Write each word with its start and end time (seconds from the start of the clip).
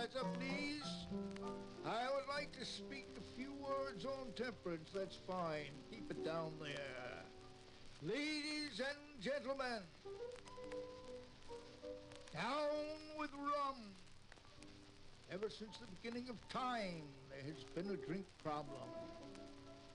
ladies, 0.00 1.06
I 1.84 2.06
would 2.14 2.26
like 2.28 2.52
to 2.58 2.64
speak 2.64 3.08
a 3.18 3.36
few 3.36 3.52
words 3.52 4.06
on 4.06 4.32
temperance. 4.34 4.90
That's 4.94 5.16
fine. 5.26 5.72
Keep 5.90 6.10
it 6.10 6.24
down 6.24 6.52
there. 6.60 7.24
Ladies 8.02 8.80
and 8.80 9.20
gentlemen, 9.20 9.82
down 12.32 12.86
with 13.18 13.30
rum. 13.34 13.76
Ever 15.30 15.50
since 15.50 15.76
the 15.78 15.86
beginning 16.02 16.28
of 16.30 16.36
time, 16.48 17.02
there 17.28 17.42
has 17.42 17.62
been 17.74 17.92
a 17.92 18.06
drink 18.06 18.24
problem. 18.42 18.88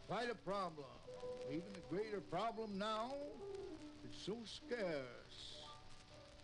Quite 0.08 0.30
a 0.30 0.36
problem. 0.36 0.86
Even 1.50 1.64
a 1.76 1.94
greater 1.94 2.22
problem 2.22 2.78
now. 2.78 3.12
It's 4.04 4.24
so 4.24 4.38
scarce. 4.46 5.55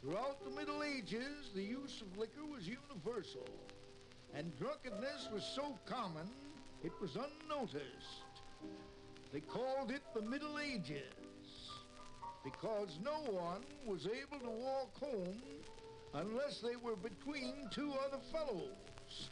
Throughout 0.01 0.43
the 0.43 0.49
Middle 0.49 0.81
Ages, 0.81 1.51
the 1.53 1.61
use 1.61 2.01
of 2.01 2.17
liquor 2.17 2.43
was 2.43 2.67
universal, 2.67 3.47
and 4.33 4.51
drunkenness 4.57 5.29
was 5.31 5.43
so 5.55 5.77
common, 5.85 6.27
it 6.83 6.91
was 6.99 7.15
unnoticed. 7.15 8.41
They 9.31 9.41
called 9.41 9.91
it 9.91 10.01
the 10.15 10.23
Middle 10.23 10.57
Ages, 10.57 11.03
because 12.43 12.97
no 13.03 13.31
one 13.31 13.61
was 13.85 14.07
able 14.07 14.43
to 14.43 14.49
walk 14.49 14.99
home 14.99 15.39
unless 16.15 16.61
they 16.61 16.77
were 16.77 16.95
between 16.95 17.69
two 17.69 17.93
other 18.03 18.23
fellows. 18.31 19.29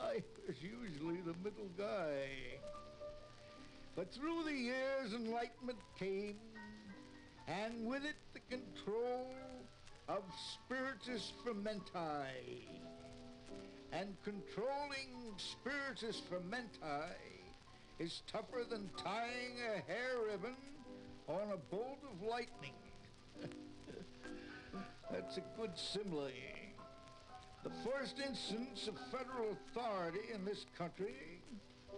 I 0.00 0.22
was 0.46 0.56
usually 0.62 1.22
the 1.22 1.34
middle 1.42 1.70
guy. 1.76 2.28
But 3.96 4.14
through 4.14 4.44
the 4.44 4.54
years, 4.54 5.12
enlightenment 5.12 5.80
came, 5.98 6.36
and 7.48 7.84
with 7.84 8.04
it 8.04 8.14
the 8.32 8.40
control 8.48 9.26
of 10.08 10.22
spiritus 10.54 11.32
fermenti. 11.44 12.66
And 13.92 14.16
controlling 14.24 15.34
spiritus 15.36 16.22
fermenti 16.30 17.12
is 17.98 18.22
tougher 18.26 18.64
than 18.68 18.88
tying 18.96 19.56
a 19.74 19.80
hair 19.90 20.16
ribbon 20.30 20.56
on 21.28 21.52
a 21.52 21.56
bolt 21.56 21.98
of 22.10 22.26
lightning. 22.26 22.74
That's 25.10 25.36
a 25.36 25.42
good 25.58 25.76
simile. 25.76 26.30
The 27.62 27.70
first 27.88 28.18
instance 28.18 28.88
of 28.88 28.94
federal 29.10 29.52
authority 29.52 30.32
in 30.34 30.44
this 30.44 30.66
country 30.76 31.14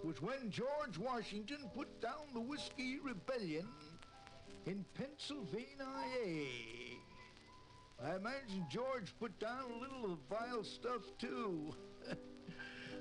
was 0.03 0.21
when 0.21 0.51
George 0.51 0.99
Washington 0.99 1.71
put 1.75 2.03
down 2.03 2.27
the 2.35 2.41
Whiskey 2.41 2.99
Rebellion 3.03 3.67
in 4.67 4.85
Pennsylvania. 4.95 6.74
I 8.03 8.17
imagine 8.17 8.67
George 8.71 9.15
put 9.19 9.39
down 9.39 9.71
a 9.71 9.79
little 9.79 10.05
of 10.05 10.11
the 10.11 10.35
vile 10.35 10.65
stuff 10.65 11.03
too. 11.19 11.73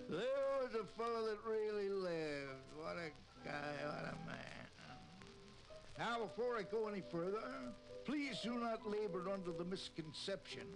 there 0.09 0.19
was 0.61 0.71
a 0.75 0.85
fellow 0.97 1.25
that 1.25 1.37
really 1.47 1.89
lived. 1.89 2.63
What 2.77 2.97
a 2.97 3.09
guy, 3.47 3.85
what 3.85 4.13
a 4.13 4.27
man. 4.27 4.39
Now, 5.97 6.25
before 6.25 6.57
I 6.57 6.63
go 6.63 6.87
any 6.87 7.03
further, 7.11 7.43
please 8.05 8.39
do 8.43 8.55
not 8.59 8.87
labor 8.87 9.29
under 9.31 9.51
the 9.51 9.65
misconception 9.65 10.67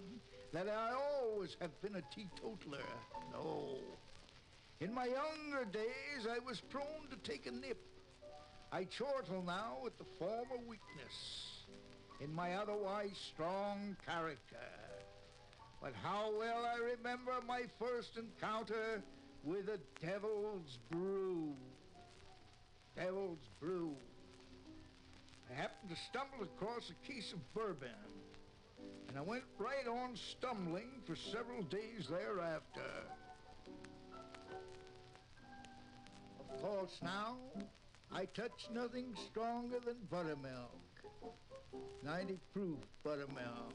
that 0.53 0.67
I 0.67 0.93
always 0.93 1.55
have 1.59 1.79
been 1.81 1.95
a 1.95 2.03
teetotaler. 2.13 2.83
No. 3.31 3.77
In 4.79 4.93
my 4.93 5.05
younger 5.05 5.65
days, 5.71 6.27
I 6.29 6.39
was 6.45 6.61
prone 6.69 7.07
to 7.09 7.29
take 7.29 7.47
a 7.47 7.51
nip. 7.51 7.79
I 8.71 8.83
chortle 8.83 9.43
now 9.43 9.77
with 9.83 9.97
the 9.97 10.05
former 10.19 10.57
weakness 10.67 11.56
in 12.19 12.33
my 12.33 12.55
otherwise 12.55 13.17
strong 13.33 13.95
character. 14.05 14.57
But 15.81 15.93
how 16.01 16.31
well 16.37 16.65
I 16.65 16.79
remember 16.97 17.33
my 17.47 17.63
first 17.79 18.17
encounter 18.17 19.03
with 19.43 19.69
a 19.69 19.79
devil's 20.05 20.79
brew. 20.91 21.53
Devil's 22.95 23.47
brew. 23.61 23.95
I 25.49 25.61
happened 25.61 25.89
to 25.91 25.95
stumble 26.09 26.43
across 26.43 26.89
a 26.89 27.07
case 27.07 27.31
of 27.31 27.53
bourbon, 27.53 27.89
and 29.07 29.17
I 29.17 29.21
went 29.21 29.43
right 29.57 29.87
on 29.87 30.15
stumbling 30.15 30.89
for 31.05 31.15
several 31.15 31.63
days 31.63 32.07
thereafter. 32.09 32.91
Of 36.39 36.61
course, 36.61 36.97
now, 37.01 37.37
I 38.11 38.25
touch 38.25 38.67
nothing 38.73 39.13
stronger 39.29 39.79
than 39.85 39.95
buttermilk. 40.09 40.86
90 42.03 42.39
proof 42.53 42.77
buttermilk. 43.03 43.73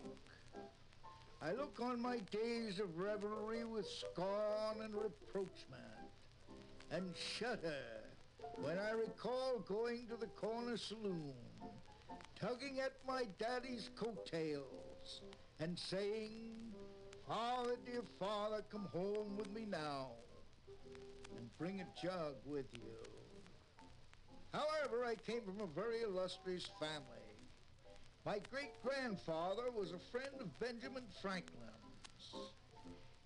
I 1.43 1.53
look 1.53 1.79
on 1.81 2.01
my 2.01 2.19
days 2.31 2.79
of 2.79 2.97
revelry 2.99 3.65
with 3.65 3.87
scorn 3.87 4.83
and 4.83 4.95
reproachment, 4.95 5.83
and 6.91 7.13
shudder 7.39 8.03
when 8.57 8.79
I 8.79 8.93
recall 8.93 9.59
going 9.67 10.07
to 10.09 10.17
the 10.17 10.29
corner 10.29 10.77
saloon, 10.77 11.35
tugging 12.41 12.79
at 12.81 12.93
my 13.07 13.25
daddy's 13.39 13.91
coattails, 13.97 15.21
and 15.59 15.79
saying, 15.79 16.73
Father, 17.27 17.77
dear 17.87 18.03
father, 18.19 18.63
come 18.71 18.89
home 18.93 19.37
with 19.37 19.53
me 19.53 19.67
now, 19.69 20.11
and 21.37 21.59
bring 21.59 21.81
a 21.81 21.87
jug 22.01 22.35
with 22.47 22.67
you. 22.73 22.93
However, 24.53 25.05
I 25.05 25.15
came 25.15 25.41
from 25.43 25.61
a 25.61 25.67
very 25.67 26.03
illustrious 26.03 26.69
family. 26.79 27.22
My 28.25 28.39
great-grandfather 28.51 29.71
was 29.77 29.93
a 29.93 29.99
friend 30.11 30.41
of 30.41 30.59
Benjamin 30.61 31.05
Franklin's. 31.21 31.71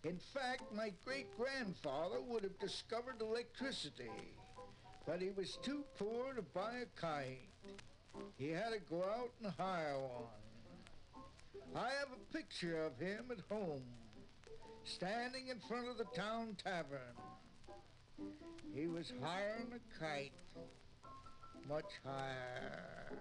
In 0.05 0.19
fact, 0.33 0.63
my 0.75 0.93
great-grandfather 1.05 2.21
would 2.29 2.45
have 2.45 2.59
discovered 2.59 3.21
electricity 3.21 4.37
but 5.07 5.23
he 5.23 5.31
was 5.31 5.57
too 5.63 5.85
poor 5.99 6.35
to 6.35 6.43
buy 6.43 6.73
a 6.83 7.01
kite. 7.01 7.49
He 8.37 8.49
had 8.49 8.71
to 8.71 8.81
go 8.91 9.03
out 9.03 9.31
and 9.43 9.53
hire 9.57 9.99
one. 9.99 11.75
I 11.77 11.91
have 11.99 12.09
a 12.13 12.37
picture 12.37 12.83
of 12.83 12.99
him 12.99 13.27
at 13.31 13.39
home, 13.49 13.85
standing 14.85 15.49
in 15.49 15.61
front 15.69 15.89
of 15.89 15.99
the 15.99 16.07
town 16.17 16.57
tavern. 16.63 17.15
He 18.75 18.89
was 18.89 19.13
hiring 19.23 19.73
a 19.75 20.01
kite, 20.01 20.33
much 21.69 21.93
higher. 22.05 23.13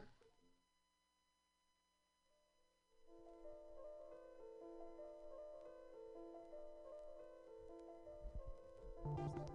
Yeah, 9.06 9.55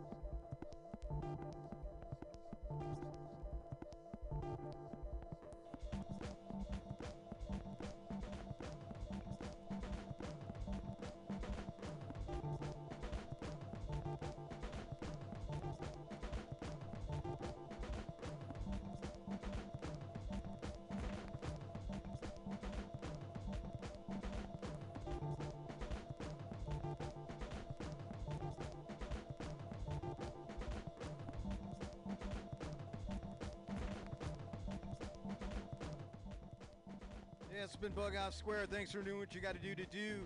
it's 37.63 37.77
been 37.77 37.93
Bug 37.93 38.17
Off 38.17 38.33
Square. 38.35 38.67
Thanks 38.71 38.91
for 38.91 39.03
doing 39.03 39.19
what 39.19 39.35
you 39.35 39.41
got 39.41 39.55
to 39.55 39.61
do 39.61 39.75
to 39.75 39.85
do. 39.91 40.21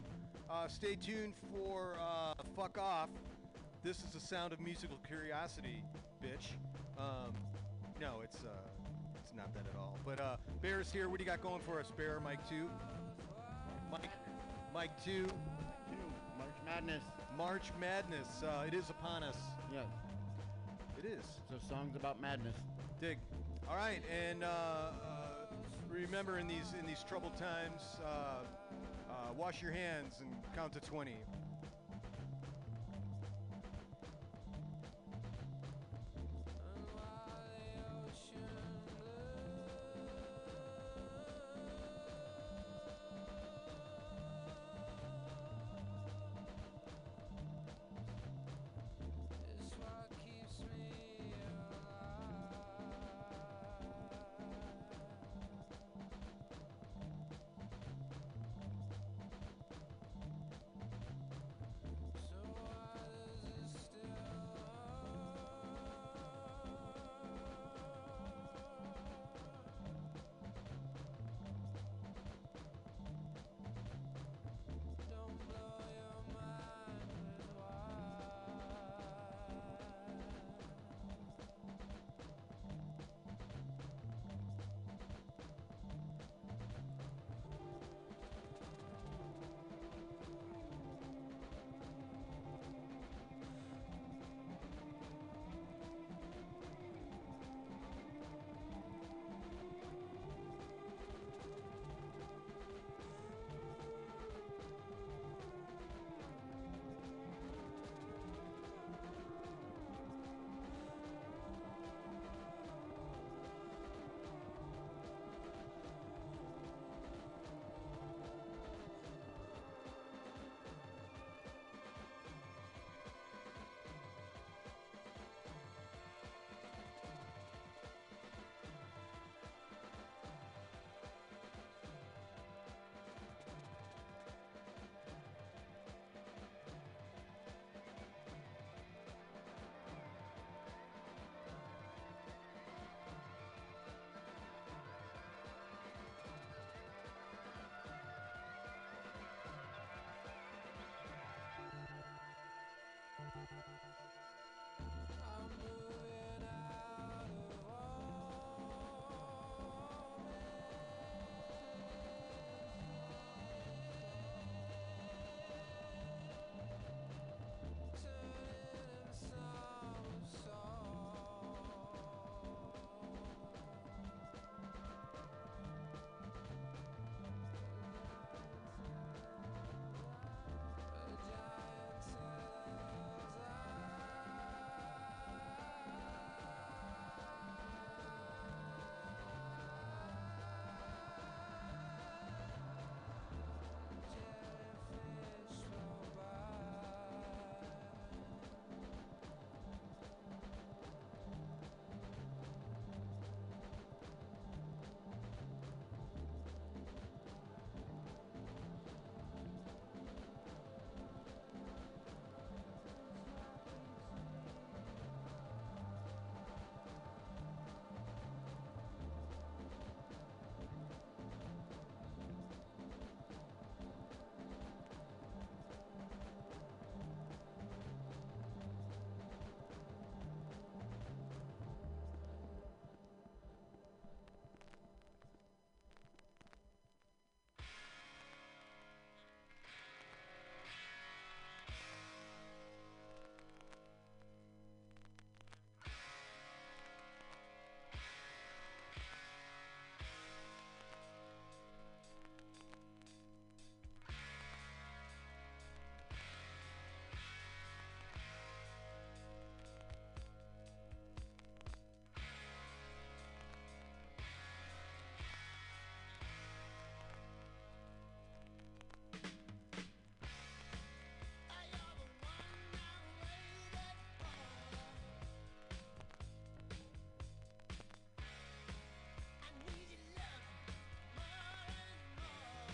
Uh, 0.49 0.69
stay 0.69 0.95
tuned 0.95 1.35
for 1.53 1.97
uh, 2.01 2.35
Fuck 2.55 2.79
Off. 2.79 3.09
This 3.83 3.99
is 3.99 4.11
the 4.13 4.21
sound 4.21 4.53
of 4.53 4.61
musical 4.61 4.99
curiosity, 5.07 5.83
bitch. 6.23 6.53
Um, 6.97 7.35
no, 8.01 8.21
it's 8.23 8.37
uh, 8.45 8.49
it's 9.21 9.35
not 9.37 9.53
that 9.55 9.65
at 9.69 9.77
all. 9.77 9.99
But 10.07 10.21
uh, 10.21 10.37
Bear's 10.63 10.93
here. 10.93 11.09
What 11.09 11.19
do 11.19 11.25
you 11.25 11.31
got 11.31 11.43
going 11.43 11.61
for 11.63 11.81
us, 11.81 11.91
Bear? 11.97 12.21
Mike 12.23 12.49
two. 12.49 12.71
Mike, 13.91 14.11
Mike 14.73 15.05
two. 15.05 15.27
March 16.39 16.57
Madness. 16.65 17.03
March 17.37 17.73
Madness. 17.81 18.29
Uh, 18.45 18.65
it 18.67 18.75
is 18.75 18.91
upon 18.91 19.25
us. 19.25 19.37
Yeah. 19.73 19.81
It 20.99 21.05
is. 21.05 21.25
So 21.51 21.57
songs 21.69 21.97
about 21.97 22.21
madness. 22.21 22.57
Dig. 23.01 23.19
All 23.69 23.77
right, 23.77 24.03
and 24.13 24.45
uh, 24.45 24.47
uh, 24.47 25.14
remember 25.95 26.39
in 26.39 26.49
these 26.49 26.75
in 26.79 26.87
these 26.87 27.05
troubled 27.09 27.37
times, 27.37 27.83
uh, 28.05 28.09
uh, 29.11 29.15
wash 29.37 29.63
your 29.63 29.73
hands 29.73 30.15
and 30.21 30.29
count 30.55 30.73
to 30.73 30.81
20. 30.81 31.13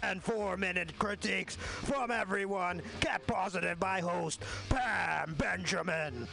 And 0.02 0.22
four 0.22 0.56
minute 0.56 0.98
critiques 0.98 1.56
from 1.56 2.10
everyone 2.10 2.82
kept 3.00 3.26
positive 3.26 3.78
by 3.78 4.00
host 4.00 4.42
Pam 4.68 5.34
Benjamin. 5.34 6.26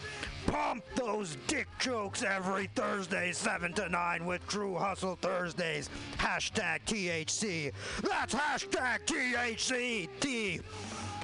Pump 0.45 0.83
those 0.95 1.37
dick 1.47 1.67
jokes 1.77 2.23
every 2.23 2.67
Thursday, 2.73 3.31
7 3.33 3.73
to 3.73 3.89
9 3.89 4.25
with 4.25 4.45
True 4.47 4.75
Hustle 4.75 5.17
Thursdays. 5.21 5.89
Hashtag 6.17 6.79
THC. 6.85 7.73
That's 8.01 8.33
hashtag 8.33 8.99
THC. 9.05 10.07
T. 10.19 10.61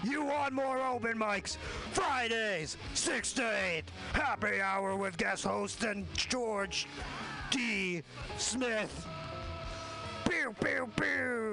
You 0.03 0.25
want 0.25 0.53
more 0.53 0.85
open 0.85 1.17
mics? 1.17 1.55
Fridays, 1.93 2.75
6 2.93 3.33
to 3.33 3.49
8. 3.77 3.83
Happy 4.11 4.59
hour 4.59 4.97
with 4.97 5.15
guest 5.17 5.45
host 5.45 5.83
and 5.83 6.05
George 6.15 6.87
D. 7.49 8.01
Smith. 8.37 9.07
Pew, 10.27 10.53
pew, 10.61 10.89
pew. 10.99 11.52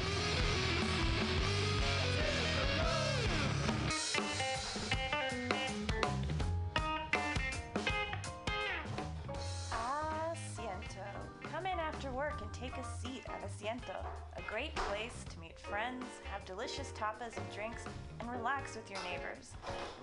Delicious 16.51 16.91
tapas 16.91 17.37
and 17.37 17.49
drinks, 17.55 17.85
and 18.19 18.29
relax 18.29 18.75
with 18.75 18.89
your 18.89 18.99
neighbors. 19.09 19.51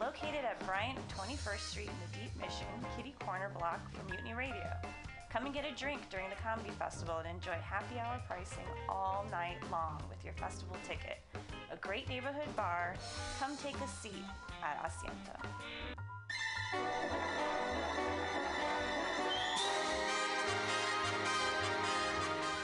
Located 0.00 0.46
at 0.46 0.58
Bryant 0.66 0.98
21st 1.08 1.58
Street 1.58 1.90
in 1.90 1.98
the 2.00 2.18
Deep 2.18 2.34
Mission, 2.40 2.66
Kitty 2.96 3.14
Corner 3.18 3.50
block 3.58 3.80
for 3.92 4.02
Mutiny 4.10 4.32
Radio. 4.32 4.72
Come 5.30 5.44
and 5.44 5.54
get 5.54 5.66
a 5.66 5.74
drink 5.74 6.00
during 6.08 6.30
the 6.30 6.36
comedy 6.36 6.70
festival 6.70 7.18
and 7.18 7.28
enjoy 7.28 7.52
happy 7.62 7.98
hour 7.98 8.18
pricing 8.26 8.64
all 8.88 9.26
night 9.30 9.58
long 9.70 10.02
with 10.08 10.24
your 10.24 10.32
festival 10.34 10.76
ticket. 10.82 11.18
A 11.70 11.76
great 11.76 12.08
neighborhood 12.08 12.56
bar. 12.56 12.94
Come 13.38 13.54
take 13.58 13.76
a 13.76 13.88
seat 13.88 14.24
at 14.64 14.82
Asiento. 14.82 15.36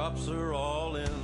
Crops 0.00 0.28
are 0.28 0.54
all 0.54 0.96
in, 0.96 1.14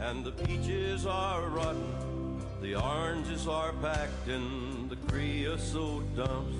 and 0.00 0.24
the 0.24 0.32
peaches 0.32 1.04
are 1.04 1.46
rotten. 1.50 2.40
The 2.62 2.74
oranges 2.74 3.46
are 3.46 3.74
packed 3.82 4.28
in 4.28 4.88
the 4.88 4.96
creosote 4.96 6.16
dumps. 6.16 6.56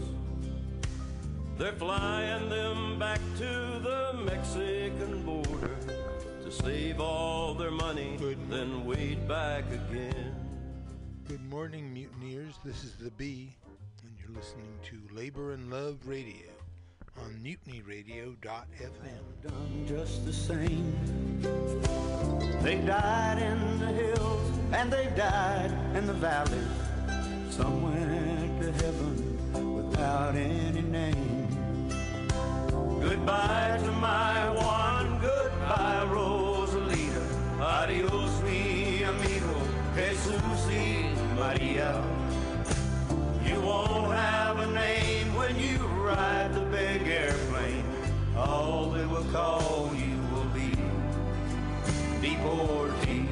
They're 1.56 1.72
flying 1.72 2.50
them 2.50 2.98
back 2.98 3.20
to 3.38 3.80
the 3.88 4.12
Mexican 4.26 5.22
border 5.24 5.78
to 6.42 6.50
save 6.52 7.00
all 7.00 7.54
their 7.54 7.70
money, 7.70 8.18
then 8.50 8.84
wait 8.84 9.26
back 9.26 9.64
again. 9.72 10.34
Good 11.26 11.48
morning, 11.48 11.94
mutineers. 11.94 12.56
This 12.62 12.84
is 12.84 12.94
the 12.96 13.10
Bee, 13.12 13.56
and 14.02 14.12
you're 14.20 14.36
listening 14.36 14.68
to 14.90 15.16
Labor 15.16 15.52
and 15.52 15.70
Love 15.70 15.96
Radio 16.04 16.53
on 17.18 17.30
mutinyradio.fm. 17.42 19.24
done 19.42 19.86
just 19.86 20.24
the 20.26 20.32
same. 20.32 20.94
They 22.62 22.76
died 22.76 23.38
in 23.38 23.78
the 23.78 23.86
hills 23.86 24.50
and 24.72 24.92
they 24.92 25.06
died 25.16 25.70
in 25.94 26.06
the 26.06 26.12
valleys. 26.14 26.74
Some 27.50 27.82
went 27.82 28.60
to 28.62 28.72
heaven 28.84 29.76
without 29.76 30.34
any 30.34 30.82
name. 30.82 31.48
Goodbye 33.00 33.78
to 33.84 33.92
my 33.92 34.50
Juan, 34.50 35.20
goodbye 35.20 36.06
Rosalita. 36.10 37.22
Adios 37.60 38.42
mi 38.42 39.02
amigo, 39.04 39.56
Jesus 39.94 40.66
y 40.68 41.14
Maria. 41.36 42.02
You 43.46 43.60
won't 43.60 44.12
have 44.12 44.58
a 44.58 44.66
name 44.66 45.34
when 45.34 45.58
you 45.58 45.78
ride 45.78 46.54
the. 46.54 46.63
All 49.34 49.90
you 49.96 50.16
will 50.32 50.44
be 50.54 50.70
deportee. 52.22 53.28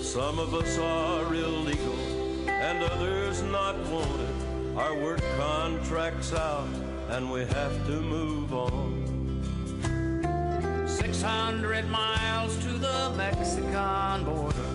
Some 0.00 0.38
of 0.38 0.54
us 0.54 0.78
are 0.78 1.34
illegal 1.34 1.98
and 2.48 2.84
others 2.84 3.42
not 3.42 3.76
wanted. 3.88 4.76
Our 4.76 4.96
work 4.96 5.22
contracts 5.36 6.32
out 6.32 6.68
and 7.08 7.32
we 7.32 7.40
have 7.46 7.86
to 7.86 8.00
move 8.00 8.54
on. 8.54 8.91
600 11.22 11.88
miles 11.88 12.56
to 12.64 12.72
the 12.78 13.12
Mexican 13.16 14.24
border. 14.24 14.66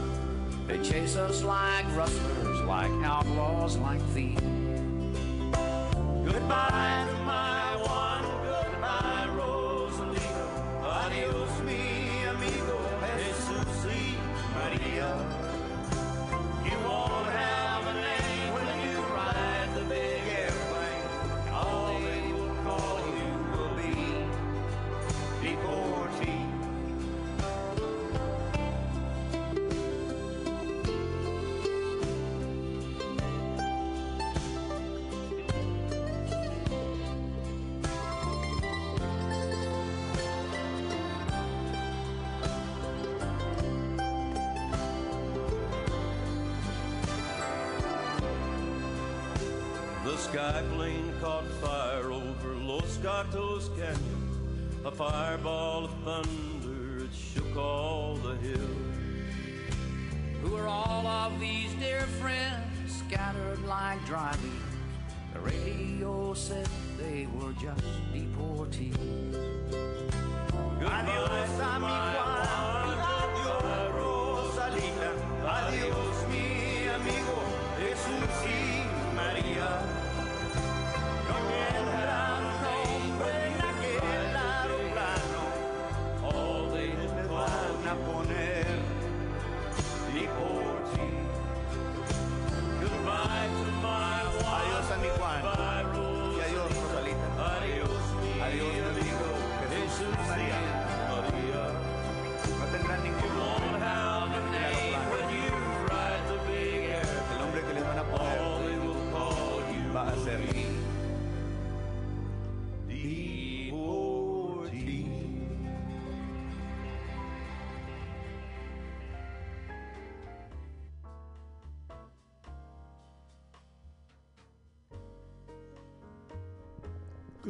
They 0.66 0.78
chase 0.82 1.18
us 1.18 1.44
like 1.44 1.86
rustlers, 1.94 2.62
like 2.62 2.90
outlaws, 3.04 3.76
like 3.76 4.02
thieves. 4.14 4.40
Goodbye 6.24 7.07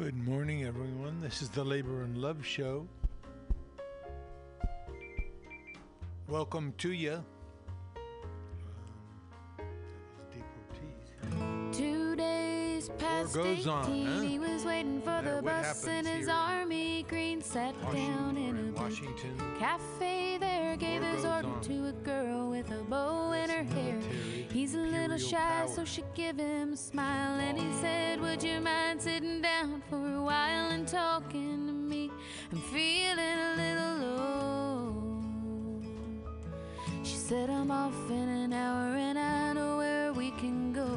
Good 0.08 0.26
morning, 0.26 0.64
everyone. 0.64 1.20
This 1.20 1.42
is 1.42 1.50
the 1.50 1.62
Labor 1.62 2.00
and 2.02 2.16
Love 2.16 2.42
Show. 2.42 2.88
Welcome 6.26 6.72
to 6.78 6.92
you. 6.92 7.22
Um, 11.32 11.70
Two 11.74 12.16
Days 12.16 12.88
past 12.96 13.34
goes 13.34 13.58
18, 13.58 13.68
on, 13.68 14.06
huh? 14.06 14.20
he 14.22 14.38
was 14.38 14.64
waiting 14.64 15.02
for 15.02 15.20
the 15.20 15.42
bus 15.42 15.86
in 15.86 16.06
his 16.06 16.26
army 16.26 17.04
green. 17.06 17.42
Sat 17.42 17.74
down 17.92 18.38
in 18.38 18.56
a 18.56 18.80
Washington. 18.80 19.36
cafe 19.58 20.38
there, 20.38 20.74
gave 20.78 21.02
his 21.02 21.26
order 21.26 21.48
on. 21.48 21.60
to 21.60 21.88
a 21.88 21.92
girl 21.92 22.48
with 22.48 22.70
a 22.70 22.82
bow 22.84 23.17
her 23.58 23.64
hair. 23.74 23.98
He's 24.52 24.74
a 24.74 24.78
little 24.78 25.18
shy, 25.18 25.66
so 25.66 25.84
she 25.84 26.02
gave 26.14 26.36
him 26.36 26.72
a 26.74 26.76
smile. 26.76 27.40
And 27.40 27.58
he 27.58 27.72
said, 27.80 28.20
Would 28.20 28.42
you 28.42 28.60
mind 28.60 29.02
sitting 29.02 29.42
down 29.42 29.82
for 29.90 29.96
a 29.96 30.22
while 30.22 30.70
and 30.70 30.86
talking 30.86 31.66
to 31.66 31.72
me? 31.72 32.10
I'm 32.52 32.60
feeling 32.60 33.18
a 33.18 33.54
little 33.56 33.96
low. 34.06 34.94
She 37.02 37.16
said, 37.16 37.50
I'm 37.50 37.70
off 37.70 38.10
in 38.10 38.28
an 38.28 38.52
hour 38.52 38.96
and 38.96 39.18
I 39.18 39.52
know 39.52 39.76
where 39.78 40.12
we 40.12 40.30
can 40.32 40.72
go. 40.72 40.88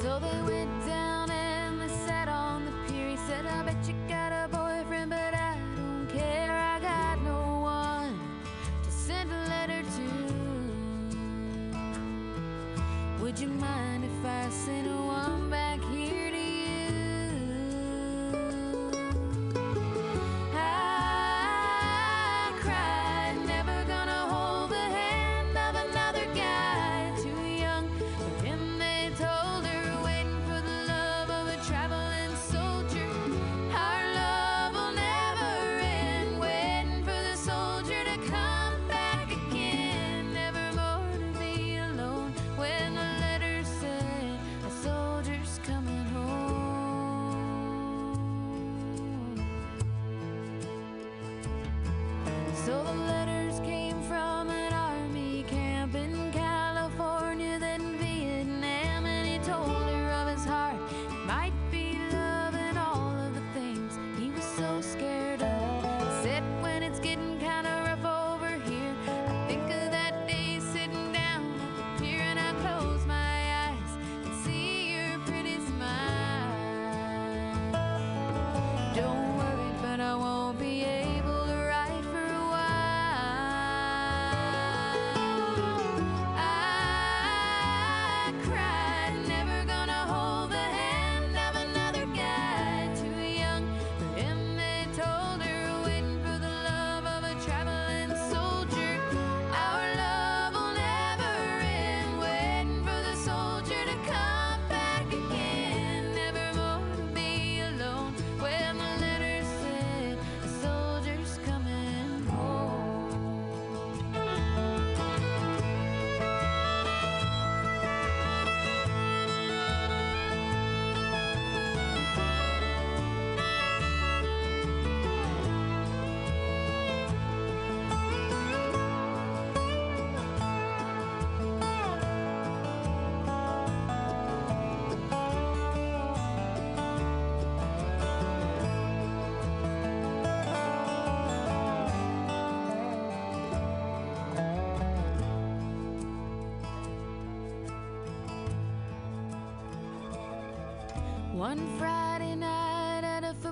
So 0.00 0.18
they 0.20 0.42
went 0.42 0.86
down. 0.86 1.05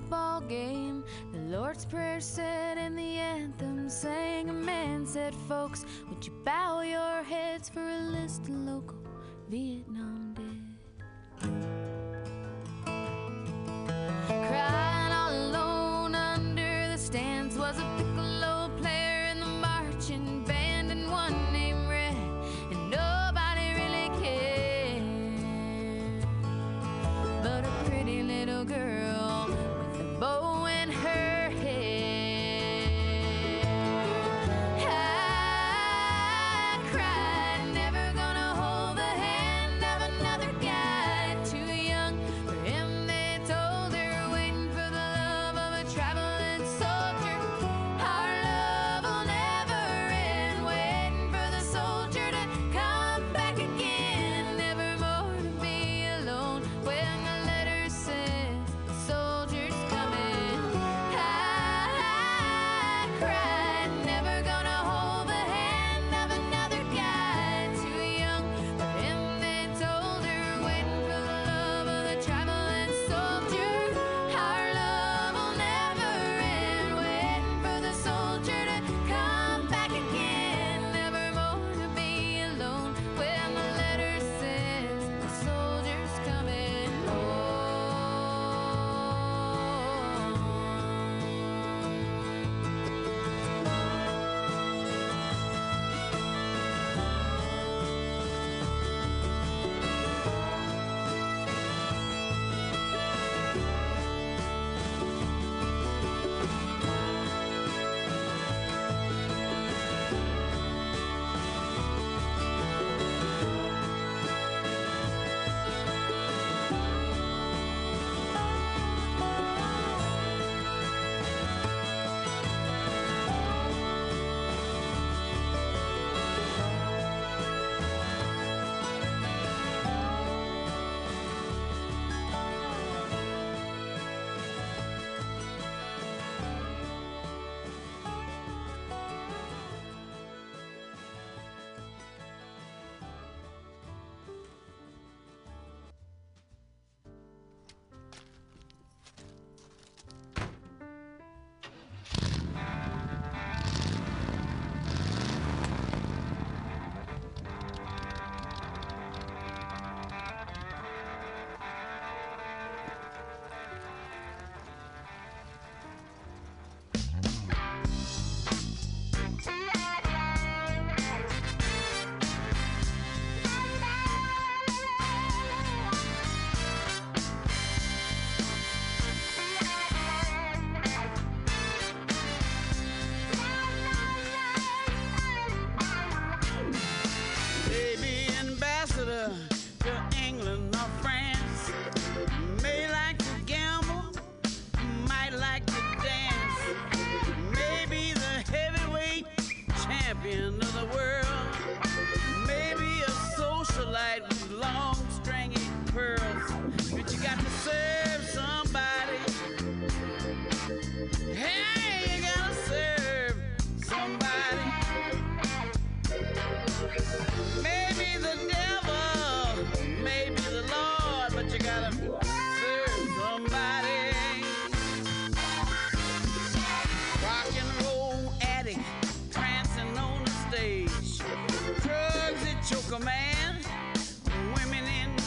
football 0.05 0.41
game. 0.43 1.03
The 1.33 1.57
Lord's 1.57 1.87
Prayer 1.87 2.21
said, 2.21 2.77
and 2.77 2.99
the 2.99 3.19
anthem 3.19 3.89
sang. 3.89 4.51
A 4.51 4.53
man 4.53 5.07
said, 5.07 5.35
Folks, 5.49 5.87
would 6.09 6.27
you 6.27 6.33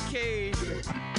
occasion. 0.08 1.16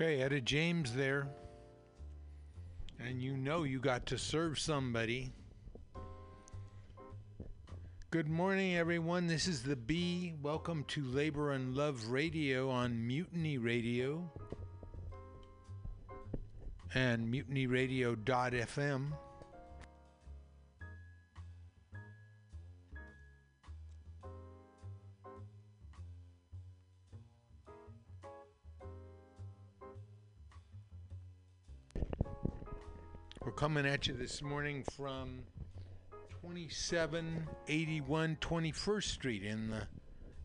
Okay, 0.00 0.22
Etta 0.22 0.40
James 0.40 0.94
there. 0.94 1.26
And 3.00 3.20
you 3.20 3.36
know 3.36 3.64
you 3.64 3.80
got 3.80 4.06
to 4.06 4.16
serve 4.16 4.56
somebody. 4.56 5.32
Good 8.12 8.28
morning, 8.28 8.76
everyone. 8.76 9.26
This 9.26 9.48
is 9.48 9.64
the 9.64 9.74
B. 9.74 10.34
Welcome 10.40 10.84
to 10.90 11.02
Labor 11.02 11.50
and 11.50 11.74
Love 11.74 12.10
Radio 12.10 12.70
on 12.70 13.04
Mutiny 13.08 13.58
Radio 13.58 14.30
and 16.94 17.26
mutinyradio.fm. 17.34 19.12
We're 33.48 33.54
coming 33.54 33.86
at 33.86 34.06
you 34.06 34.12
this 34.12 34.42
morning 34.42 34.84
from 34.94 35.38
2781 36.42 38.36
21st 38.42 39.02
Street 39.02 39.42
in 39.42 39.70
the 39.70 39.88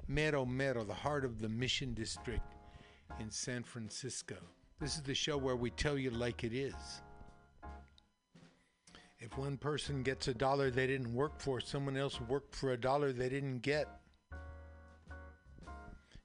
Mero 0.08 0.46
Mero, 0.46 0.86
the 0.86 0.94
heart 0.94 1.26
of 1.26 1.42
the 1.42 1.50
Mission 1.50 1.94
District 1.94 2.56
in 3.20 3.30
San 3.30 3.64
Francisco. 3.64 4.38
This 4.80 4.96
is 4.96 5.02
the 5.02 5.14
show 5.14 5.36
where 5.36 5.58
we 5.58 5.70
tell 5.72 5.98
you 5.98 6.12
like 6.12 6.46
it 6.46 6.54
is. 6.54 7.02
If 9.20 9.38
one 9.38 9.58
person 9.58 10.02
gets 10.02 10.30
a 10.30 10.34
dollar 10.34 10.72
they 10.72 10.88
didn't 10.88 11.14
work 11.14 11.42
for, 11.42 11.60
someone 11.60 11.98
else 11.98 12.22
worked 12.22 12.56
for 12.56 12.72
a 12.72 12.78
dollar 12.80 13.12
they 13.12 13.28
didn't 13.28 13.60
get. 13.60 13.90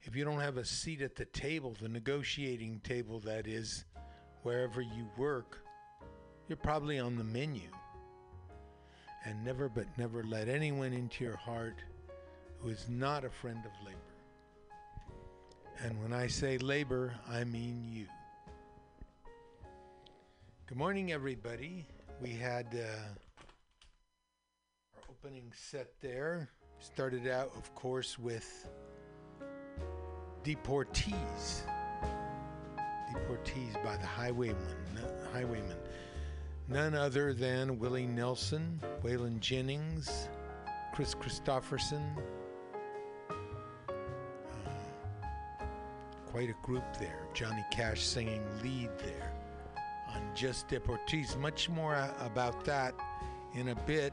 If 0.03 0.15
you 0.15 0.25
don't 0.25 0.39
have 0.39 0.59
a 0.59 0.65
seat 0.65 1.03
at 1.03 1.17
the 1.17 1.25
table, 1.25 1.77
the 1.83 1.89
negotiating 1.89 2.83
table 2.85 3.19
that 3.25 3.49
is, 3.49 3.85
wherever 4.45 4.81
you 4.81 5.09
work, 5.17 5.59
you're 6.49 6.57
probably 6.57 6.99
on 6.99 7.17
the 7.17 7.25
menu. 7.25 7.69
And 9.25 9.45
never 9.45 9.69
but 9.69 9.87
never 9.99 10.23
let 10.25 10.49
anyone 10.49 10.93
into 10.95 11.25
your 11.25 11.37
heart 11.37 11.77
who 12.61 12.71
is 12.71 12.87
not 12.89 13.25
a 13.25 13.31
friend 13.31 13.59
of 13.59 13.73
labor. 13.87 13.99
And 15.85 16.03
when 16.03 16.13
I 16.13 16.27
say 16.27 16.59
labor, 16.59 17.15
I 17.31 17.45
mean 17.45 17.85
you. 17.85 18.07
Good 20.67 20.79
morning, 20.79 21.13
everybody. 21.13 21.87
We 22.21 22.31
had 22.31 22.67
uh, 22.75 22.87
our 24.97 25.03
opening 25.11 25.53
set 25.55 25.89
there. 26.01 26.49
Started 26.81 27.27
out, 27.27 27.51
of 27.57 27.75
course, 27.75 28.19
with 28.19 28.69
Deportees. 30.45 31.63
Deportees 33.13 33.83
by 33.85 33.97
the 33.97 34.07
Highwaymen. 34.07 34.57
Highwaymen. 35.33 35.77
None 36.71 36.95
other 36.95 37.33
than 37.33 37.79
Willie 37.79 38.07
Nelson, 38.07 38.79
Waylon 39.03 39.41
Jennings, 39.41 40.29
Kris 40.93 41.15
Kristofferson. 41.15 42.05
Uh, 43.31 43.35
quite 46.27 46.51
a 46.51 46.67
group 46.67 46.85
there. 47.01 47.27
Johnny 47.33 47.65
Cash 47.71 48.03
singing 48.03 48.45
lead 48.63 48.91
there 48.99 49.33
on 50.15 50.21
Just 50.35 50.69
Deportees. 50.69 51.39
Much 51.39 51.71
more 51.71 52.07
about 52.21 52.67
that 52.67 52.95
in 53.55 53.69
a 53.69 53.75
bit. 53.75 54.13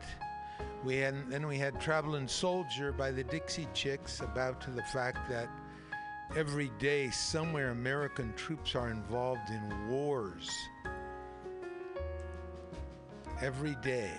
We 0.86 0.96
had 0.96 1.30
then 1.30 1.48
we 1.48 1.58
had 1.58 1.82
Traveling 1.82 2.30
Soldier 2.30 2.94
by 2.94 3.12
the 3.12 3.26
Dixie 3.26 3.68
Chicks 3.74 4.22
about 4.22 4.62
to 4.62 4.72
the 4.72 4.84
fact 4.84 5.30
that 5.30 5.50
every 6.38 6.72
day 6.80 7.10
somewhere 7.10 7.72
American 7.72 8.34
troops 8.36 8.76
are 8.76 8.92
involved 8.92 9.50
in 9.50 9.90
wars. 9.90 10.50
Every 13.42 13.76
day. 13.84 14.12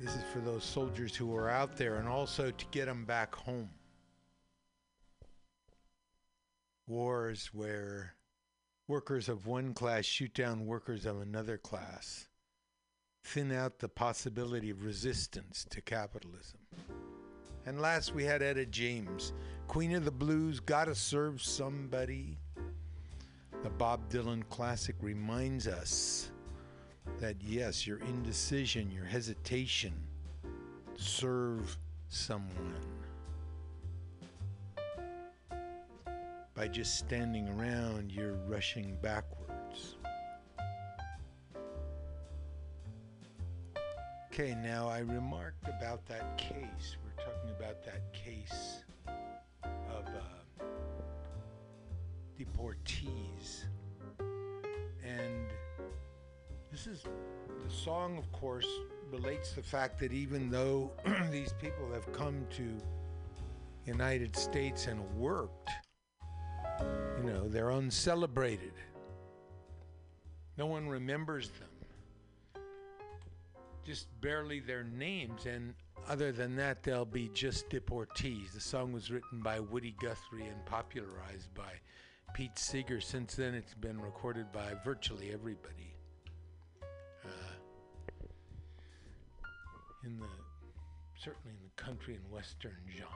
This 0.00 0.12
is 0.12 0.22
for 0.32 0.40
those 0.40 0.64
soldiers 0.64 1.14
who 1.14 1.34
are 1.36 1.48
out 1.48 1.76
there 1.76 1.96
and 1.96 2.08
also 2.08 2.50
to 2.50 2.66
get 2.72 2.86
them 2.86 3.04
back 3.04 3.32
home. 3.32 3.70
Wars 6.88 7.50
where 7.52 8.14
workers 8.88 9.28
of 9.28 9.46
one 9.46 9.72
class 9.72 10.04
shoot 10.04 10.34
down 10.34 10.66
workers 10.66 11.06
of 11.06 11.20
another 11.20 11.56
class, 11.56 12.26
thin 13.22 13.52
out 13.52 13.78
the 13.78 13.88
possibility 13.88 14.70
of 14.70 14.84
resistance 14.84 15.64
to 15.70 15.80
capitalism. 15.80 16.58
And 17.66 17.80
last, 17.80 18.14
we 18.14 18.24
had 18.24 18.42
Etta 18.42 18.66
James, 18.66 19.32
Queen 19.68 19.94
of 19.94 20.04
the 20.04 20.10
Blues, 20.10 20.58
Gotta 20.58 20.94
Serve 20.94 21.40
Somebody. 21.40 22.36
The 23.62 23.70
Bob 23.70 24.10
Dylan 24.10 24.42
classic 24.50 24.96
reminds 25.00 25.68
us 25.68 26.32
that 27.20 27.36
yes, 27.40 27.86
your 27.86 27.98
indecision, 28.00 28.90
your 28.90 29.04
hesitation, 29.04 29.92
serve 30.96 31.76
someone. 32.08 32.50
By 36.54 36.68
just 36.68 36.98
standing 36.98 37.48
around, 37.48 38.12
you're 38.12 38.36
rushing 38.46 38.96
backwards. 39.02 39.96
Okay, 44.32 44.54
now 44.62 44.88
I 44.88 44.98
remarked 44.98 45.68
about 45.68 46.04
that 46.06 46.36
case. 46.38 46.96
We're 47.04 47.24
talking 47.24 47.50
about 47.58 47.84
that 47.84 48.12
case 48.12 48.84
of 49.06 50.06
uh, 50.06 50.64
deportees. 52.38 53.64
This 56.74 56.88
is 56.88 57.04
the 57.04 57.72
song, 57.72 58.18
of 58.18 58.32
course, 58.32 58.66
relates 59.12 59.52
the 59.52 59.62
fact 59.62 59.96
that 60.00 60.12
even 60.12 60.50
though 60.50 60.90
these 61.30 61.52
people 61.60 61.88
have 61.92 62.12
come 62.12 62.44
to 62.50 62.64
United 63.86 64.34
States 64.34 64.88
and 64.88 65.00
worked, 65.14 65.70
you 67.16 67.30
know, 67.30 67.46
they're 67.46 67.70
uncelebrated. 67.70 68.72
No 70.58 70.66
one 70.66 70.88
remembers 70.88 71.50
them. 71.60 72.64
Just 73.84 74.08
barely 74.20 74.58
their 74.58 74.82
names, 74.82 75.46
and 75.46 75.74
other 76.08 76.32
than 76.32 76.56
that, 76.56 76.82
they'll 76.82 77.04
be 77.04 77.30
just 77.32 77.70
deportees. 77.70 78.52
The 78.52 78.60
song 78.60 78.92
was 78.92 79.12
written 79.12 79.40
by 79.44 79.60
Woody 79.60 79.94
Guthrie 80.02 80.46
and 80.46 80.66
popularized 80.66 81.54
by 81.54 81.70
Pete 82.34 82.58
Seeger. 82.58 83.00
Since 83.00 83.36
then, 83.36 83.54
it's 83.54 83.74
been 83.74 84.00
recorded 84.00 84.50
by 84.50 84.72
virtually 84.84 85.30
everybody. 85.32 85.93
In 90.04 90.18
the 90.18 90.26
certainly 91.16 91.50
in 91.50 91.62
the 91.62 91.82
country 91.82 92.14
and 92.14 92.30
western 92.30 92.76
genre. 92.90 93.08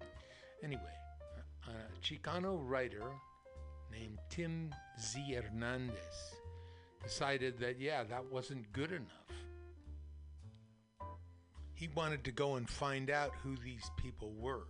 Um, 0.00 0.08
anyway, 0.62 0.80
a 1.66 2.00
Chicano 2.00 2.58
writer 2.62 3.02
named 3.90 4.18
Tim 4.30 4.74
Z. 5.00 5.34
Hernandez 5.34 6.34
decided 7.02 7.58
that, 7.60 7.80
yeah, 7.80 8.04
that 8.04 8.24
wasn't 8.30 8.72
good 8.72 8.92
enough. 8.92 9.08
He 11.74 11.88
wanted 11.94 12.24
to 12.24 12.32
go 12.32 12.56
and 12.56 12.68
find 12.68 13.10
out 13.10 13.32
who 13.42 13.56
these 13.56 13.90
people 13.96 14.32
were. 14.38 14.66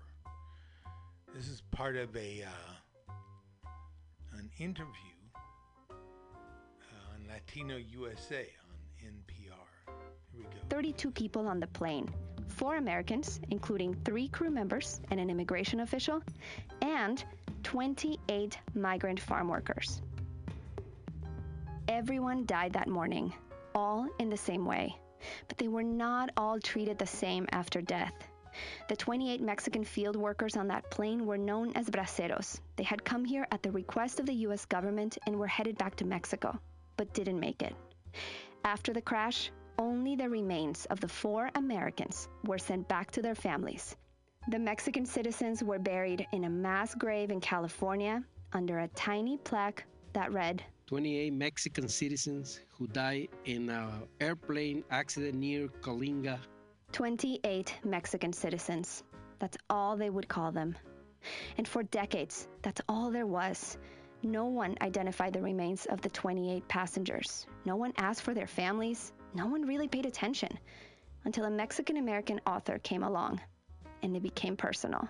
This 1.34 1.48
is 1.48 1.62
part 1.70 1.96
of 1.96 2.14
a 2.16 2.42
uh, 2.42 3.68
an 4.38 4.50
interview 4.58 4.86
uh, 5.90 7.14
on 7.14 7.26
Latino 7.28 7.76
USA 7.76 8.46
32 10.68 11.10
people 11.10 11.46
on 11.48 11.60
the 11.60 11.66
plane 11.68 12.08
four 12.52 12.76
Americans, 12.76 13.40
including 13.50 13.94
three 14.04 14.28
crew 14.28 14.50
members 14.50 15.00
and 15.10 15.18
an 15.18 15.30
immigration 15.30 15.80
official, 15.80 16.22
and 16.82 17.24
28 17.62 18.58
migrant 18.74 19.18
farm 19.18 19.48
workers. 19.48 20.02
Everyone 21.88 22.44
died 22.46 22.72
that 22.74 22.88
morning, 22.88 23.32
all 23.74 24.06
in 24.18 24.28
the 24.28 24.36
same 24.36 24.64
way, 24.64 24.94
but 25.48 25.58
they 25.58 25.68
were 25.68 25.82
not 25.82 26.30
all 26.36 26.60
treated 26.60 26.98
the 26.98 27.06
same 27.06 27.46
after 27.52 27.80
death. 27.80 28.14
The 28.88 28.96
28 28.96 29.40
Mexican 29.40 29.82
field 29.82 30.14
workers 30.14 30.56
on 30.56 30.68
that 30.68 30.90
plane 30.90 31.24
were 31.24 31.38
known 31.38 31.72
as 31.74 31.88
braceros. 31.88 32.60
They 32.76 32.84
had 32.84 33.04
come 33.04 33.24
here 33.24 33.46
at 33.50 33.62
the 33.62 33.72
request 33.72 34.20
of 34.20 34.26
the 34.26 34.34
US 34.46 34.66
government 34.66 35.16
and 35.26 35.36
were 35.36 35.46
headed 35.46 35.78
back 35.78 35.96
to 35.96 36.04
Mexico, 36.04 36.58
but 36.96 37.14
didn't 37.14 37.40
make 37.40 37.62
it. 37.62 37.74
After 38.64 38.92
the 38.92 39.00
crash, 39.00 39.50
only 39.78 40.16
the 40.16 40.28
remains 40.28 40.86
of 40.86 41.00
the 41.00 41.08
four 41.08 41.50
Americans 41.54 42.28
were 42.44 42.58
sent 42.58 42.88
back 42.88 43.10
to 43.12 43.22
their 43.22 43.34
families. 43.34 43.96
The 44.48 44.58
Mexican 44.58 45.06
citizens 45.06 45.62
were 45.62 45.78
buried 45.78 46.26
in 46.32 46.44
a 46.44 46.50
mass 46.50 46.94
grave 46.94 47.30
in 47.30 47.40
California 47.40 48.24
under 48.52 48.80
a 48.80 48.88
tiny 48.88 49.36
plaque 49.38 49.84
that 50.12 50.32
read 50.32 50.62
28 50.86 51.32
Mexican 51.32 51.88
citizens 51.88 52.60
who 52.68 52.86
died 52.88 53.28
in 53.44 53.70
an 53.70 54.02
airplane 54.20 54.84
accident 54.90 55.34
near 55.34 55.68
Coalinga. 55.80 56.38
28 56.92 57.78
Mexican 57.84 58.32
citizens. 58.32 59.02
That's 59.38 59.56
all 59.70 59.96
they 59.96 60.10
would 60.10 60.28
call 60.28 60.52
them. 60.52 60.76
And 61.56 61.66
for 61.66 61.82
decades, 61.84 62.48
that's 62.60 62.80
all 62.88 63.10
there 63.10 63.26
was. 63.26 63.78
No 64.22 64.44
one 64.44 64.76
identified 64.82 65.32
the 65.32 65.40
remains 65.40 65.86
of 65.86 66.00
the 66.02 66.10
28 66.10 66.68
passengers. 66.68 67.46
No 67.64 67.76
one 67.76 67.92
asked 67.96 68.22
for 68.22 68.34
their 68.34 68.46
families. 68.46 69.12
No 69.34 69.46
one 69.46 69.62
really 69.62 69.88
paid 69.88 70.04
attention 70.04 70.58
until 71.24 71.44
a 71.44 71.50
Mexican 71.50 71.96
American 71.96 72.40
author 72.46 72.78
came 72.78 73.02
along 73.02 73.40
and 74.02 74.14
it 74.14 74.22
became 74.22 74.56
personal. 74.56 75.06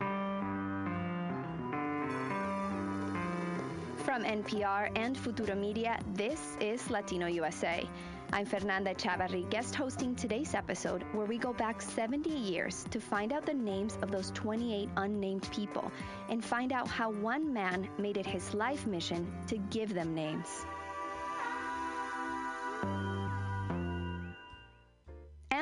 From 4.04 4.24
NPR 4.24 4.96
and 4.96 5.16
Futuro 5.16 5.54
Media, 5.56 5.98
this 6.14 6.56
is 6.60 6.88
Latino 6.90 7.26
USA. 7.26 7.88
I'm 8.32 8.46
Fernanda 8.46 8.94
Echávarri, 8.94 9.48
guest 9.50 9.74
hosting 9.74 10.14
today's 10.14 10.54
episode 10.54 11.04
where 11.12 11.26
we 11.26 11.36
go 11.36 11.52
back 11.52 11.82
70 11.82 12.30
years 12.30 12.84
to 12.90 13.00
find 13.00 13.32
out 13.32 13.44
the 13.44 13.54
names 13.54 13.98
of 14.02 14.10
those 14.10 14.30
28 14.32 14.88
unnamed 14.96 15.48
people 15.52 15.90
and 16.28 16.44
find 16.44 16.72
out 16.72 16.88
how 16.88 17.10
one 17.10 17.52
man 17.52 17.88
made 17.98 18.16
it 18.16 18.26
his 18.26 18.54
life 18.54 18.86
mission 18.86 19.30
to 19.48 19.58
give 19.70 19.92
them 19.92 20.14
names. 20.14 20.64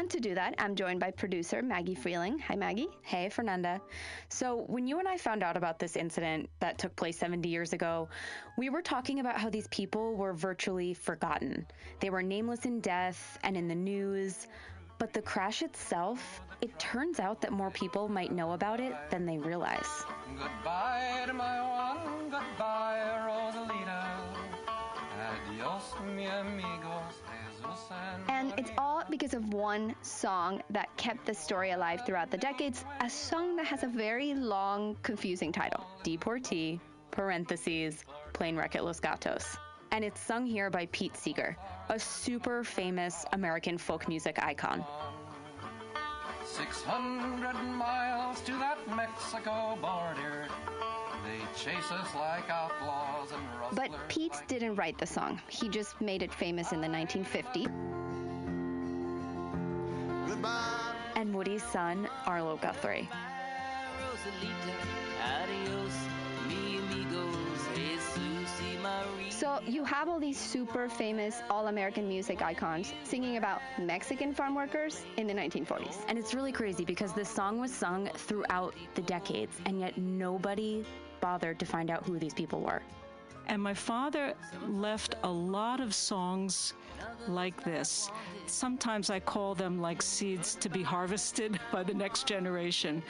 And 0.01 0.09
to 0.13 0.19
do 0.19 0.35
that, 0.35 0.55
I'm 0.57 0.77
joined 0.77 0.99
by 0.99 1.11
producer 1.11 1.61
Maggie 1.61 1.95
Freleng. 1.95 2.41
Hi, 2.41 2.57
Maggie. 2.57 2.89
Hey, 3.03 3.29
Fernanda. 3.29 3.83
So, 4.31 4.65
when 4.67 4.87
you 4.87 4.99
and 4.99 5.07
I 5.07 5.19
found 5.19 5.43
out 5.43 5.59
about 5.59 5.79
this 5.79 5.95
incident 5.95 6.49
that 6.61 6.79
took 6.79 6.97
place 6.97 7.19
70 7.19 7.47
years 7.47 7.75
ago, 7.75 8.09
we 8.57 8.71
were 8.71 8.81
talking 8.81 9.21
about 9.21 9.39
how 9.39 9.51
these 9.51 9.69
people 9.69 10.15
were 10.15 10.33
virtually 10.33 10.95
forgotten. 10.95 11.67
They 12.01 12.09
were 12.09 12.23
nameless 12.23 12.65
in 12.65 12.81
death 12.81 13.39
and 13.45 13.59
in 13.59 13.69
the 13.69 13.75
news. 13.75 14.47
But 14.99 15.13
the 15.13 15.21
crash 15.21 15.61
itself, 15.61 16.41
it 16.63 16.79
turns 16.79 17.21
out 17.21 17.43
that 17.43 17.53
more 17.53 17.71
people 17.71 18.09
might 18.09 18.33
know 18.33 18.53
about 18.53 18.81
it 18.81 18.95
than 19.11 19.27
they 19.27 19.37
realize. 19.37 19.91
Goodbye 20.35 21.25
to 21.27 21.35
my 21.35 21.61
one, 21.61 22.31
goodbye, 22.31 23.05
Rosalita. 23.27 24.17
Adios, 25.51 25.93
mi 26.17 26.25
amigos. 26.25 27.21
And 28.29 28.53
it's 28.57 28.71
all 28.79 29.03
because 29.11 29.35
of 29.35 29.53
one 29.53 29.95
song 30.03 30.63
that 30.71 30.95
kept 30.97 31.27
the 31.27 31.35
story 31.35 31.71
alive 31.71 32.03
throughout 32.07 32.31
the 32.31 32.37
decades, 32.37 32.85
a 33.01 33.11
song 33.11 33.57
that 33.57 33.67
has 33.67 33.83
a 33.83 33.89
very 33.89 34.35
long, 34.35 34.97
confusing 35.03 35.53
title 35.53 35.85
Deportee, 36.03 36.81
parentheses, 37.11 38.05
Plane 38.33 38.57
Wreck 38.57 38.77
at 38.77 38.85
Los 38.85 39.01
Gatos. 39.01 39.57
And 39.93 40.05
it's 40.05 40.21
sung 40.21 40.47
here 40.47 40.71
by 40.71 40.87
Pete 40.87 41.17
Seeger, 41.17 41.57
a 41.89 41.99
super 41.99 42.63
famous 42.63 43.25
American 43.33 43.77
folk 43.77 44.09
music 44.09 44.39
icon. 44.41 44.85
600 46.45 47.53
miles 47.63 48.41
to 48.43 48.53
that 48.53 48.79
Mexico 48.95 49.79
border. 49.81 50.49
They 51.25 51.39
chase 51.59 51.91
us 51.91 52.15
like 52.15 52.49
outlaws 52.49 53.33
and 53.33 53.43
But 53.73 53.91
rustlers. 53.91 54.01
Pete 54.09 54.43
didn't 54.49 54.77
write 54.77 54.99
the 54.99 55.07
song, 55.07 55.41
he 55.49 55.69
just 55.69 56.01
made 56.01 56.23
it 56.23 56.33
famous 56.33 56.73
in 56.73 56.81
the 56.81 56.89
1950s. 56.89 57.71
And 61.17 61.35
Woody's 61.35 61.63
son, 61.63 62.09
Arlo 62.25 62.57
Guthrie. 62.57 63.09
Adios, 65.23 65.93
mi 66.49 66.79
amigos, 66.79 67.69
Jesus 67.75 68.61
y 68.63 68.79
Maria. 68.83 69.31
So 69.31 69.61
you 69.67 69.85
have 69.85 70.09
all 70.09 70.19
these 70.19 70.39
super 70.39 70.89
famous 70.89 71.43
all 71.51 71.69
American 71.69 72.09
music 72.09 72.41
icons 72.41 72.95
singing 73.05 73.37
about 73.37 73.61
Mexican 73.79 74.33
farm 74.33 74.55
workers 74.55 75.05
in 75.19 75.27
the 75.27 75.35
1940s. 75.35 75.97
And 76.09 76.19
it's 76.19 76.33
really 76.33 76.53
crazy 76.53 76.85
because 76.87 77.13
this 77.13 77.29
song 77.29 77.61
was 77.61 77.73
sung 77.73 78.09
throughout 78.15 78.75
the 78.95 79.03
decades, 79.03 79.59
and 79.67 79.79
yet 79.81 79.99
nobody 79.99 80.85
bothered 81.21 81.59
to 81.59 81.67
find 81.67 81.91
out 81.91 82.05
who 82.05 82.19
these 82.19 82.35
people 82.35 82.61
were. 82.61 82.83
And 83.47 83.61
my 83.61 83.75
father 83.75 84.35
left 84.69 85.17
a 85.25 85.31
lot 85.31 85.81
of 85.81 85.93
songs 85.95 86.75
like 87.27 87.65
this. 87.65 88.11
Sometimes 88.47 89.11
I 89.11 89.21
call 89.21 89.55
them 89.55 89.81
like 89.81 90.03
seeds 90.03 90.55
to 90.57 90.69
be 90.69 90.83
harvested 90.83 91.59
by 91.73 91.83
the 91.83 91.95
next 91.95 92.27
generation. 92.27 93.03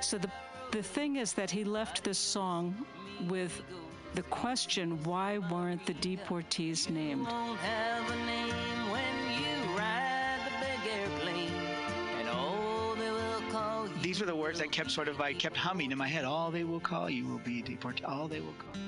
So 0.00 0.18
the, 0.18 0.30
the 0.70 0.82
thing 0.82 1.16
is 1.16 1.32
that 1.32 1.50
he 1.50 1.64
left 1.64 2.04
this 2.04 2.18
song 2.18 2.86
with 3.28 3.62
the 4.14 4.22
question 4.22 5.02
why 5.04 5.38
weren't 5.38 5.84
the 5.84 5.94
deportees 5.94 6.88
named? 6.88 7.26
These 14.00 14.20
were 14.20 14.26
the 14.26 14.36
words 14.36 14.60
that 14.60 14.70
kept 14.70 14.92
sort 14.92 15.08
of 15.08 15.20
I 15.20 15.32
kept 15.32 15.56
humming 15.56 15.90
in 15.90 15.98
my 15.98 16.06
head. 16.06 16.24
All 16.24 16.52
they 16.52 16.62
will 16.62 16.78
call 16.78 17.10
you 17.10 17.26
will 17.26 17.40
be 17.40 17.62
deported. 17.62 18.04
All 18.04 18.28
they 18.28 18.40
will 18.40 18.54
call. 18.54 18.80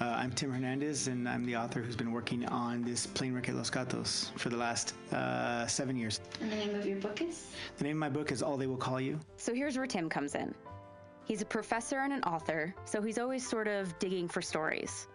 Uh, 0.00 0.14
I'm 0.14 0.30
Tim 0.30 0.50
Hernandez, 0.50 1.08
and 1.08 1.28
I'm 1.28 1.44
the 1.44 1.56
author 1.56 1.82
who's 1.82 1.96
been 1.96 2.12
working 2.12 2.46
on 2.46 2.82
this 2.82 3.06
plane 3.06 3.34
wreck 3.34 3.48
at 3.48 3.56
Los 3.56 3.68
Gatos 3.68 4.30
for 4.36 4.48
the 4.48 4.56
last 4.56 4.94
uh, 5.12 5.66
seven 5.66 5.96
years. 5.96 6.20
And 6.40 6.50
the 6.50 6.56
name 6.56 6.74
of 6.74 6.86
your 6.86 6.96
book 6.96 7.20
is? 7.20 7.50
The 7.76 7.84
name 7.84 7.96
of 7.96 8.00
my 8.00 8.08
book 8.08 8.32
is 8.32 8.42
All 8.42 8.56
They 8.56 8.66
Will 8.66 8.76
Call 8.76 9.00
You. 9.00 9.18
So 9.36 9.52
here's 9.52 9.76
where 9.76 9.86
Tim 9.86 10.08
comes 10.08 10.34
in. 10.34 10.54
He's 11.26 11.42
a 11.42 11.46
professor 11.46 11.98
and 11.98 12.12
an 12.12 12.22
author, 12.22 12.74
so 12.86 13.02
he's 13.02 13.18
always 13.18 13.46
sort 13.46 13.68
of 13.68 13.98
digging 13.98 14.28
for 14.28 14.40
stories. 14.40 15.08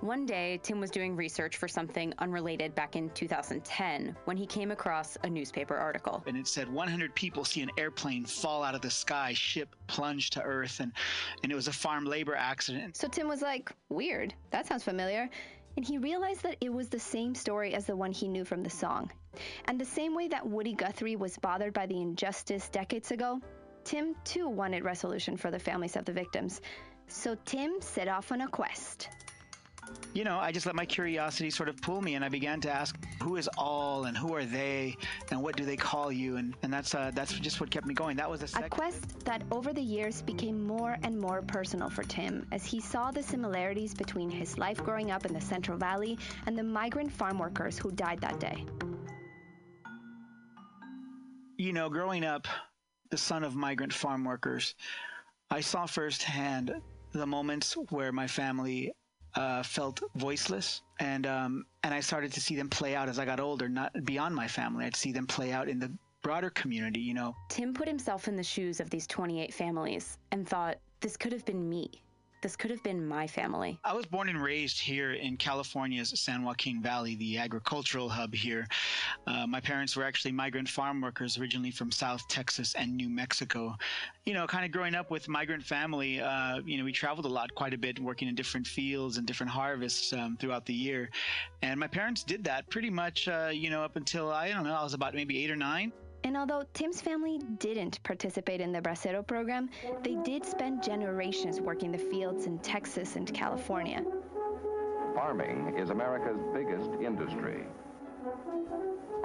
One 0.00 0.26
day, 0.26 0.60
Tim 0.62 0.78
was 0.78 0.92
doing 0.92 1.16
research 1.16 1.56
for 1.56 1.66
something 1.66 2.14
unrelated 2.18 2.72
back 2.76 2.94
in 2.94 3.10
2010 3.10 4.16
when 4.26 4.36
he 4.36 4.46
came 4.46 4.70
across 4.70 5.18
a 5.24 5.28
newspaper 5.28 5.76
article. 5.76 6.22
And 6.28 6.36
it 6.36 6.46
said 6.46 6.72
100 6.72 7.14
people 7.16 7.44
see 7.44 7.62
an 7.62 7.70
airplane 7.76 8.24
fall 8.24 8.62
out 8.62 8.76
of 8.76 8.80
the 8.80 8.90
sky, 8.90 9.32
ship 9.32 9.74
plunge 9.88 10.30
to 10.30 10.42
earth, 10.42 10.78
and 10.78 10.92
and 11.42 11.50
it 11.50 11.56
was 11.56 11.66
a 11.66 11.72
farm 11.72 12.04
labor 12.04 12.36
accident. 12.36 12.96
So 12.96 13.08
Tim 13.08 13.26
was 13.26 13.42
like, 13.42 13.72
weird, 13.88 14.34
that 14.50 14.66
sounds 14.66 14.84
familiar. 14.84 15.28
And 15.76 15.84
he 15.84 15.98
realized 15.98 16.44
that 16.44 16.56
it 16.60 16.72
was 16.72 16.88
the 16.88 17.00
same 17.00 17.34
story 17.34 17.74
as 17.74 17.86
the 17.86 17.96
one 17.96 18.12
he 18.12 18.28
knew 18.28 18.44
from 18.44 18.62
the 18.62 18.70
song. 18.70 19.10
And 19.64 19.80
the 19.80 19.84
same 19.84 20.14
way 20.14 20.28
that 20.28 20.46
Woody 20.46 20.74
Guthrie 20.74 21.16
was 21.16 21.36
bothered 21.38 21.72
by 21.72 21.86
the 21.86 22.00
injustice 22.00 22.68
decades 22.68 23.10
ago, 23.10 23.40
Tim 23.82 24.14
too 24.24 24.48
wanted 24.48 24.84
resolution 24.84 25.36
for 25.36 25.50
the 25.50 25.58
families 25.58 25.96
of 25.96 26.04
the 26.04 26.12
victims. 26.12 26.60
So 27.08 27.36
Tim 27.44 27.80
set 27.80 28.06
off 28.06 28.30
on 28.30 28.42
a 28.42 28.48
quest. 28.48 29.08
You 30.14 30.24
know, 30.24 30.38
I 30.38 30.52
just 30.52 30.66
let 30.66 30.74
my 30.74 30.86
curiosity 30.86 31.50
sort 31.50 31.68
of 31.68 31.76
pull 31.80 32.00
me, 32.00 32.14
and 32.14 32.24
I 32.24 32.28
began 32.28 32.60
to 32.62 32.70
ask, 32.70 32.96
who 33.22 33.36
is 33.36 33.48
all, 33.56 34.04
and 34.04 34.16
who 34.16 34.34
are 34.34 34.44
they, 34.44 34.96
and 35.30 35.42
what 35.42 35.56
do 35.56 35.64
they 35.64 35.76
call 35.76 36.10
you, 36.10 36.36
and 36.36 36.54
and 36.62 36.72
that's 36.72 36.94
uh, 36.94 37.10
that's 37.14 37.32
just 37.38 37.60
what 37.60 37.70
kept 37.70 37.86
me 37.86 37.94
going. 37.94 38.16
That 38.16 38.28
was 38.28 38.40
the 38.40 38.64
A 38.64 38.68
quest 38.68 39.24
that 39.24 39.42
over 39.52 39.72
the 39.72 39.82
years 39.82 40.22
became 40.22 40.66
more 40.66 40.96
and 41.02 41.18
more 41.18 41.42
personal 41.42 41.90
for 41.90 42.02
Tim 42.04 42.46
as 42.52 42.64
he 42.64 42.80
saw 42.80 43.10
the 43.10 43.22
similarities 43.22 43.94
between 43.94 44.30
his 44.30 44.58
life 44.58 44.82
growing 44.82 45.10
up 45.10 45.26
in 45.26 45.32
the 45.32 45.40
Central 45.40 45.76
Valley 45.78 46.18
and 46.46 46.58
the 46.58 46.64
migrant 46.64 47.12
farm 47.12 47.38
workers 47.38 47.78
who 47.78 47.90
died 47.92 48.20
that 48.20 48.40
day. 48.40 48.64
you 51.58 51.72
know, 51.72 51.90
growing 51.90 52.24
up, 52.24 52.46
the 53.10 53.18
son 53.18 53.42
of 53.42 53.56
migrant 53.56 53.92
farm 53.92 54.24
workers, 54.24 54.74
I 55.50 55.60
saw 55.60 55.86
firsthand 55.86 56.72
the 57.12 57.26
moments 57.26 57.74
where 57.90 58.12
my 58.12 58.28
family 58.28 58.92
uh, 59.34 59.62
felt 59.62 60.02
voiceless, 60.14 60.82
and 61.00 61.26
um, 61.26 61.66
and 61.82 61.94
I 61.94 62.00
started 62.00 62.32
to 62.32 62.40
see 62.40 62.56
them 62.56 62.68
play 62.68 62.94
out 62.94 63.08
as 63.08 63.18
I 63.18 63.24
got 63.24 63.40
older. 63.40 63.68
Not 63.68 64.04
beyond 64.04 64.34
my 64.34 64.48
family, 64.48 64.84
I'd 64.84 64.96
see 64.96 65.12
them 65.12 65.26
play 65.26 65.52
out 65.52 65.68
in 65.68 65.78
the 65.78 65.90
broader 66.22 66.50
community. 66.50 67.00
You 67.00 67.14
know, 67.14 67.36
Tim 67.48 67.74
put 67.74 67.88
himself 67.88 68.28
in 68.28 68.36
the 68.36 68.42
shoes 68.42 68.80
of 68.80 68.90
these 68.90 69.06
28 69.06 69.52
families 69.52 70.18
and 70.32 70.48
thought, 70.48 70.78
this 71.00 71.16
could 71.16 71.32
have 71.32 71.44
been 71.44 71.68
me. 71.68 72.02
This 72.40 72.54
could 72.54 72.70
have 72.70 72.82
been 72.84 73.06
my 73.06 73.26
family. 73.26 73.80
I 73.84 73.92
was 73.92 74.06
born 74.06 74.28
and 74.28 74.40
raised 74.40 74.78
here 74.78 75.14
in 75.14 75.36
California's 75.36 76.12
San 76.20 76.44
Joaquin 76.44 76.80
Valley, 76.80 77.16
the 77.16 77.36
agricultural 77.36 78.08
hub 78.08 78.32
here. 78.32 78.64
Uh, 79.26 79.44
my 79.48 79.60
parents 79.60 79.96
were 79.96 80.04
actually 80.04 80.30
migrant 80.30 80.68
farm 80.68 81.00
workers 81.00 81.36
originally 81.36 81.72
from 81.72 81.90
South 81.90 82.26
Texas 82.28 82.74
and 82.76 82.96
New 82.96 83.08
Mexico. 83.08 83.74
You 84.24 84.34
know, 84.34 84.46
kind 84.46 84.64
of 84.64 84.70
growing 84.70 84.94
up 84.94 85.10
with 85.10 85.28
migrant 85.28 85.64
family, 85.64 86.20
uh, 86.20 86.60
you 86.64 86.78
know, 86.78 86.84
we 86.84 86.92
traveled 86.92 87.26
a 87.26 87.28
lot, 87.28 87.52
quite 87.56 87.74
a 87.74 87.78
bit, 87.78 87.98
working 87.98 88.28
in 88.28 88.36
different 88.36 88.68
fields 88.68 89.16
and 89.16 89.26
different 89.26 89.50
harvests 89.50 90.12
um, 90.12 90.36
throughout 90.38 90.64
the 90.64 90.74
year. 90.74 91.10
And 91.62 91.80
my 91.80 91.88
parents 91.88 92.22
did 92.22 92.44
that 92.44 92.70
pretty 92.70 92.90
much, 92.90 93.26
uh, 93.26 93.50
you 93.52 93.68
know, 93.68 93.82
up 93.82 93.96
until 93.96 94.30
I 94.30 94.50
don't 94.50 94.62
know, 94.62 94.76
I 94.76 94.84
was 94.84 94.94
about 94.94 95.12
maybe 95.12 95.42
eight 95.42 95.50
or 95.50 95.56
nine. 95.56 95.92
And 96.24 96.36
although 96.36 96.62
Tim's 96.74 97.00
family 97.00 97.38
didn't 97.58 98.02
participate 98.02 98.60
in 98.60 98.72
the 98.72 98.80
Bracero 98.80 99.26
program, 99.26 99.70
they 100.02 100.16
did 100.16 100.44
spend 100.44 100.82
generations 100.82 101.60
working 101.60 101.92
the 101.92 101.98
fields 101.98 102.46
in 102.46 102.58
Texas 102.58 103.16
and 103.16 103.32
California. 103.32 104.04
Farming 105.14 105.74
is 105.76 105.90
America's 105.90 106.40
biggest 106.52 106.90
industry. 107.02 107.64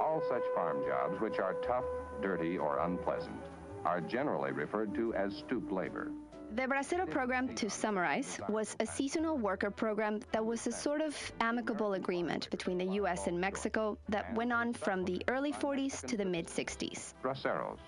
All 0.00 0.22
such 0.28 0.42
farm 0.54 0.84
jobs 0.86 1.20
which 1.20 1.38
are 1.38 1.54
tough, 1.54 1.84
dirty, 2.22 2.58
or 2.58 2.78
unpleasant 2.78 3.40
are 3.84 4.00
generally 4.00 4.52
referred 4.52 4.94
to 4.94 5.14
as 5.14 5.36
stoop 5.36 5.70
labor. 5.70 6.10
The 6.54 6.68
Bracero 6.68 7.10
program, 7.10 7.52
to 7.56 7.68
summarize, 7.68 8.38
was 8.48 8.76
a 8.78 8.86
seasonal 8.86 9.36
worker 9.36 9.72
program 9.72 10.20
that 10.30 10.46
was 10.46 10.64
a 10.68 10.70
sort 10.70 11.00
of 11.00 11.16
amicable 11.40 11.94
agreement 11.94 12.48
between 12.48 12.78
the 12.78 12.84
U.S. 13.00 13.26
and 13.26 13.40
Mexico 13.40 13.98
that 14.08 14.32
went 14.36 14.52
on 14.52 14.72
from 14.72 15.04
the 15.04 15.20
early 15.26 15.52
40s 15.52 16.06
to 16.06 16.16
the 16.16 16.24
mid 16.24 16.46
60s. 16.46 17.14
Braceros. 17.24 17.78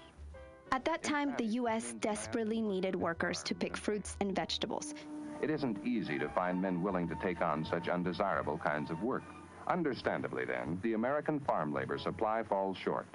At 0.73 0.85
that 0.85 1.05
time, 1.05 1.33
the 1.39 1.45
U.S. 1.61 1.95
desperately 2.01 2.61
needed 2.61 2.97
workers 2.97 3.41
to 3.45 3.55
pick 3.55 3.77
fruits 3.77 4.17
and 4.21 4.35
vegetables. 4.35 4.95
It 5.41 5.49
isn't 5.49 5.87
easy 5.87 6.19
to 6.19 6.29
find 6.31 6.61
men 6.61 6.83
willing 6.83 7.07
to 7.07 7.15
take 7.23 7.43
on 7.43 7.65
such 7.65 7.89
undesirable 7.89 8.59
kinds 8.59 8.91
of 8.91 9.01
work. 9.01 9.23
Understandably, 9.69 10.45
then, 10.45 10.81
the 10.83 10.95
American 10.95 11.39
farm 11.39 11.73
labor 11.73 11.99
supply 11.99 12.43
falls 12.43 12.77
short 12.77 13.07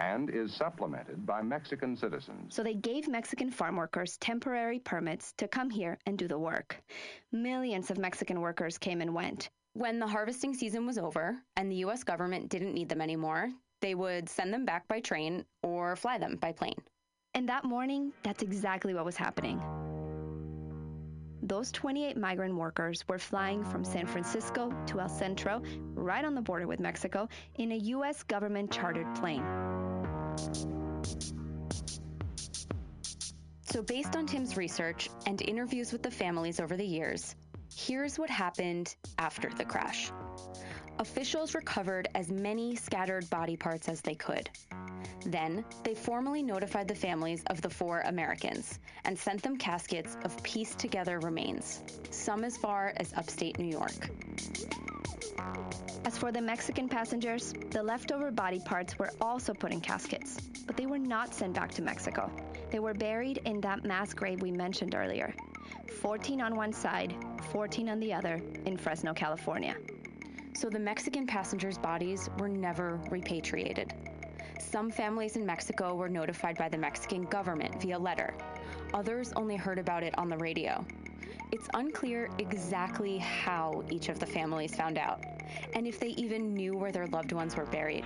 and 0.00 0.30
is 0.30 0.52
supplemented 0.54 1.26
by 1.26 1.42
Mexican 1.42 1.96
citizens. 1.96 2.54
So 2.54 2.62
they 2.62 2.74
gave 2.74 3.06
Mexican 3.06 3.50
farm 3.50 3.76
workers 3.76 4.16
temporary 4.16 4.78
permits 4.78 5.32
to 5.36 5.46
come 5.46 5.68
here 5.68 5.98
and 6.06 6.16
do 6.16 6.26
the 6.26 6.38
work. 6.38 6.82
Millions 7.32 7.90
of 7.90 7.98
Mexican 7.98 8.40
workers 8.40 8.78
came 8.78 9.02
and 9.02 9.14
went. 9.14 9.50
When 9.74 9.98
the 9.98 10.06
harvesting 10.06 10.54
season 10.54 10.86
was 10.86 10.96
over 10.96 11.36
and 11.56 11.70
the 11.70 11.84
US 11.86 12.02
government 12.02 12.48
didn't 12.48 12.74
need 12.74 12.88
them 12.88 13.02
anymore, 13.02 13.50
they 13.80 13.94
would 13.94 14.28
send 14.28 14.52
them 14.52 14.64
back 14.64 14.88
by 14.88 15.00
train 15.00 15.44
or 15.62 15.96
fly 15.96 16.18
them 16.18 16.36
by 16.36 16.52
plane. 16.52 16.80
And 17.34 17.48
that 17.48 17.64
morning, 17.64 18.12
that's 18.22 18.42
exactly 18.42 18.94
what 18.94 19.04
was 19.04 19.16
happening. 19.16 19.62
Those 21.42 21.70
28 21.72 22.16
migrant 22.16 22.54
workers 22.54 23.06
were 23.08 23.18
flying 23.18 23.64
from 23.64 23.84
San 23.84 24.06
Francisco 24.06 24.72
to 24.86 25.00
El 25.00 25.08
Centro, 25.08 25.62
right 25.94 26.24
on 26.24 26.34
the 26.34 26.42
border 26.42 26.66
with 26.66 26.80
Mexico, 26.80 27.28
in 27.56 27.72
a 27.72 27.76
U.S. 27.76 28.22
government 28.22 28.70
chartered 28.70 29.12
plane. 29.14 29.42
So, 33.62 33.82
based 33.82 34.16
on 34.16 34.26
Tim's 34.26 34.56
research 34.56 35.08
and 35.26 35.40
interviews 35.42 35.92
with 35.92 36.02
the 36.02 36.10
families 36.10 36.58
over 36.58 36.76
the 36.76 36.84
years, 36.84 37.36
here's 37.74 38.18
what 38.18 38.28
happened 38.28 38.94
after 39.18 39.48
the 39.48 39.64
crash. 39.64 40.10
Officials 41.00 41.54
recovered 41.54 42.08
as 42.14 42.30
many 42.30 42.76
scattered 42.76 43.28
body 43.30 43.56
parts 43.56 43.88
as 43.88 44.02
they 44.02 44.14
could. 44.14 44.50
Then, 45.24 45.64
they 45.82 45.94
formally 45.94 46.42
notified 46.42 46.88
the 46.88 46.94
families 46.94 47.42
of 47.46 47.62
the 47.62 47.70
four 47.70 48.00
Americans 48.00 48.78
and 49.06 49.18
sent 49.18 49.42
them 49.42 49.56
caskets 49.56 50.18
of 50.24 50.42
pieced 50.42 50.78
together 50.78 51.18
remains, 51.20 51.80
some 52.10 52.44
as 52.44 52.58
far 52.58 52.92
as 52.98 53.14
upstate 53.14 53.58
New 53.58 53.64
York. 53.64 54.10
As 56.04 56.18
for 56.18 56.32
the 56.32 56.42
Mexican 56.42 56.86
passengers, 56.86 57.54
the 57.70 57.82
leftover 57.82 58.30
body 58.30 58.60
parts 58.66 58.98
were 58.98 59.10
also 59.22 59.54
put 59.54 59.72
in 59.72 59.80
caskets, 59.80 60.36
but 60.66 60.76
they 60.76 60.84
were 60.84 60.98
not 60.98 61.32
sent 61.32 61.54
back 61.54 61.70
to 61.72 61.82
Mexico. 61.82 62.30
They 62.70 62.78
were 62.78 62.92
buried 62.92 63.38
in 63.46 63.62
that 63.62 63.86
mass 63.86 64.12
grave 64.12 64.42
we 64.42 64.50
mentioned 64.50 64.94
earlier 64.94 65.34
14 66.02 66.42
on 66.42 66.56
one 66.56 66.74
side, 66.74 67.14
14 67.52 67.88
on 67.88 68.00
the 68.00 68.12
other, 68.12 68.38
in 68.66 68.76
Fresno, 68.76 69.14
California. 69.14 69.74
So 70.60 70.68
the 70.68 70.78
Mexican 70.78 71.26
passengers' 71.26 71.78
bodies 71.78 72.28
were 72.38 72.46
never 72.46 73.00
repatriated. 73.10 73.94
Some 74.58 74.90
families 74.90 75.36
in 75.36 75.46
Mexico 75.46 75.94
were 75.94 76.10
notified 76.10 76.58
by 76.58 76.68
the 76.68 76.76
Mexican 76.76 77.22
government 77.22 77.80
via 77.80 77.98
letter. 77.98 78.34
Others 78.92 79.32
only 79.36 79.56
heard 79.56 79.78
about 79.78 80.02
it 80.02 80.12
on 80.18 80.28
the 80.28 80.36
radio. 80.36 80.84
It's 81.50 81.66
unclear 81.72 82.28
exactly 82.36 83.16
how 83.16 83.82
each 83.90 84.10
of 84.10 84.20
the 84.20 84.26
families 84.26 84.76
found 84.76 84.98
out, 84.98 85.24
and 85.74 85.86
if 85.86 85.98
they 85.98 86.08
even 86.08 86.52
knew 86.52 86.76
where 86.76 86.92
their 86.92 87.06
loved 87.06 87.32
ones 87.32 87.56
were 87.56 87.64
buried. 87.64 88.04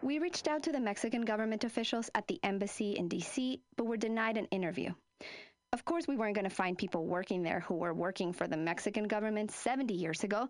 We 0.00 0.20
reached 0.20 0.46
out 0.46 0.62
to 0.62 0.70
the 0.70 0.78
Mexican 0.78 1.22
government 1.22 1.64
officials 1.64 2.08
at 2.14 2.28
the 2.28 2.38
embassy 2.44 2.92
in 2.92 3.08
DC, 3.08 3.58
but 3.74 3.84
were 3.84 3.96
denied 3.96 4.36
an 4.36 4.46
interview. 4.52 4.92
Of 5.72 5.84
course, 5.84 6.08
we 6.08 6.16
weren't 6.16 6.34
going 6.34 6.48
to 6.48 6.50
find 6.50 6.76
people 6.76 7.06
working 7.06 7.44
there 7.44 7.60
who 7.60 7.74
were 7.74 7.94
working 7.94 8.32
for 8.32 8.48
the 8.48 8.56
Mexican 8.56 9.04
government 9.04 9.52
70 9.52 9.94
years 9.94 10.24
ago, 10.24 10.48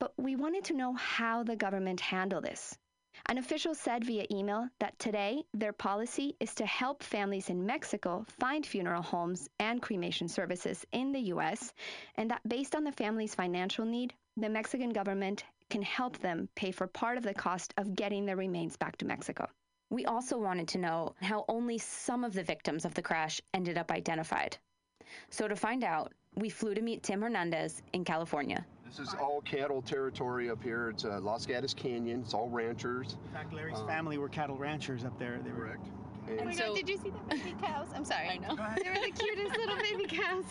but 0.00 0.12
we 0.18 0.34
wanted 0.34 0.64
to 0.64 0.74
know 0.74 0.92
how 0.94 1.44
the 1.44 1.54
government 1.54 2.00
handled 2.00 2.44
this. 2.44 2.76
An 3.26 3.38
official 3.38 3.76
said 3.76 4.02
via 4.04 4.26
email 4.28 4.68
that 4.80 4.98
today 4.98 5.44
their 5.54 5.72
policy 5.72 6.34
is 6.40 6.52
to 6.56 6.66
help 6.66 7.04
families 7.04 7.48
in 7.48 7.64
Mexico 7.64 8.26
find 8.40 8.66
funeral 8.66 9.02
homes 9.02 9.48
and 9.60 9.80
cremation 9.80 10.26
services 10.26 10.84
in 10.90 11.12
the 11.12 11.20
U.S., 11.34 11.72
and 12.16 12.28
that 12.32 12.46
based 12.48 12.74
on 12.74 12.82
the 12.82 12.90
family's 12.90 13.36
financial 13.36 13.84
need, 13.84 14.14
the 14.36 14.48
Mexican 14.48 14.90
government 14.90 15.44
can 15.70 15.82
help 15.82 16.18
them 16.18 16.48
pay 16.56 16.72
for 16.72 16.88
part 16.88 17.16
of 17.16 17.22
the 17.22 17.34
cost 17.34 17.72
of 17.76 17.94
getting 17.94 18.26
the 18.26 18.34
remains 18.34 18.76
back 18.76 18.96
to 18.96 19.06
Mexico. 19.06 19.48
We 19.90 20.04
also 20.04 20.36
wanted 20.38 20.66
to 20.68 20.78
know 20.78 21.14
how 21.22 21.44
only 21.48 21.78
some 21.78 22.24
of 22.24 22.32
the 22.32 22.42
victims 22.42 22.84
of 22.84 22.94
the 22.94 23.02
crash 23.02 23.40
ended 23.54 23.78
up 23.78 23.90
identified. 23.92 24.56
So, 25.30 25.46
to 25.46 25.54
find 25.54 25.84
out, 25.84 26.12
we 26.34 26.48
flew 26.50 26.74
to 26.74 26.82
meet 26.82 27.02
Tim 27.04 27.22
Hernandez 27.22 27.82
in 27.92 28.04
California. 28.04 28.66
This 28.84 28.98
is 28.98 29.14
all 29.14 29.40
cattle 29.42 29.82
territory 29.82 30.50
up 30.50 30.62
here. 30.62 30.90
It's 30.90 31.04
uh, 31.04 31.20
Los 31.20 31.46
Gatos 31.46 31.74
Canyon. 31.74 32.20
It's 32.24 32.34
all 32.34 32.48
ranchers. 32.48 33.16
In 33.26 33.32
fact, 33.32 33.52
Larry's 33.52 33.78
Um, 33.78 33.86
family 33.86 34.18
were 34.18 34.28
cattle 34.28 34.56
ranchers 34.56 35.04
up 35.04 35.16
there. 35.18 35.38
They 35.44 35.50
were 35.50 35.66
correct. 35.66 35.86
Oh 36.28 36.44
my 36.44 36.54
god, 36.56 36.74
did 36.74 36.88
you 36.88 36.98
see 36.98 37.10
the 37.10 37.36
baby 37.36 37.54
cows? 37.62 37.86
I'm 37.94 38.04
sorry. 38.04 38.28
I 38.28 38.36
know. 38.38 38.56
They 38.82 38.88
were 38.90 39.06
the 39.06 39.12
cutest 39.16 39.56
little 39.56 39.76
baby 39.76 40.06
cows. 40.06 40.44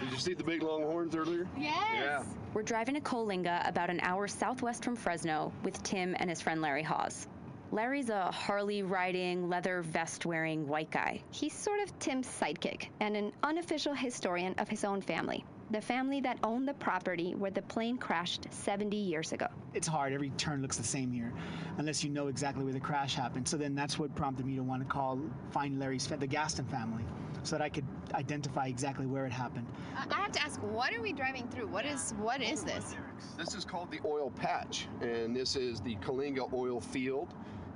Did 0.00 0.12
you 0.12 0.18
see 0.18 0.34
the 0.34 0.44
big 0.44 0.62
longhorns 0.62 1.16
earlier? 1.16 1.48
Yes. 1.58 1.74
Yeah. 1.92 2.22
We're 2.54 2.62
driving 2.62 2.94
to 2.94 3.00
Coalinga, 3.00 3.68
about 3.68 3.90
an 3.90 3.98
hour 4.00 4.28
southwest 4.28 4.84
from 4.84 4.94
Fresno, 4.94 5.52
with 5.64 5.82
Tim 5.82 6.14
and 6.20 6.30
his 6.30 6.40
friend 6.40 6.62
Larry 6.62 6.84
Hawes. 6.84 7.26
Larry's 7.72 8.10
a 8.10 8.30
Harley 8.30 8.82
riding, 8.82 9.48
leather 9.48 9.80
vest 9.80 10.26
wearing 10.26 10.68
white 10.68 10.90
guy. 10.90 11.22
He's 11.30 11.54
sort 11.54 11.80
of 11.80 11.98
Tim's 11.98 12.28
sidekick 12.28 12.88
and 13.00 13.16
an 13.16 13.32
unofficial 13.42 13.94
historian 13.94 14.54
of 14.58 14.68
his 14.68 14.84
own 14.84 15.00
family, 15.00 15.42
the 15.70 15.80
family 15.80 16.20
that 16.20 16.38
owned 16.42 16.68
the 16.68 16.74
property 16.74 17.34
where 17.34 17.50
the 17.50 17.62
plane 17.62 17.96
crashed 17.96 18.46
70 18.50 18.94
years 18.94 19.32
ago. 19.32 19.46
It's 19.72 19.86
hard. 19.88 20.12
Every 20.12 20.28
turn 20.36 20.60
looks 20.60 20.76
the 20.76 20.84
same 20.84 21.10
here, 21.10 21.32
unless 21.78 22.04
you 22.04 22.10
know 22.10 22.26
exactly 22.26 22.62
where 22.62 22.74
the 22.74 22.78
crash 22.80 23.14
happened. 23.14 23.48
So 23.48 23.56
then 23.56 23.74
that's 23.74 23.98
what 23.98 24.14
prompted 24.14 24.44
me 24.44 24.54
to 24.56 24.62
want 24.62 24.82
to 24.82 24.88
call, 24.88 25.18
find 25.50 25.80
Larry's, 25.80 26.06
fa- 26.06 26.18
the 26.18 26.26
Gaston 26.26 26.66
family, 26.66 27.04
so 27.42 27.56
that 27.56 27.62
I 27.62 27.70
could 27.70 27.86
identify 28.12 28.66
exactly 28.66 29.06
where 29.06 29.24
it 29.24 29.32
happened. 29.32 29.66
I 29.96 30.04
I 30.10 30.20
have 30.20 30.32
to 30.32 30.42
ask, 30.42 30.60
what 30.60 30.94
are 30.94 31.00
we 31.00 31.14
driving 31.14 31.48
through? 31.48 31.68
What 31.68 31.86
is 31.86 32.12
what 32.20 32.42
is 32.42 32.64
this? 32.64 32.94
This 33.38 33.54
is 33.54 33.64
called 33.64 33.90
the 33.90 34.00
oil 34.04 34.30
patch, 34.30 34.88
and 35.00 35.34
this 35.34 35.56
is 35.56 35.80
the 35.80 35.96
Coalinga 35.96 36.52
oil 36.52 36.78
field. 36.78 37.32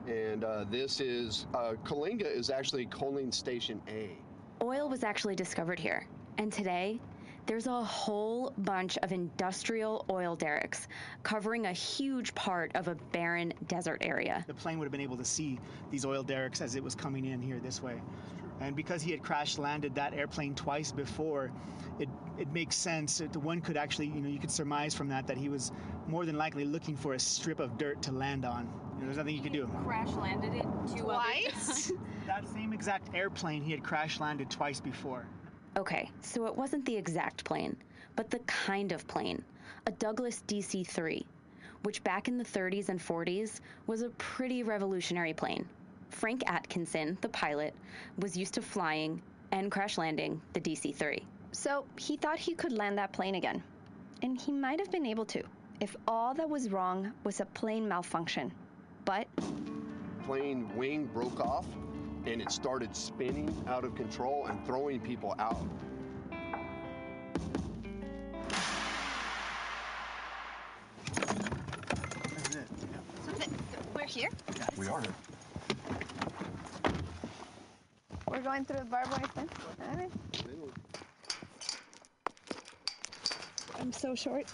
And 0.07 0.45
uh, 0.45 0.65
this 0.71 1.01
is, 1.01 1.47
uh, 1.55 1.75
Coalinga 1.85 2.33
is 2.33 2.51
actually 2.51 2.87
coaling 2.87 3.33
station 3.33 3.81
A. 3.89 4.11
Oil 4.63 4.89
was 4.89 5.03
actually 5.03 5.35
discovered 5.35 5.79
here, 5.79 6.07
and 6.39 6.53
today 6.53 7.01
there's 7.47 7.67
a 7.67 7.85
whole 7.85 8.53
bunch 8.59 8.99
of 8.99 9.13
industrial 9.13 10.05
oil 10.11 10.35
derricks 10.35 10.89
covering 11.23 11.67
a 11.67 11.73
huge 11.73 12.35
part 12.35 12.75
of 12.75 12.89
a 12.89 12.95
barren 13.13 13.53
desert 13.69 13.99
area. 14.01 14.45
The 14.47 14.55
plane 14.55 14.79
would 14.79 14.85
have 14.85 14.93
been 14.93 15.01
able 15.01 15.17
to 15.17 15.25
see 15.25 15.59
these 15.91 16.05
oil 16.05 16.23
derricks 16.23 16.61
as 16.61 16.75
it 16.75 16.83
was 16.83 16.95
coming 16.95 17.27
in 17.27 17.41
here 17.41 17.61
this 17.61 17.83
way. 17.83 18.01
And 18.61 18.75
because 18.75 19.03
he 19.03 19.11
had 19.11 19.23
crash 19.23 19.59
landed 19.59 19.95
that 19.97 20.15
airplane 20.15 20.55
twice 20.55 20.91
before, 20.91 21.53
it, 21.99 22.09
it 22.39 22.51
makes 22.53 22.75
sense. 22.75 23.19
that 23.19 23.37
One 23.37 23.61
could 23.61 23.77
actually, 23.77 24.07
you 24.07 24.21
know, 24.21 24.29
you 24.29 24.39
could 24.39 24.51
surmise 24.51 24.95
from 24.95 25.09
that 25.09 25.27
that 25.27 25.37
he 25.37 25.49
was 25.49 25.73
more 26.09 26.25
than 26.25 26.37
likely 26.37 26.65
looking 26.65 26.97
for 26.97 27.15
a 27.15 27.19
strip 27.19 27.61
of 27.61 27.77
dirt 27.77 28.03
to 28.03 28.13
land 28.13 28.45
on. 28.45 28.69
You 28.97 29.03
know, 29.03 29.07
there's 29.07 29.19
nothing 29.19 29.37
you 29.37 29.43
could 29.43 29.53
do. 29.53 29.71
Crash 29.85 30.11
landed 30.15 30.55
it 30.55 30.67
Twice? 30.97 31.93
that 32.27 32.49
same 32.49 32.73
exact 32.73 33.15
airplane 33.15 33.63
he 33.63 33.71
had 33.71 33.83
crash 33.83 34.21
landed 34.21 34.51
twice 34.51 34.81
before. 34.81 35.27
Okay, 35.77 36.11
so 36.23 36.47
it 36.47 36.57
wasn't 36.57 36.87
the 36.87 36.97
exact 36.97 37.45
plane, 37.45 37.77
but 38.15 38.31
the 38.31 38.39
kind 38.41 38.93
of 38.93 39.07
plane 39.07 39.45
a 39.87 39.91
Douglas 39.93 40.43
DC 40.49 40.87
3, 40.87 41.25
which 41.83 42.03
back 42.03 42.29
in 42.29 42.39
the 42.39 42.45
30s 42.45 42.89
and 42.89 42.99
40s 42.99 43.61
was 43.87 44.03
a 44.03 44.09
pretty 44.11 44.63
revolutionary 44.63 45.35
plane. 45.35 45.69
Frank 46.09 46.43
Atkinson, 46.47 47.19
the 47.21 47.29
pilot, 47.29 47.75
was 48.19 48.37
used 48.37 48.55
to 48.55 48.63
flying 48.63 49.21
and 49.53 49.71
crash 49.71 49.99
landing 49.99 50.41
the 50.55 50.61
DC 50.61 50.95
3. 50.95 51.23
So 51.53 51.85
he 51.99 52.17
thought 52.17 52.39
he 52.39 52.55
could 52.55 52.73
land 52.73 52.97
that 52.99 53.13
plane 53.13 53.35
again. 53.35 53.63
And 54.23 54.41
he 54.41 54.53
might 54.53 54.81
have 54.81 54.91
been 54.91 55.07
able 55.07 55.27
to, 55.27 55.43
if 55.81 55.95
all 56.09 56.33
that 56.35 56.49
was 56.49 56.71
wrong 56.71 57.13
was 57.25 57.41
a 57.41 57.47
plane 57.47 57.87
malfunction. 57.87 58.53
But 59.07 59.29
Plane 60.25 60.69
wing 60.77 61.09
broke 61.15 61.39
off, 61.39 61.65
and 62.27 62.43
it 62.43 62.51
started 62.51 62.95
spinning 62.97 63.57
out 63.69 63.85
of 63.85 63.95
control 63.95 64.47
and 64.47 64.67
throwing 64.67 64.99
people 64.99 65.37
out. 65.39 65.65
That's 71.15 72.57
it. 72.57 72.67
So 73.25 73.33
th- 73.33 73.51
we're 73.95 74.07
here. 74.07 74.29
We 74.77 74.89
are. 74.89 75.03
We're 78.29 78.41
going 78.41 78.65
through 78.65 78.81
the 78.81 78.85
barbed 78.87 79.13
wire 79.13 79.29
fence. 79.37 79.53
All 79.89 79.97
right. 79.97 80.11
I'm 83.79 83.93
so 83.93 84.17
short. 84.17 84.47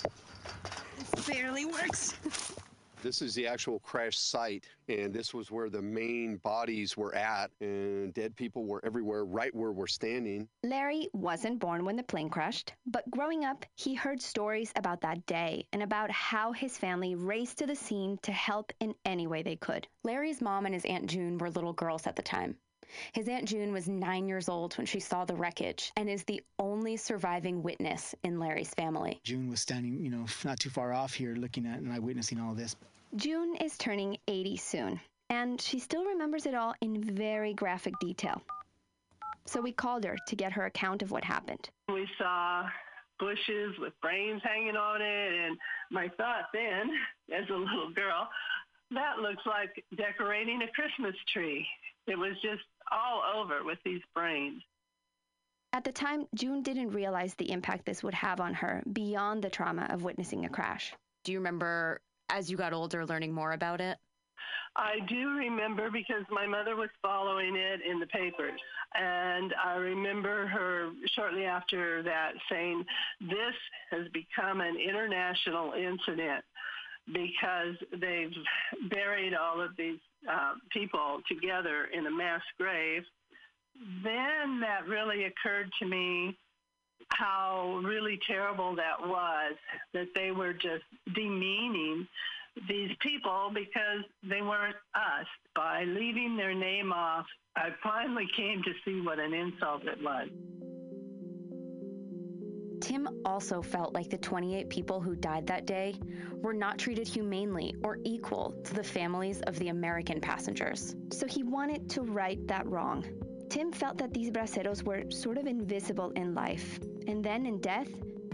This 0.99 1.27
barely 1.27 1.65
works. 1.65 2.13
This 3.03 3.21
is 3.21 3.35
the 3.35 3.49
actual 3.49 3.81
crash 3.81 4.17
site, 4.17 4.69
and 4.89 5.13
this 5.13 5.35
was 5.35 5.51
where 5.51 5.69
the 5.69 5.83
main 5.83 6.37
bodies 6.37 6.97
were 6.97 7.13
at, 7.17 7.51
and 7.61 8.15
dead 8.15 8.37
people 8.37 8.65
were 8.65 8.81
everywhere, 8.85 9.25
right 9.25 9.53
where 9.53 9.73
we're 9.73 9.89
standing. 9.89 10.49
Larry 10.63 11.09
wasn't 11.13 11.59
born 11.59 11.85
when 11.85 11.97
the 11.97 12.05
plane 12.05 12.31
crashed, 12.31 12.75
but 12.87 13.11
growing 13.11 13.45
up, 13.45 13.67
he 13.75 13.95
heard 13.95 14.23
stories 14.23 14.73
about 14.77 15.01
that 15.01 15.27
day 15.27 15.67
and 15.73 15.83
about 15.83 16.13
how 16.13 16.53
his 16.53 16.79
family 16.79 17.17
raced 17.17 17.59
to 17.59 17.67
the 17.67 17.75
scene 17.75 18.19
to 18.23 18.31
help 18.31 18.73
in 18.79 18.95
any 19.05 19.27
way 19.27 19.43
they 19.43 19.57
could. 19.57 19.89
Larry's 20.05 20.41
mom 20.41 20.65
and 20.65 20.75
his 20.75 20.85
Aunt 20.85 21.07
June 21.07 21.39
were 21.39 21.51
little 21.51 21.73
girls 21.73 22.07
at 22.07 22.15
the 22.15 22.23
time. 22.23 22.57
His 23.13 23.27
Aunt 23.29 23.49
June 23.49 23.73
was 23.73 23.89
nine 23.89 24.29
years 24.29 24.49
old 24.49 24.75
when 24.75 24.87
she 24.87 25.01
saw 25.01 25.25
the 25.25 25.35
wreckage 25.35 25.91
and 25.97 26.09
is 26.09 26.25
the 26.25 26.43
only 26.59 26.97
surviving 26.97 27.63
witness 27.63 28.15
in 28.23 28.39
Larry's 28.39 28.75
family. 28.75 29.21
June 29.25 29.49
was 29.49 29.61
standing, 29.61 29.99
you 30.05 30.11
know, 30.11 30.27
not 30.45 30.61
too 30.61 30.71
far 30.71 30.93
off 30.93 31.15
here 31.15 31.35
looking 31.35 31.67
at 31.67 31.79
and 31.79 31.93
eyewitnessing 31.93 32.39
all 32.39 32.55
this. 32.55 32.77
June 33.17 33.57
is 33.57 33.77
turning 33.77 34.17
80 34.27 34.57
soon, 34.57 35.01
and 35.29 35.61
she 35.61 35.79
still 35.79 36.05
remembers 36.05 36.47
it 36.47 36.55
all 36.55 36.75
in 36.81 37.03
very 37.03 37.53
graphic 37.53 37.93
detail. 38.01 38.41
So 39.45 39.61
we 39.61 39.73
called 39.73 40.05
her 40.05 40.17
to 40.29 40.37
get 40.37 40.53
her 40.53 40.65
account 40.65 41.03
of 41.03 41.11
what 41.11 41.23
happened. 41.23 41.69
We 41.89 42.09
saw 42.17 42.65
bushes 43.19 43.79
with 43.79 43.93
brains 44.01 44.41
hanging 44.43 44.77
on 44.77 45.03
it, 45.03 45.33
and 45.35 45.59
my 45.91 46.09
thought 46.17 46.47
then, 46.55 46.91
as 47.37 47.49
a 47.51 47.55
little 47.55 47.91
girl, 47.95 48.29
that 48.93 49.19
looks 49.19 49.43
like 49.45 49.85
decorating 49.97 50.63
a 50.63 50.69
Christmas 50.69 51.15
tree. 51.33 51.67
It 52.07 52.17
was 52.17 52.33
just 52.43 52.63
all 52.91 53.23
over 53.37 53.63
with 53.63 53.79
these 53.85 54.03
brains. 54.15 54.63
At 55.75 55.85
the 55.85 55.93
time, 55.93 56.27
June 56.35 56.63
didn't 56.63 56.91
realize 56.91 57.35
the 57.35 57.51
impact 57.51 57.85
this 57.85 58.03
would 58.03 58.15
have 58.15 58.41
on 58.41 58.55
her 58.55 58.83
beyond 58.91 59.43
the 59.43 59.51
trauma 59.51 59.87
of 59.91 60.03
witnessing 60.03 60.45
a 60.45 60.51
crash. 60.51 60.95
Do 61.25 61.33
you 61.33 61.39
remember, 61.39 62.01
as 62.33 62.51
you 62.51 62.57
got 62.57 62.72
older, 62.72 63.07
learning 63.07 63.33
more 63.33 63.53
about 63.53 63.80
it? 63.80 63.99
I 64.74 65.01
do 65.07 65.37
remember 65.37 65.91
because 65.91 66.24
my 66.30 66.47
mother 66.47 66.76
was 66.76 66.89
following 67.03 67.57
it 67.57 67.80
in 67.89 68.01
the 68.01 68.07
papers. 68.07 68.59
And 68.95 69.53
I 69.62 69.74
remember 69.74 70.47
her 70.47 70.91
shortly 71.14 71.45
after 71.45 72.03
that 72.03 72.33
saying, 72.51 72.85
This 73.20 73.55
has 73.91 74.07
become 74.12 74.61
an 74.62 74.76
international 74.76 75.74
incident 75.74 76.43
because 77.07 77.76
they've 78.01 78.33
buried 78.91 79.35
all 79.35 79.61
of 79.61 79.76
these 79.76 79.99
uh, 80.30 80.55
people 80.70 81.20
together 81.28 81.89
in 81.93 82.07
a 82.07 82.11
mass 82.11 82.43
grave. 82.59 83.03
Then 84.03 84.61
that 84.61 84.87
really 84.89 85.24
occurred 85.24 85.70
to 85.80 85.87
me 85.87 86.39
how 87.13 87.81
really 87.85 88.19
terrible 88.27 88.77
that 88.77 89.01
was 89.01 89.55
that 89.93 90.09
they 90.15 90.31
were 90.31 90.53
just 90.53 90.85
demeaning 91.15 92.07
these 92.69 92.91
people 93.01 93.51
because 93.53 94.05
they 94.23 94.43
weren't 94.43 94.77
us. 94.95 95.27
By 95.55 95.85
leaving 95.85 96.37
their 96.37 96.55
name 96.55 96.93
off, 96.93 97.27
I 97.57 97.71
finally 97.83 98.29
came 98.37 98.63
to 98.63 98.73
see 98.85 99.01
what 99.01 99.19
an 99.19 99.33
insult 99.33 99.85
it 99.85 100.03
was. 100.03 100.29
Tim 102.83 103.23
also 103.25 103.63
felt 103.63 103.95
like 103.95 104.11
the 104.11 104.19
28 104.19 104.69
people 104.69 105.01
who 105.01 105.15
died 105.15 105.47
that 105.47 105.67
day 105.67 105.95
were 106.35 106.53
not 106.53 106.79
treated 106.79 107.07
humanely 107.07 107.77
or 107.85 107.99
equal 108.05 108.55
to 108.65 108.75
the 108.75 108.83
families 108.83 109.41
of 109.43 109.57
the 109.61 109.69
American 109.69 110.21
passengers. 110.21 110.97
So 111.13 111.27
he 111.29 111.45
wanted 111.45 111.89
to 111.91 112.03
right 112.03 112.45
that 112.49 112.67
wrong. 112.67 113.05
Tim 113.49 113.71
felt 113.71 113.99
that 113.99 114.13
these 114.13 114.31
braceros 114.31 114.83
were 114.83 115.11
sort 115.11 115.39
of 115.39 115.47
invisible 115.47 116.11
in 116.17 116.35
life, 116.35 116.81
and 117.07 117.25
then 117.25 117.47
in 117.47 117.59
death, 117.61 117.89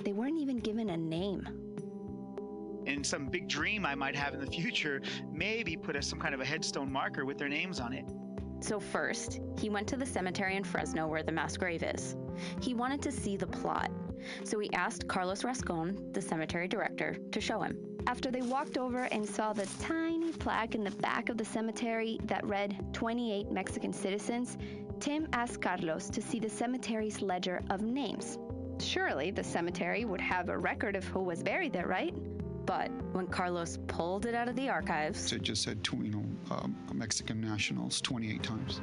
they 0.05 0.12
weren't 0.12 0.39
even 0.39 0.59
given 0.59 0.91
a 0.91 0.97
name. 0.97 1.47
In 2.87 3.05
some 3.05 3.27
big 3.27 3.49
dream 3.49 3.85
I 3.85 3.95
might 3.95 4.16
have 4.16 4.35
in 4.35 4.41
the 4.41 4.47
future, 4.47 5.03
maybe 5.33 5.77
put 5.77 5.97
a, 5.97 6.03
some 6.03 6.19
kind 6.19 6.35
of 6.35 6.41
a 6.41 6.45
headstone 6.45 6.91
marker 6.91 7.25
with 7.25 7.39
their 7.39 7.49
names 7.49 7.81
on 7.81 7.93
it. 7.93 8.05
So, 8.61 8.81
first, 8.81 9.41
he 9.59 9.69
went 9.69 9.87
to 9.89 9.97
the 9.97 10.07
cemetery 10.07 10.57
in 10.57 10.64
Fresno 10.64 11.07
where 11.07 11.23
the 11.23 11.31
mass 11.31 11.57
grave 11.57 11.83
is. 11.83 12.16
He 12.61 12.75
wanted 12.75 13.03
to 13.03 13.12
see 13.12 13.37
the 13.37 13.47
plot, 13.47 13.91
so 14.45 14.59
he 14.59 14.73
asked 14.73 15.07
Carlos 15.07 15.45
Rascon, 15.45 16.12
the 16.12 16.23
cemetery 16.23 16.66
director, 16.66 17.19
to 17.31 17.41
show 17.41 17.61
him. 17.61 17.77
After 18.07 18.31
they 18.31 18.43
walked 18.43 18.79
over 18.79 19.05
and 19.12 19.29
saw 19.29 19.53
the 19.53 19.69
tiny 19.81 20.33
plaque 20.33 20.75
in 20.75 20.83
the 20.83 20.91
back 20.93 21.29
of 21.29 21.37
the 21.37 21.45
cemetery 21.45 22.19
that 22.25 22.45
read 22.47 22.95
28 22.95 23.51
Mexican 23.53 23.93
citizens, 23.93 24.57
Tim 24.99 25.29
asked 25.33 25.61
Carlos 25.61 26.09
to 26.11 26.23
see 26.23 26.41
the 26.41 26.49
cemetery's 26.49 27.23
ledger 27.23 27.62
of 27.71 27.83
names. 27.83 28.39
Surely 28.81 29.31
the 29.31 29.45
cemetery 29.45 30.05
would 30.05 30.20
have 30.20 30.49
a 30.49 30.57
record 30.57 30.97
of 30.97 31.05
who 31.05 31.20
was 31.20 31.43
buried 31.43 31.72
there, 31.72 31.87
right? 31.87 32.14
But 32.66 32.91
when 33.12 33.26
Carlos 33.26 33.79
pulled 33.87 34.26
it 34.26 34.35
out 34.35 34.49
of 34.49 34.57
the 34.57 34.68
archives, 34.68 35.33
It 35.33 35.43
just 35.43 35.62
said, 35.62 35.87
you 35.93 36.11
know, 36.11 36.24
um, 36.51 36.76
Mexican 36.93 37.41
nationals 37.41 38.01
28 38.01 38.43
times. 38.43 38.81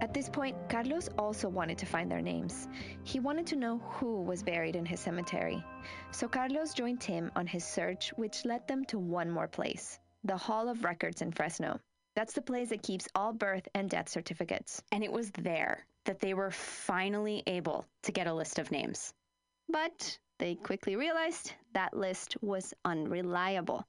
At 0.00 0.14
this 0.14 0.28
point, 0.28 0.56
Carlos 0.68 1.08
also 1.18 1.48
wanted 1.48 1.76
to 1.78 1.86
find 1.86 2.10
their 2.10 2.22
names. 2.22 2.68
He 3.04 3.20
wanted 3.20 3.46
to 3.48 3.56
know 3.56 3.78
who 3.78 4.22
was 4.22 4.42
buried 4.42 4.76
in 4.76 4.86
his 4.86 5.00
cemetery. 5.00 5.62
So 6.12 6.28
Carlos 6.28 6.72
joined 6.72 7.00
Tim 7.00 7.30
on 7.36 7.46
his 7.46 7.64
search, 7.64 8.10
which 8.16 8.44
led 8.44 8.66
them 8.68 8.84
to 8.86 8.98
one 8.98 9.30
more 9.30 9.48
place 9.48 9.98
the 10.24 10.36
Hall 10.36 10.68
of 10.68 10.84
Records 10.84 11.22
in 11.22 11.30
Fresno. 11.32 11.80
That's 12.18 12.32
the 12.32 12.42
place 12.42 12.70
that 12.70 12.82
keeps 12.82 13.06
all 13.14 13.32
birth 13.32 13.68
and 13.76 13.88
death 13.88 14.08
certificates. 14.08 14.82
and 14.90 15.04
it 15.04 15.12
was 15.12 15.30
there 15.30 15.86
that 16.04 16.18
they 16.18 16.34
were 16.34 16.50
finally 16.50 17.44
able 17.46 17.84
to 18.02 18.10
get 18.10 18.26
a 18.26 18.34
list 18.34 18.58
of 18.58 18.72
names. 18.72 19.14
But 19.68 20.18
they 20.40 20.56
quickly 20.56 20.96
realized 20.96 21.52
that 21.74 21.96
list 21.96 22.36
was 22.42 22.74
unreliable. 22.84 23.86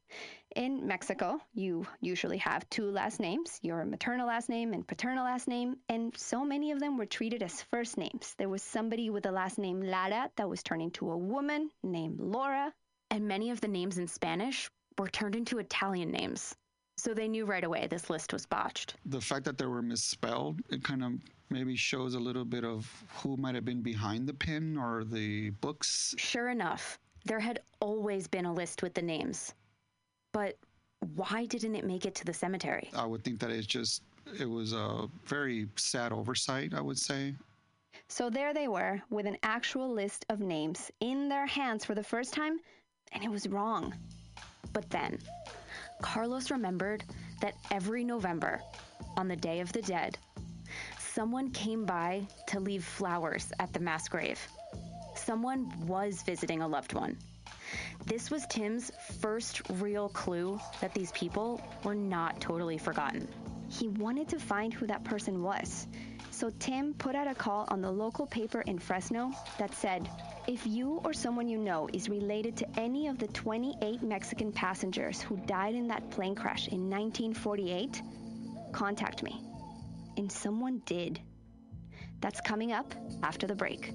In 0.55 0.85
Mexico, 0.85 1.39
you 1.55 1.87
usually 2.01 2.37
have 2.37 2.69
two 2.69 2.91
last 2.91 3.19
names 3.19 3.57
your 3.63 3.83
maternal 3.83 4.27
last 4.27 4.47
name 4.47 4.73
and 4.73 4.87
paternal 4.87 5.23
last 5.23 5.47
name, 5.47 5.77
and 5.89 6.15
so 6.15 6.45
many 6.45 6.71
of 6.71 6.79
them 6.79 6.97
were 6.97 7.07
treated 7.07 7.41
as 7.41 7.63
first 7.63 7.97
names. 7.97 8.35
There 8.37 8.47
was 8.47 8.61
somebody 8.61 9.09
with 9.09 9.23
the 9.23 9.31
last 9.31 9.57
name 9.57 9.81
Lara 9.81 10.29
that 10.35 10.47
was 10.47 10.61
turned 10.61 10.83
into 10.83 11.09
a 11.09 11.17
woman 11.17 11.71
named 11.81 12.19
Laura. 12.19 12.75
And 13.09 13.27
many 13.27 13.49
of 13.49 13.59
the 13.59 13.67
names 13.67 13.97
in 13.97 14.07
Spanish 14.07 14.69
were 14.99 15.07
turned 15.07 15.35
into 15.35 15.57
Italian 15.57 16.11
names. 16.11 16.55
So 16.99 17.13
they 17.13 17.29
knew 17.29 17.45
right 17.45 17.63
away 17.63 17.87
this 17.87 18.09
list 18.09 18.33
was 18.33 18.45
botched. 18.45 18.95
The 19.05 19.21
fact 19.21 19.45
that 19.45 19.57
they 19.57 19.65
were 19.65 19.81
misspelled, 19.81 20.59
it 20.69 20.83
kind 20.83 21.01
of 21.01 21.13
maybe 21.49 21.77
shows 21.77 22.13
a 22.13 22.19
little 22.19 22.43
bit 22.43 22.65
of 22.65 22.91
who 23.13 23.37
might 23.37 23.55
have 23.55 23.63
been 23.63 23.81
behind 23.81 24.27
the 24.27 24.33
pin 24.33 24.77
or 24.77 25.05
the 25.05 25.51
books. 25.61 26.13
Sure 26.17 26.49
enough, 26.49 26.99
there 27.23 27.39
had 27.39 27.61
always 27.79 28.27
been 28.27 28.45
a 28.45 28.53
list 28.53 28.83
with 28.83 28.93
the 28.93 29.01
names. 29.01 29.53
But 30.33 30.57
why 31.15 31.45
didn't 31.45 31.75
it 31.75 31.85
make 31.85 32.05
it 32.05 32.15
to 32.15 32.25
the 32.25 32.33
cemetery? 32.33 32.89
I 32.93 33.05
would 33.05 33.23
think 33.23 33.39
that 33.39 33.49
it's 33.49 33.65
just, 33.65 34.03
it 34.37 34.49
was 34.49 34.73
a 34.73 35.07
very 35.25 35.69
sad 35.77 36.11
oversight, 36.11 36.73
I 36.73 36.81
would 36.81 36.99
say. 36.99 37.33
So 38.09 38.29
there 38.29 38.53
they 38.53 38.67
were, 38.67 39.01
with 39.09 39.25
an 39.25 39.37
actual 39.43 39.89
list 39.89 40.25
of 40.27 40.41
names 40.41 40.91
in 40.99 41.29
their 41.29 41.45
hands 41.45 41.85
for 41.85 41.95
the 41.95 42.03
first 42.03 42.33
time, 42.33 42.59
and 43.13 43.23
it 43.23 43.31
was 43.31 43.47
wrong. 43.47 43.95
But 44.73 44.89
then, 44.89 45.17
Carlos 46.01 46.51
remembered 46.51 47.03
that 47.41 47.55
every 47.71 48.03
November, 48.03 48.61
on 49.17 49.27
the 49.27 49.35
Day 49.35 49.59
of 49.59 49.71
the 49.73 49.81
Dead, 49.81 50.17
someone 50.97 51.51
came 51.51 51.85
by 51.85 52.25
to 52.47 52.59
leave 52.59 52.83
flowers 52.83 53.51
at 53.59 53.71
the 53.73 53.79
mass 53.79 54.07
grave. 54.07 54.39
Someone 55.15 55.71
was 55.85 56.21
visiting 56.23 56.61
a 56.61 56.67
loved 56.67 56.93
one. 56.93 57.17
This 58.05 58.31
was 58.31 58.45
Tim's 58.47 58.91
first 59.19 59.61
real 59.73 60.09
clue 60.09 60.59
that 60.81 60.93
these 60.93 61.11
people 61.11 61.61
were 61.83 61.95
not 61.95 62.39
totally 62.39 62.77
forgotten. 62.77 63.27
He 63.69 63.89
wanted 63.89 64.27
to 64.29 64.39
find 64.39 64.73
who 64.73 64.87
that 64.87 65.03
person 65.03 65.43
was. 65.43 65.87
So 66.39 66.49
Tim 66.57 66.93
put 66.93 67.15
out 67.15 67.27
a 67.27 67.35
call 67.35 67.65
on 67.67 67.81
the 67.81 67.91
local 67.91 68.25
paper 68.25 68.61
in 68.61 68.79
Fresno 68.79 69.33
that 69.57 69.73
said, 69.73 70.09
if 70.47 70.65
you 70.65 71.01
or 71.03 71.11
someone 71.11 71.49
you 71.49 71.57
know 71.57 71.89
is 71.91 72.07
related 72.07 72.55
to 72.55 72.79
any 72.79 73.07
of 73.07 73.19
the 73.19 73.27
28 73.27 74.01
Mexican 74.03 74.53
passengers 74.53 75.21
who 75.21 75.35
died 75.35 75.75
in 75.75 75.89
that 75.89 76.09
plane 76.11 76.35
crash 76.35 76.69
in 76.69 76.89
1948, 76.89 78.01
contact 78.71 79.21
me. 79.21 79.41
And 80.15 80.31
someone 80.31 80.81
did. 80.85 81.19
That's 82.21 82.39
coming 82.39 82.71
up 82.71 82.95
after 83.21 83.45
the 83.45 83.55
break. 83.55 83.91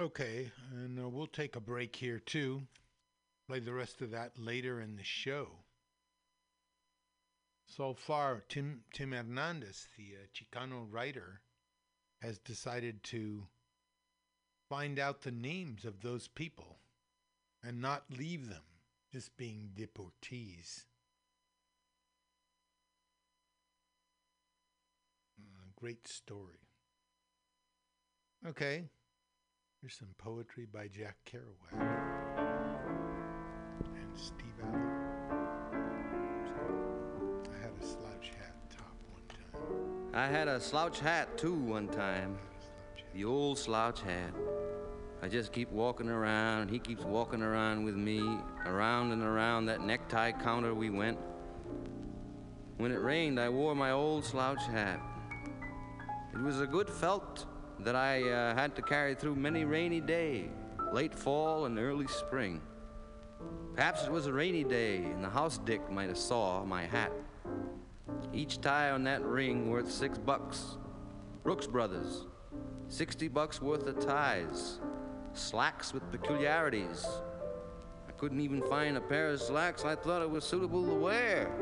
Okay, 0.00 0.50
and 0.72 0.98
uh, 0.98 1.06
we'll 1.10 1.26
take 1.26 1.56
a 1.56 1.60
break 1.60 1.94
here 1.94 2.20
too. 2.20 2.62
Play 3.46 3.60
the 3.60 3.72
rest 3.72 4.02
of 4.02 4.10
that 4.10 4.32
later 4.38 4.80
in 4.80 4.96
the 4.96 5.04
show. 5.04 5.48
So 7.66 7.94
far, 7.94 8.42
Tim 8.48 8.82
Tim 8.92 9.12
Hernandez, 9.12 9.88
the 9.96 10.14
uh, 10.16 10.26
Chicano 10.34 10.86
writer, 10.90 11.40
has 12.22 12.38
decided 12.38 13.02
to 13.04 13.46
find 14.68 14.98
out 14.98 15.22
the 15.22 15.30
names 15.30 15.84
of 15.84 16.00
those 16.00 16.28
people 16.28 16.78
and 17.62 17.80
not 17.80 18.04
leave 18.10 18.48
them 18.48 18.64
just 19.12 19.36
being 19.36 19.70
deportees. 19.76 20.84
great 25.78 26.08
story. 26.08 26.70
Okay, 28.46 28.84
here's 29.80 29.94
some 29.94 30.14
poetry 30.18 30.66
by 30.72 30.88
Jack 30.88 31.16
Kerouac 31.26 32.25
Steve 34.16 34.46
Allen. 34.62 34.82
I 37.52 37.62
had 37.62 37.72
a 37.78 37.84
slouch 37.84 38.30
hat 38.38 38.54
top 38.70 38.94
one 39.12 39.22
time. 39.28 40.10
I 40.14 40.26
had 40.26 40.48
a 40.48 40.60
slouch 40.60 41.00
hat 41.00 41.36
too 41.36 41.54
one 41.54 41.88
time. 41.88 42.38
The 43.14 43.24
old 43.24 43.58
slouch 43.58 44.00
hat. 44.00 44.32
I 45.22 45.28
just 45.28 45.52
keep 45.52 45.70
walking 45.70 46.08
around, 46.08 46.62
and 46.62 46.70
he 46.70 46.78
keeps 46.78 47.04
walking 47.04 47.42
around 47.42 47.84
with 47.84 47.94
me. 47.94 48.20
Around 48.64 49.12
and 49.12 49.22
around 49.22 49.66
that 49.66 49.82
necktie 49.82 50.32
counter 50.32 50.74
we 50.74 50.90
went. 50.90 51.18
When 52.78 52.92
it 52.92 53.00
rained, 53.00 53.38
I 53.38 53.48
wore 53.48 53.74
my 53.74 53.90
old 53.90 54.24
slouch 54.24 54.62
hat. 54.66 55.00
It 56.34 56.40
was 56.40 56.60
a 56.60 56.66
good 56.66 56.88
felt 56.88 57.46
that 57.80 57.96
I 57.96 58.28
uh, 58.30 58.54
had 58.54 58.74
to 58.76 58.82
carry 58.82 59.14
through 59.14 59.36
many 59.36 59.64
rainy 59.64 60.00
days, 60.00 60.48
late 60.92 61.14
fall 61.14 61.66
and 61.66 61.78
early 61.78 62.06
spring. 62.06 62.60
Perhaps 63.76 64.04
it 64.04 64.10
was 64.10 64.26
a 64.26 64.32
rainy 64.32 64.64
day, 64.64 64.96
and 65.04 65.22
the 65.22 65.28
house 65.28 65.58
dick 65.58 65.90
might 65.90 66.08
have 66.08 66.16
saw 66.16 66.64
my 66.64 66.86
hat. 66.86 67.12
Each 68.32 68.58
tie 68.58 68.90
on 68.90 69.04
that 69.04 69.22
ring 69.22 69.70
worth 69.70 69.92
six 69.92 70.16
bucks. 70.16 70.78
Brooks 71.44 71.66
Brothers, 71.66 72.24
sixty 72.88 73.28
bucks 73.28 73.60
worth 73.60 73.86
of 73.86 74.00
ties. 74.00 74.80
Slacks 75.34 75.92
with 75.92 76.10
peculiarities. 76.10 77.06
I 78.08 78.12
couldn't 78.12 78.40
even 78.40 78.62
find 78.62 78.96
a 78.96 79.00
pair 79.00 79.28
of 79.28 79.42
slacks 79.42 79.84
I 79.84 79.94
thought 79.94 80.22
it 80.22 80.30
was 80.30 80.44
suitable 80.44 80.86
to 80.86 80.94
wear. 80.94 81.52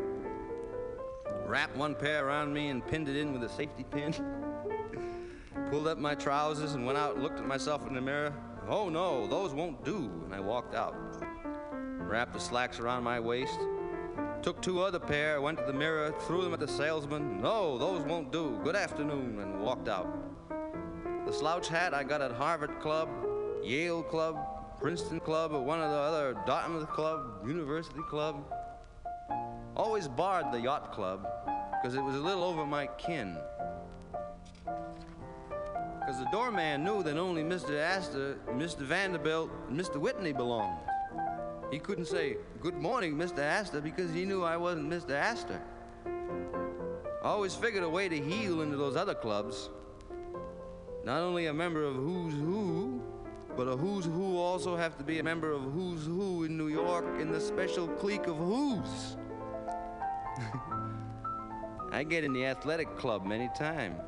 Wrapped 1.46 1.76
one 1.76 1.96
pair 1.96 2.28
around 2.28 2.54
me 2.54 2.68
and 2.68 2.86
pinned 2.86 3.08
it 3.08 3.16
in 3.16 3.32
with 3.32 3.42
a 3.42 3.48
safety 3.48 3.84
pin. 3.90 4.14
Pulled 5.68 5.88
up 5.88 5.98
my 5.98 6.14
trousers 6.14 6.74
and 6.74 6.86
went 6.86 6.96
out 6.96 7.14
and 7.14 7.24
looked 7.24 7.40
at 7.40 7.46
myself 7.46 7.88
in 7.88 7.94
the 7.94 8.00
mirror. 8.00 8.32
Oh 8.68 8.88
no, 8.88 9.26
those 9.26 9.52
won't 9.52 9.84
do. 9.84 10.12
And 10.24 10.32
I 10.32 10.38
walked 10.38 10.76
out. 10.76 10.94
Wrapped 12.06 12.32
the 12.32 12.40
slacks 12.40 12.78
around 12.78 13.02
my 13.02 13.18
waist. 13.18 13.58
Took 14.42 14.60
two 14.60 14.82
other 14.82 14.98
pair, 14.98 15.40
went 15.40 15.58
to 15.58 15.64
the 15.64 15.72
mirror, 15.72 16.14
threw 16.26 16.42
them 16.42 16.52
at 16.52 16.60
the 16.60 16.68
salesman. 16.68 17.40
No, 17.40 17.78
those 17.78 18.02
won't 18.02 18.30
do. 18.30 18.60
Good 18.62 18.76
afternoon, 18.76 19.40
and 19.40 19.60
walked 19.60 19.88
out. 19.88 20.06
The 21.26 21.32
slouch 21.32 21.68
hat 21.68 21.94
I 21.94 22.04
got 22.04 22.20
at 22.20 22.30
Harvard 22.32 22.78
Club, 22.80 23.08
Yale 23.62 24.02
Club, 24.02 24.36
Princeton 24.78 25.18
Club, 25.18 25.52
or 25.52 25.62
one 25.62 25.80
of 25.80 25.90
the 25.90 25.96
other 25.96 26.36
Dartmouth 26.46 26.90
Club, 26.90 27.46
University 27.46 28.02
Club. 28.10 28.44
Always 29.74 30.06
barred 30.06 30.52
the 30.52 30.60
yacht 30.60 30.92
club 30.92 31.26
because 31.72 31.96
it 31.96 32.02
was 32.02 32.14
a 32.14 32.20
little 32.20 32.44
over 32.44 32.66
my 32.66 32.86
kin. 32.98 33.36
Because 36.00 36.18
the 36.18 36.28
doorman 36.30 36.84
knew 36.84 37.02
that 37.02 37.16
only 37.16 37.42
Mr. 37.42 37.80
Astor, 37.80 38.36
Mr. 38.50 38.80
Vanderbilt, 38.80 39.50
and 39.68 39.80
Mr. 39.80 39.96
Whitney 39.96 40.34
belonged. 40.34 40.78
He 41.70 41.78
couldn't 41.78 42.06
say, 42.06 42.36
Good 42.60 42.76
morning, 42.76 43.16
Mr. 43.16 43.38
Astor, 43.38 43.80
because 43.80 44.12
he 44.12 44.24
knew 44.24 44.42
I 44.42 44.56
wasn't 44.56 44.90
Mr. 44.90 45.10
Astor. 45.10 45.60
I 46.06 47.28
always 47.28 47.54
figured 47.54 47.82
a 47.82 47.88
way 47.88 48.08
to 48.08 48.20
heal 48.20 48.60
into 48.60 48.76
those 48.76 48.96
other 48.96 49.14
clubs. 49.14 49.70
Not 51.04 51.20
only 51.20 51.46
a 51.46 51.54
member 51.54 51.82
of 51.82 51.94
Who's 51.94 52.34
Who, 52.34 53.02
but 53.56 53.68
a 53.68 53.76
Who's 53.76 54.04
Who 54.04 54.36
also 54.38 54.76
have 54.76 54.96
to 54.98 55.04
be 55.04 55.18
a 55.18 55.22
member 55.22 55.52
of 55.52 55.62
Who's 55.62 56.04
Who 56.04 56.44
in 56.44 56.56
New 56.56 56.68
York 56.68 57.04
in 57.20 57.30
the 57.32 57.40
special 57.40 57.88
clique 57.88 58.26
of 58.26 58.36
Who's. 58.36 59.16
I 61.92 62.02
get 62.02 62.24
in 62.24 62.32
the 62.32 62.44
athletic 62.46 62.96
club 62.96 63.24
many 63.24 63.48
times. 63.56 64.00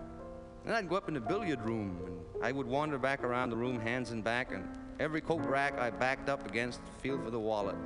And 0.65 0.75
I'd 0.75 0.89
go 0.89 0.97
up 0.97 1.07
in 1.07 1.15
the 1.15 1.21
billiard 1.21 1.63
room, 1.63 1.97
and 2.05 2.45
I 2.45 2.51
would 2.51 2.67
wander 2.67 2.99
back 2.99 3.23
around 3.23 3.51
the 3.51 3.57
room, 3.57 3.79
hands 3.79 4.11
and 4.11 4.25
back, 4.25 4.53
and 4.53 4.69
every 4.99 5.21
coat 5.21 5.45
rack 5.47 5.79
I 5.79 5.91
backed 5.91 6.29
up 6.29 6.47
against, 6.47 6.81
feel 6.99 7.19
for 7.19 7.31
the 7.31 7.39
wallet. 7.39 7.77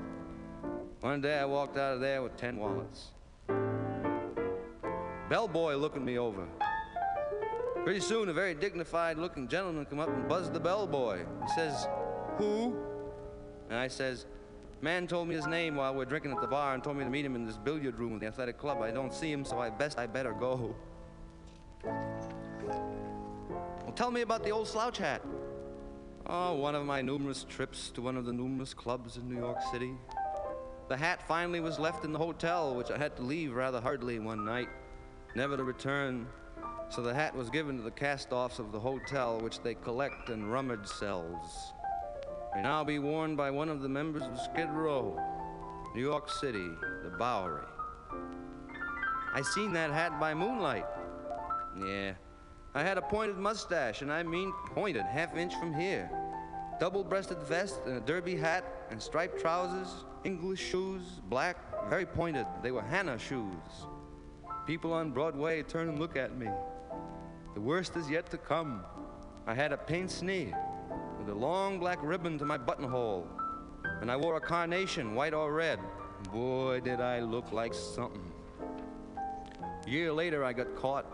One 1.01 1.21
day 1.21 1.39
I 1.39 1.45
walked 1.45 1.77
out 1.77 1.95
of 1.95 2.01
there 2.01 2.23
with 2.23 2.37
ten 2.37 2.57
wallets. 2.57 3.09
Bellboy 5.29 5.77
looking 5.77 6.05
me 6.05 6.19
over. 6.19 6.47
Pretty 7.85 8.01
soon, 8.01 8.29
a 8.29 8.33
very 8.33 8.53
dignified-looking 8.53 9.49
gentleman 9.49 9.87
come 9.87 10.01
up 10.01 10.09
and 10.09 10.29
buzzed 10.29 10.53
the 10.53 10.61
bellboy. 10.61 11.25
He 11.43 11.49
says, 11.55 11.89
"Who?" 12.37 12.77
And 13.71 13.79
I 13.79 13.89
says, 13.89 14.27
"Man 14.83 15.07
told 15.07 15.29
me 15.29 15.35
his 15.35 15.47
name 15.47 15.77
while 15.77 15.95
we're 15.95 16.05
drinking 16.05 16.33
at 16.33 16.41
the 16.41 16.47
bar 16.47 16.75
and 16.75 16.85
told 16.85 16.97
me 16.97 17.05
to 17.05 17.11
meet 17.11 17.25
him 17.25 17.37
in 17.37 17.47
this 17.47 17.57
billiard 17.57 17.99
room 17.99 18.15
at 18.15 18.21
the 18.21 18.27
athletic 18.27 18.59
club. 18.59 18.83
I 18.83 18.91
don't 18.91 19.15
see 19.15 19.33
him, 19.33 19.45
so 19.45 19.59
I 19.59 19.71
best 19.71 19.99
I 19.99 20.07
better 20.07 20.33
go." 20.33 20.75
Well, 21.83 23.93
tell 23.95 24.11
me 24.11 24.21
about 24.21 24.43
the 24.43 24.51
old 24.51 24.69
slouch 24.69 24.99
hat. 24.99 25.23
Oh, 26.33 26.55
one 26.55 26.77
of 26.77 26.87
my 26.87 27.03
numerous 27.03 27.45
trips 27.49 27.91
to 27.91 28.03
one 28.03 28.17
of 28.17 28.25
the 28.25 28.33
numerous 28.33 28.73
clubs 28.73 29.17
in 29.17 29.29
New 29.29 29.37
York 29.37 29.59
City. 29.73 29.95
The 30.89 30.97
hat 30.97 31.21
finally 31.27 31.59
was 31.59 31.81
left 31.81 32.05
in 32.05 32.13
the 32.13 32.21
hotel, 32.21 32.77
which 32.77 32.93
I 32.93 32.99
had 32.99 33.17
to 33.17 33.23
leave 33.23 33.53
rather 33.53 33.81
hurriedly 33.81 34.21
one 34.21 34.45
night, 34.45 34.69
never 35.35 35.57
to 35.57 35.65
return. 35.65 36.29
So 36.89 37.03
the 37.03 37.13
hat 37.13 37.35
was 37.35 37.51
given 37.51 37.77
to 37.79 37.83
the 37.83 37.91
cast-offs 37.91 38.61
of 38.61 38.71
the 38.71 38.79
hotel, 38.79 39.41
which 39.41 39.61
they 39.63 39.75
collect 39.75 40.29
and 40.29 40.53
rummage 40.53 40.87
cells. 40.87 41.73
May 42.55 42.63
now 42.63 42.85
be 42.85 43.01
worn 43.01 43.35
by 43.35 43.51
one 43.51 43.69
of 43.69 43.83
the 43.83 43.89
members 43.89 44.23
of 44.23 44.39
Skid 44.39 44.71
Row, 44.71 45.19
New 45.97 46.01
York 46.01 46.31
City, 46.31 46.69
the 47.03 47.11
Bowery. 47.19 47.67
I 49.35 49.43
seen 49.43 49.73
that 49.73 49.91
hat 49.91 50.21
by 50.21 50.35
moonlight. 50.35 50.87
Yeah, 51.77 52.13
I 52.73 52.85
had 52.85 52.99
a 52.99 53.03
pointed 53.03 53.37
mustache, 53.37 54.03
and 54.03 54.13
I 54.13 54.23
mean 54.23 54.53
pointed, 54.67 55.03
half 55.03 55.37
inch 55.37 55.57
from 55.57 55.75
here. 55.75 56.09
Double-breasted 56.81 57.37
vest 57.43 57.83
and 57.85 57.99
a 57.99 58.01
derby 58.01 58.35
hat 58.35 58.65
and 58.91 59.01
striped 59.03 59.39
trousers, 59.39 60.07
English 60.25 60.61
shoes, 60.61 61.03
black, 61.29 61.57
very 61.91 62.07
pointed. 62.07 62.47
They 62.63 62.71
were 62.71 62.81
Hannah 62.81 63.19
shoes. 63.19 63.87
People 64.67 64.95
on 64.95 65.11
Broadway 65.11 65.63
turn 65.63 65.91
and 65.91 65.99
look 65.99 66.17
at 66.17 66.39
me. 66.39 66.49
The 67.53 67.61
worst 67.61 67.97
is 67.97 68.09
yet 68.09 68.31
to 68.31 68.39
come. 68.39 68.83
I 69.47 69.53
had 69.53 69.73
a 69.73 69.77
pince 69.77 70.23
nez 70.23 70.55
with 71.19 71.29
a 71.29 71.35
long 71.35 71.79
black 71.79 71.99
ribbon 72.03 72.39
to 72.39 72.47
my 72.47 72.57
buttonhole, 72.57 73.29
and 74.01 74.11
I 74.11 74.17
wore 74.17 74.37
a 74.37 74.41
carnation, 74.41 75.15
white 75.15 75.35
or 75.35 75.53
red. 75.53 75.81
Boy, 76.33 76.81
did 76.81 77.01
I 77.03 77.21
look 77.21 77.53
like 77.53 77.75
something. 77.75 78.33
A 79.19 79.91
year 79.91 80.13
later, 80.13 80.45
I 80.45 80.55
got 80.55 80.75
caught. 80.77 81.05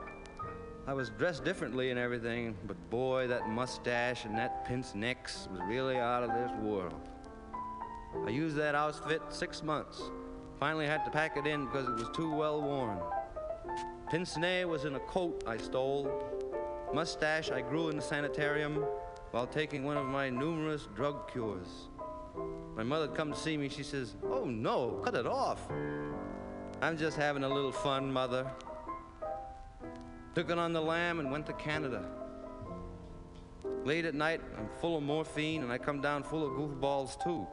I 0.89 0.93
was 0.93 1.11
dressed 1.11 1.45
differently 1.45 1.91
and 1.91 1.99
everything, 1.99 2.57
but 2.65 2.77
boy, 2.91 3.27
that 3.27 3.49
mustache 3.49 4.25
and 4.25 4.39
that 4.39 4.65
pince 4.65 4.95
nez 4.95 5.49
was 5.51 5.61
really 5.67 5.97
out 5.97 6.23
of 6.23 6.31
this 6.31 6.53
world. 6.63 7.09
I 8.25 8.31
used 8.31 8.55
that 8.57 8.77
outfit 8.77 9.21
six 9.29 9.65
months. 9.65 10.01
Finally 10.61 10.87
had 10.87 11.05
to 11.05 11.11
pack 11.11 11.37
it 11.37 11.45
in 11.45 11.65
because 11.65 11.89
it 11.89 11.95
was 11.95 12.09
too 12.15 12.33
well 12.33 12.63
worn. 12.63 12.99
Pince 14.09 14.37
nez 14.37 14.65
was 14.65 14.85
in 14.85 14.95
a 14.95 15.01
coat 15.01 15.43
I 15.45 15.57
stole. 15.57 16.09
Mustache 16.95 17.51
I 17.51 17.63
grew 17.63 17.89
in 17.89 17.97
the 17.97 18.03
sanitarium 18.03 18.85
while 19.33 19.47
taking 19.49 19.83
one 19.83 19.97
of 19.97 20.07
my 20.07 20.31
numerous 20.31 20.87
drug 20.95 21.29
cures. 21.33 21.89
My 22.77 22.85
mother 22.85 23.09
come 23.09 23.33
to 23.33 23.39
see 23.39 23.57
me. 23.57 23.69
She 23.69 23.83
says, 23.83 24.15
"Oh 24.23 24.45
no, 24.45 25.01
cut 25.03 25.17
it 25.17 25.27
off." 25.27 25.67
I'm 26.81 26.97
just 26.97 27.17
having 27.17 27.43
a 27.43 27.49
little 27.49 27.73
fun, 27.73 28.13
mother. 28.13 28.49
Took 30.37 30.51
it 30.51 30.59
on 30.59 30.75
the 30.75 30.83
lam 30.83 31.19
and 31.19 31.33
went 31.33 31.47
to 31.47 31.55
Canada. 31.55 32.05
Late 33.87 34.05
at 34.05 34.15
night, 34.15 34.43
I'm 34.59 34.69
full 34.83 34.99
of 34.99 35.03
morphine 35.03 35.63
and 35.63 35.73
I 35.73 35.79
come 35.79 36.03
down 36.03 36.23
full 36.23 36.47
of 36.47 36.53
goofballs 36.53 37.19
too. 37.25 37.47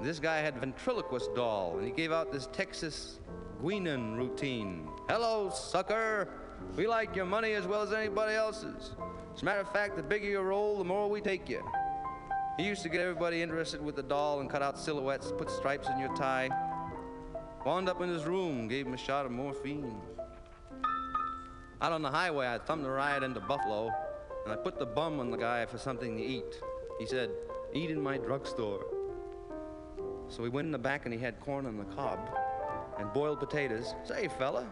This 0.00 0.20
guy 0.20 0.38
had 0.38 0.56
ventriloquist 0.56 1.34
doll 1.34 1.76
and 1.76 1.84
he 1.84 1.90
gave 1.90 2.12
out 2.12 2.30
this 2.30 2.46
Texas 2.52 3.18
Guinan 3.60 4.16
routine. 4.16 4.88
Hello, 5.08 5.50
sucker. 5.50 6.28
We 6.76 6.86
like 6.86 7.16
your 7.16 7.26
money 7.26 7.54
as 7.54 7.66
well 7.66 7.82
as 7.82 7.92
anybody 7.92 8.34
else's. 8.34 8.92
As 9.34 9.42
a 9.42 9.44
matter 9.44 9.60
of 9.60 9.72
fact, 9.72 9.96
the 9.96 10.02
bigger 10.04 10.28
you 10.28 10.40
roll, 10.42 10.78
the 10.78 10.84
more 10.84 11.10
we 11.10 11.20
take 11.20 11.48
you. 11.48 11.68
He 12.56 12.62
used 12.62 12.84
to 12.84 12.88
get 12.88 13.00
everybody 13.00 13.42
interested 13.42 13.84
with 13.84 13.96
the 13.96 14.02
doll 14.04 14.38
and 14.38 14.48
cut 14.48 14.62
out 14.62 14.78
silhouettes, 14.78 15.32
put 15.36 15.50
stripes 15.50 15.88
in 15.88 15.98
your 15.98 16.14
tie. 16.14 16.50
Wound 17.66 17.88
up 17.88 18.00
in 18.00 18.10
his 18.10 18.26
room, 18.26 18.68
gave 18.68 18.86
him 18.86 18.94
a 18.94 18.96
shot 18.96 19.26
of 19.26 19.32
morphine. 19.32 20.00
Out 21.84 21.92
on 21.92 22.00
the 22.00 22.10
highway, 22.10 22.48
I 22.48 22.56
thumbed 22.56 22.86
a 22.86 22.88
ride 22.88 23.22
into 23.22 23.40
Buffalo, 23.40 23.92
and 24.44 24.50
I 24.50 24.56
put 24.56 24.78
the 24.78 24.86
bum 24.86 25.20
on 25.20 25.30
the 25.30 25.36
guy 25.36 25.66
for 25.66 25.76
something 25.76 26.16
to 26.16 26.22
eat. 26.22 26.58
He 26.98 27.04
said, 27.04 27.28
Eat 27.74 27.90
in 27.90 28.00
my 28.00 28.16
drugstore. 28.16 28.86
So 30.28 30.42
we 30.42 30.48
went 30.48 30.64
in 30.64 30.72
the 30.72 30.78
back, 30.78 31.04
and 31.04 31.12
he 31.12 31.20
had 31.20 31.38
corn 31.40 31.66
on 31.66 31.76
the 31.76 31.84
cob 31.84 32.18
and 32.98 33.12
boiled 33.12 33.38
potatoes. 33.38 33.94
Say, 34.02 34.28
fella, 34.28 34.66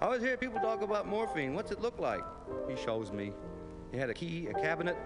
I 0.00 0.06
always 0.06 0.22
hear 0.22 0.38
people 0.38 0.58
talk 0.58 0.80
about 0.80 1.06
morphine. 1.06 1.52
What's 1.52 1.70
it 1.70 1.82
look 1.82 1.98
like? 1.98 2.22
He 2.66 2.76
shows 2.82 3.12
me. 3.12 3.34
He 3.92 3.98
had 3.98 4.08
a 4.08 4.14
key, 4.14 4.46
a 4.46 4.54
cabinet. 4.54 4.96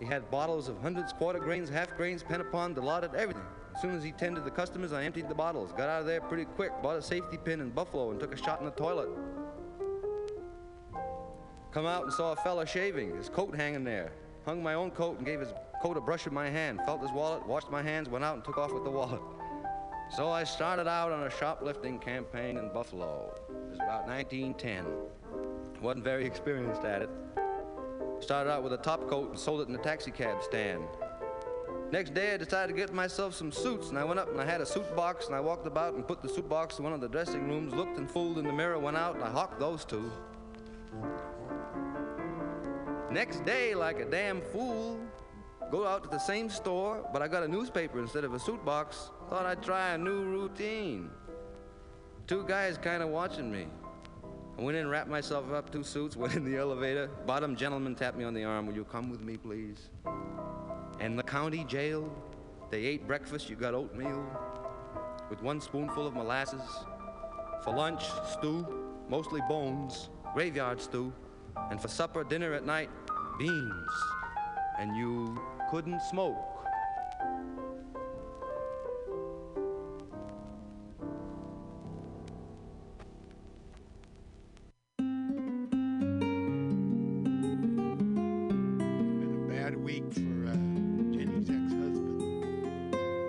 He 0.00 0.06
had 0.06 0.30
bottles 0.30 0.70
of 0.70 0.80
hundreds, 0.80 1.12
quarter 1.12 1.38
grains, 1.38 1.68
half 1.68 1.94
grains, 1.98 2.22
Penapon, 2.22 2.74
Dilaudid, 2.74 3.12
everything. 3.12 3.44
As 3.74 3.82
soon 3.82 3.94
as 3.94 4.02
he 4.02 4.12
tended 4.12 4.46
the 4.46 4.50
customers, 4.50 4.94
I 4.94 5.04
emptied 5.04 5.28
the 5.28 5.34
bottles. 5.34 5.72
Got 5.72 5.90
out 5.90 6.00
of 6.00 6.06
there 6.06 6.22
pretty 6.22 6.46
quick, 6.46 6.70
bought 6.82 6.96
a 6.96 7.02
safety 7.02 7.36
pin 7.36 7.60
in 7.60 7.68
Buffalo, 7.68 8.10
and 8.10 8.18
took 8.18 8.32
a 8.32 8.38
shot 8.38 8.60
in 8.60 8.64
the 8.64 8.72
toilet. 8.72 9.10
Come 11.72 11.86
out 11.86 12.04
and 12.04 12.12
saw 12.12 12.32
a 12.32 12.36
fella 12.36 12.66
shaving, 12.66 13.16
his 13.16 13.28
coat 13.28 13.54
hanging 13.54 13.84
there. 13.84 14.12
Hung 14.44 14.62
my 14.62 14.74
own 14.74 14.90
coat 14.90 15.18
and 15.18 15.26
gave 15.26 15.40
his 15.40 15.52
coat 15.82 15.96
a 15.96 16.00
brush 16.00 16.26
in 16.26 16.32
my 16.32 16.48
hand. 16.48 16.80
Felt 16.86 17.02
his 17.02 17.12
wallet, 17.12 17.46
washed 17.46 17.70
my 17.70 17.82
hands, 17.82 18.08
went 18.08 18.24
out 18.24 18.34
and 18.34 18.44
took 18.44 18.58
off 18.58 18.72
with 18.72 18.84
the 18.84 18.90
wallet. 18.90 19.20
So 20.08 20.30
I 20.30 20.44
started 20.44 20.86
out 20.86 21.10
on 21.10 21.24
a 21.24 21.30
shoplifting 21.30 21.98
campaign 21.98 22.56
in 22.56 22.72
Buffalo. 22.72 23.34
It 23.48 23.70
was 23.70 23.78
about 23.78 24.06
1910. 24.06 24.86
Wasn't 25.82 26.04
very 26.04 26.24
experienced 26.24 26.84
at 26.84 27.02
it. 27.02 27.10
Started 28.20 28.50
out 28.50 28.62
with 28.62 28.72
a 28.72 28.78
top 28.78 29.08
coat 29.08 29.30
and 29.30 29.38
sold 29.38 29.60
it 29.60 29.68
in 29.68 29.74
a 29.74 29.82
taxi 29.82 30.10
cab 30.10 30.42
stand. 30.42 30.84
Next 31.90 32.14
day, 32.14 32.34
I 32.34 32.36
decided 32.36 32.72
to 32.72 32.78
get 32.78 32.92
myself 32.92 33.34
some 33.34 33.52
suits, 33.52 33.90
and 33.90 33.98
I 33.98 34.04
went 34.04 34.18
up 34.18 34.30
and 34.30 34.40
I 34.40 34.44
had 34.44 34.60
a 34.60 34.66
suit 34.66 34.96
box, 34.96 35.26
and 35.26 35.34
I 35.34 35.40
walked 35.40 35.66
about 35.66 35.94
and 35.94 36.06
put 36.06 36.22
the 36.22 36.28
suit 36.28 36.48
box 36.48 36.78
in 36.78 36.84
one 36.84 36.92
of 36.92 37.00
the 37.00 37.08
dressing 37.08 37.46
rooms, 37.48 37.74
looked 37.74 37.98
and 37.98 38.10
fooled 38.10 38.38
in 38.38 38.46
the 38.46 38.52
mirror, 38.52 38.78
went 38.78 38.96
out, 38.96 39.16
and 39.16 39.22
I 39.22 39.30
hawked 39.30 39.60
those 39.60 39.84
two. 39.84 40.10
Next 43.10 43.44
day, 43.44 43.74
like 43.74 44.00
a 44.00 44.04
damn 44.04 44.40
fool, 44.40 44.98
go 45.70 45.86
out 45.86 46.02
to 46.02 46.08
the 46.08 46.18
same 46.18 46.50
store, 46.50 47.08
but 47.12 47.22
I 47.22 47.28
got 47.28 47.44
a 47.44 47.48
newspaper 47.48 48.00
instead 48.00 48.24
of 48.24 48.34
a 48.34 48.38
suit 48.38 48.64
box. 48.64 49.10
Thought 49.30 49.46
I'd 49.46 49.62
try 49.62 49.90
a 49.90 49.98
new 49.98 50.24
routine. 50.24 51.10
Two 52.26 52.44
guys 52.48 52.76
kind 52.76 53.02
of 53.02 53.10
watching 53.10 53.50
me. 53.50 53.68
I 54.58 54.62
went 54.62 54.76
in, 54.76 54.88
wrapped 54.88 55.08
myself 55.08 55.52
up, 55.52 55.70
two 55.70 55.84
suits, 55.84 56.16
went 56.16 56.34
in 56.34 56.44
the 56.44 56.56
elevator. 56.56 57.08
Bottom 57.26 57.54
gentleman 57.54 57.94
tapped 57.94 58.16
me 58.16 58.24
on 58.24 58.34
the 58.34 58.42
arm. 58.42 58.66
Will 58.66 58.74
you 58.74 58.84
come 58.84 59.08
with 59.08 59.20
me, 59.20 59.36
please? 59.36 59.90
And 60.98 61.16
the 61.16 61.22
county 61.22 61.64
jail, 61.64 62.10
they 62.70 62.84
ate 62.84 63.06
breakfast, 63.06 63.48
you 63.48 63.54
got 63.54 63.74
oatmeal 63.74 64.24
with 65.30 65.42
one 65.42 65.60
spoonful 65.60 66.06
of 66.06 66.14
molasses. 66.14 66.62
For 67.62 67.72
lunch, 67.74 68.04
stew, 68.32 68.66
mostly 69.08 69.40
bones, 69.48 70.08
graveyard 70.34 70.80
stew. 70.80 71.12
And 71.70 71.80
for 71.80 71.88
supper, 71.88 72.24
dinner 72.24 72.52
at 72.54 72.64
night, 72.64 72.90
beans. 73.38 73.90
And 74.78 74.96
you 74.96 75.38
couldn't 75.70 76.00
smoke. 76.02 76.36
Bad 89.48 89.76
week 89.76 90.04
for 90.12 90.46
uh, 90.46 90.54
Jenny's 91.10 91.50
ex-husband, 91.50 92.20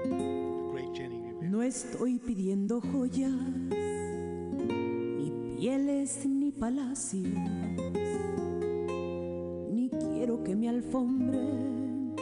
the 0.04 0.70
great 0.72 0.94
Jenny 0.94 1.18
No 1.42 1.64
estoy 1.64 2.20
pidiendo 2.20 2.82
joyas, 2.82 3.32
ni 5.18 5.32
pieles, 5.32 6.26
ni 6.26 6.52
palacios, 6.52 7.34
alfombren 10.78 12.14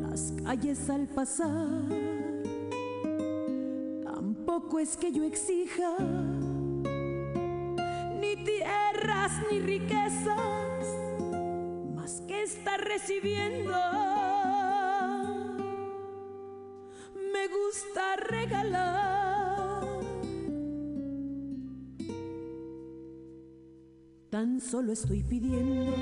las 0.00 0.32
calles 0.42 0.88
al 0.88 1.06
pasar. 1.06 1.68
Tampoco 4.04 4.78
es 4.78 4.96
que 4.96 5.12
yo 5.12 5.24
exija 5.24 5.98
ni 8.20 8.36
tierras 8.44 9.32
ni 9.50 9.60
riquezas, 9.60 10.86
más 11.94 12.22
que 12.26 12.42
estar 12.42 12.80
recibiendo. 12.80 13.74
Me 17.32 17.48
gusta 17.48 18.16
regalar. 18.16 19.10
Tan 24.30 24.60
solo 24.60 24.92
estoy 24.92 25.22
pidiendo 25.24 25.92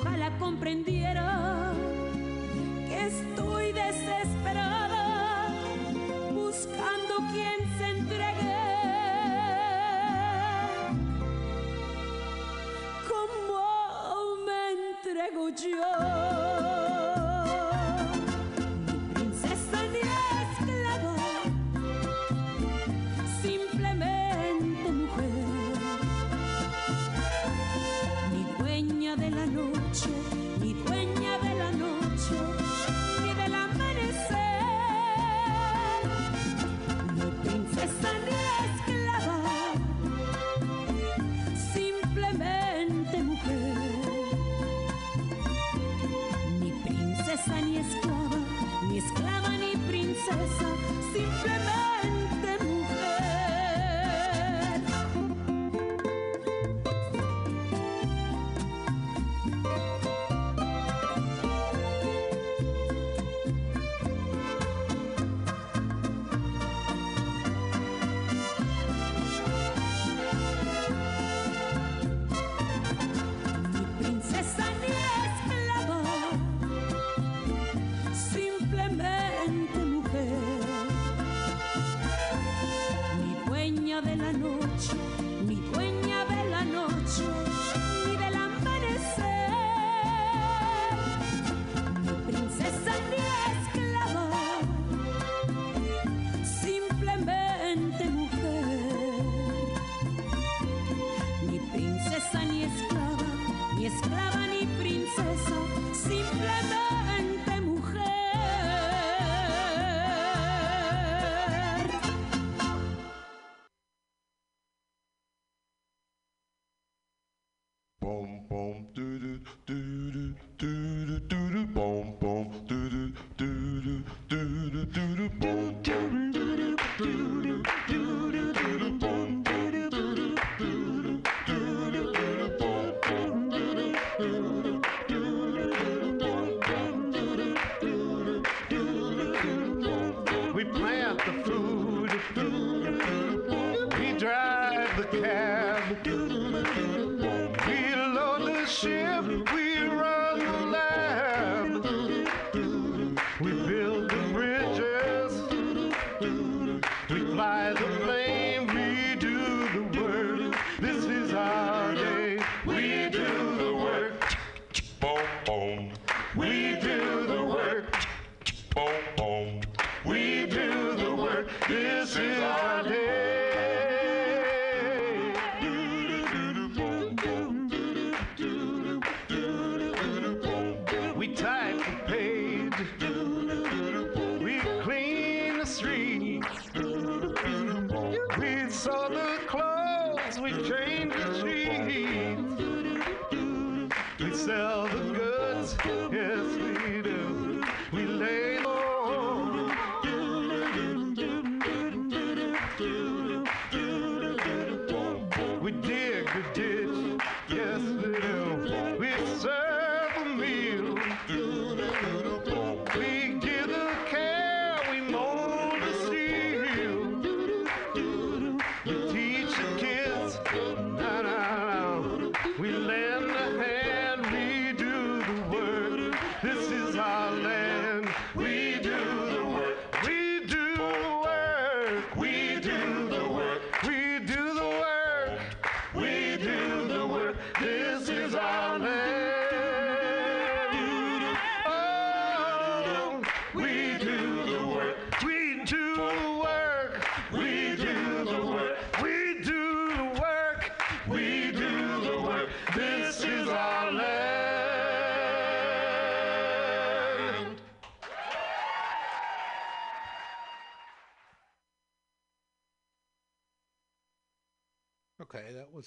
Ojalá 0.00 0.36
comprendiera 0.40 1.37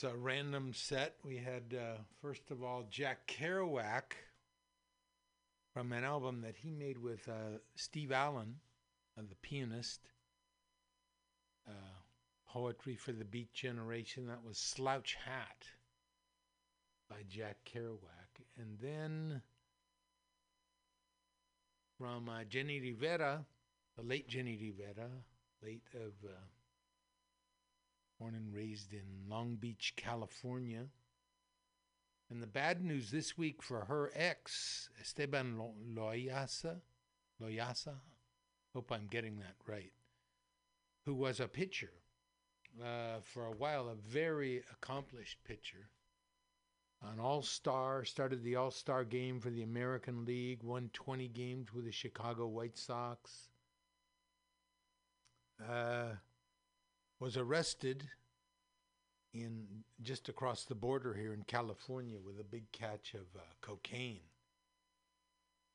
was 0.01 0.11
a 0.13 0.17
random 0.17 0.73
set. 0.73 1.15
We 1.23 1.37
had, 1.37 1.75
uh, 1.77 1.97
first 2.21 2.51
of 2.51 2.63
all, 2.63 2.85
Jack 2.89 3.27
Kerouac 3.27 4.13
from 5.73 5.91
an 5.91 6.03
album 6.03 6.41
that 6.41 6.55
he 6.57 6.71
made 6.71 6.97
with 6.97 7.27
uh, 7.27 7.59
Steve 7.75 8.11
Allen, 8.11 8.55
uh, 9.17 9.23
the 9.27 9.35
pianist. 9.35 10.01
Uh, 11.67 11.73
Poetry 12.47 12.95
for 12.95 13.13
the 13.13 13.23
Beat 13.23 13.53
Generation. 13.53 14.27
That 14.27 14.43
was 14.45 14.57
Slouch 14.57 15.15
Hat 15.25 15.65
by 17.09 17.23
Jack 17.29 17.57
Kerouac. 17.65 18.43
And 18.57 18.77
then 18.81 19.41
from 21.97 22.27
uh, 22.27 22.43
Jenni 22.49 22.81
Rivera, 22.81 23.45
the 23.97 24.03
late 24.03 24.27
Jenni 24.27 24.59
Rivera, 24.59 25.09
late 25.63 25.83
of. 25.95 26.11
Born 28.21 28.35
and 28.35 28.53
raised 28.53 28.93
in 28.93 29.27
Long 29.27 29.55
Beach, 29.55 29.93
California. 29.97 30.83
And 32.29 32.39
the 32.39 32.45
bad 32.45 32.85
news 32.85 33.09
this 33.09 33.35
week 33.35 33.63
for 33.63 33.85
her 33.85 34.11
ex, 34.13 34.89
Esteban 35.01 35.57
Lo- 35.57 35.73
Loaiza, 35.95 36.81
Loaiza, 37.41 37.95
hope 38.75 38.91
I'm 38.91 39.07
getting 39.07 39.39
that 39.39 39.55
right, 39.65 39.91
who 41.03 41.15
was 41.15 41.39
a 41.39 41.47
pitcher 41.47 41.89
uh, 42.79 43.21
for 43.23 43.47
a 43.47 43.51
while, 43.51 43.89
a 43.89 43.95
very 43.95 44.61
accomplished 44.71 45.43
pitcher. 45.43 45.89
An 47.01 47.19
all 47.19 47.41
star, 47.41 48.05
started 48.05 48.43
the 48.43 48.55
all 48.55 48.69
star 48.69 49.03
game 49.03 49.39
for 49.39 49.49
the 49.49 49.63
American 49.63 50.25
League, 50.25 50.61
won 50.61 50.91
20 50.93 51.27
games 51.29 51.73
with 51.73 51.85
the 51.85 51.91
Chicago 51.91 52.45
White 52.45 52.77
Sox. 52.77 53.49
Uh, 55.67 56.11
was 57.21 57.37
arrested 57.37 58.09
in 59.31 59.83
just 60.01 60.27
across 60.27 60.65
the 60.65 60.73
border 60.75 61.13
here 61.13 61.33
in 61.33 61.43
California 61.43 62.17
with 62.25 62.39
a 62.39 62.43
big 62.43 62.69
catch 62.71 63.13
of 63.13 63.27
uh, 63.37 63.43
cocaine 63.61 64.25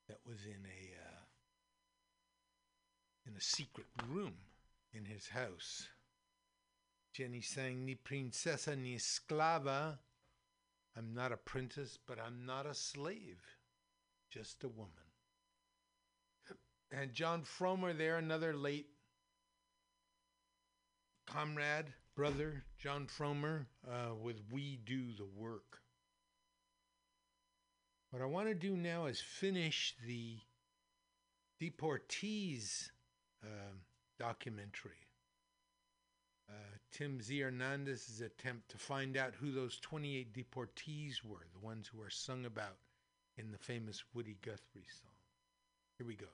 that 0.09 0.19
was 0.27 0.45
in 0.45 0.65
a 0.65 0.91
uh, 1.01 1.23
in 3.25 3.35
a 3.35 3.41
secret 3.41 3.87
room 4.09 4.33
in 4.93 5.05
his 5.05 5.29
house. 5.29 5.87
Jenny 7.13 7.41
sang 7.41 7.85
ni 7.85 7.95
princesa 7.95 8.75
ni 8.75 8.95
esclava. 8.95 9.97
I'm 10.97 11.13
not 11.13 11.31
a 11.31 11.37
princess, 11.37 11.97
but 12.05 12.17
I'm 12.19 12.45
not 12.45 12.65
a 12.65 12.73
slave, 12.73 13.39
just 14.29 14.63
a 14.65 14.67
woman. 14.67 14.91
And 16.91 17.13
Jon 17.13 17.43
Fromer 17.43 17.97
there, 17.97 18.17
another 18.17 18.53
late 18.53 18.87
comrade, 21.27 21.93
brother, 22.15 22.63
Jon 22.77 23.07
Fromer, 23.07 23.65
uh, 23.87 24.15
with 24.15 24.41
We 24.51 24.79
Do 24.85 25.11
the 25.17 25.27
Work. 25.35 25.81
What 28.11 28.21
I 28.21 28.25
want 28.25 28.47
to 28.47 28.55
do 28.55 28.75
now 28.75 29.05
is 29.05 29.21
finish 29.21 29.95
the 30.05 30.37
Deportees 31.61 32.89
um 33.43 33.81
documentary. 34.19 35.05
Uh, 36.49 36.53
Tim 36.91 37.21
Z. 37.21 37.39
Hernandez's 37.39 38.21
attempt 38.21 38.69
to 38.69 38.77
find 38.77 39.17
out 39.17 39.35
who 39.35 39.51
those 39.51 39.79
28 39.79 40.33
deportees 40.33 41.23
were, 41.23 41.45
the 41.53 41.65
ones 41.65 41.87
who 41.87 42.01
are 42.01 42.09
sung 42.09 42.45
about 42.45 42.77
in 43.37 43.51
the 43.51 43.57
famous 43.57 44.03
Woody 44.13 44.37
Guthrie 44.41 44.87
song. 45.01 45.11
Here 45.97 46.07
we 46.07 46.15
go. 46.15 46.27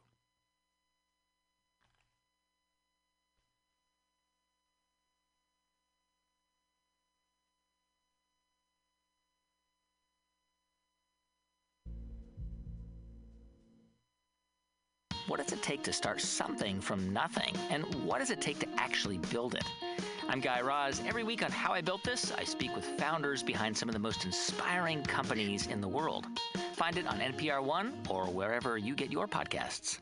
What 15.34 15.44
does 15.44 15.52
it 15.52 15.64
take 15.64 15.82
to 15.86 15.92
start 15.92 16.22
something 16.22 16.80
from 16.80 17.12
nothing? 17.12 17.56
And 17.72 17.84
what 18.06 18.20
does 18.20 18.30
it 18.30 18.40
take 18.40 18.60
to 18.60 18.68
actually 18.78 19.18
build 19.18 19.56
it? 19.56 19.64
I'm 20.30 20.40
Guy 20.40 20.62
Raz. 20.62 21.02
Every 21.08 21.24
week 21.24 21.44
on 21.44 21.52
How 21.52 21.74
I 21.74 21.82
Built 21.82 22.04
This, 22.04 22.32
I 22.32 22.44
speak 22.44 22.76
with 22.76 22.86
founders 23.00 23.42
behind 23.42 23.76
some 23.76 23.90
of 23.90 23.94
the 23.94 24.00
most 24.00 24.26
inspiring 24.26 25.02
companies 25.02 25.66
in 25.66 25.82
the 25.82 25.88
world. 25.88 26.28
Find 26.74 27.00
it 27.00 27.08
on 27.08 27.18
NPR 27.18 27.64
One 27.64 27.96
or 28.12 28.28
wherever 28.28 28.78
you 28.78 28.94
get 28.94 29.12
your 29.12 29.28
podcasts. 29.28 29.98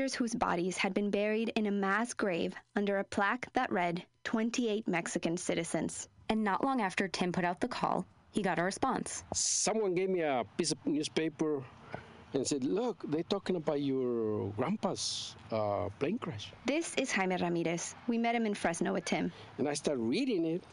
Passengers 0.00 0.18
whose 0.18 0.34
bodies 0.34 0.78
had 0.78 0.94
been 0.94 1.10
buried 1.10 1.52
in 1.56 1.66
a 1.66 1.70
mass 1.70 2.14
grave 2.14 2.54
under 2.74 3.00
a 3.00 3.04
plaque 3.04 3.52
that 3.52 3.70
read 3.70 4.02
28 4.24 4.88
Mexican 4.88 5.36
citizens. 5.36 6.08
And 6.30 6.42
not 6.42 6.64
long 6.64 6.80
after 6.80 7.06
Tim 7.06 7.32
put 7.32 7.44
out 7.44 7.60
the 7.60 7.68
call, 7.68 8.06
he 8.30 8.40
got 8.40 8.58
a 8.58 8.62
response. 8.62 9.24
Someone 9.34 9.94
gave 9.94 10.08
me 10.08 10.22
a 10.22 10.42
piece 10.56 10.72
of 10.72 10.78
newspaper 10.86 11.62
and 12.32 12.46
said, 12.46 12.64
Look, 12.64 13.04
they're 13.10 13.28
talking 13.28 13.56
about 13.56 13.82
your 13.82 14.48
grandpa's 14.56 15.36
uh, 15.52 15.90
plane 15.98 16.18
crash. 16.18 16.50
This 16.64 16.94
is 16.94 17.12
Jaime 17.12 17.36
Ramirez. 17.36 17.94
We 18.08 18.16
met 18.16 18.34
him 18.34 18.46
in 18.46 18.54
Fresno 18.54 18.94
with 18.94 19.04
Tim. 19.04 19.30
And 19.58 19.68
I 19.68 19.74
started 19.74 20.00
reading 20.00 20.46
it. 20.46 20.64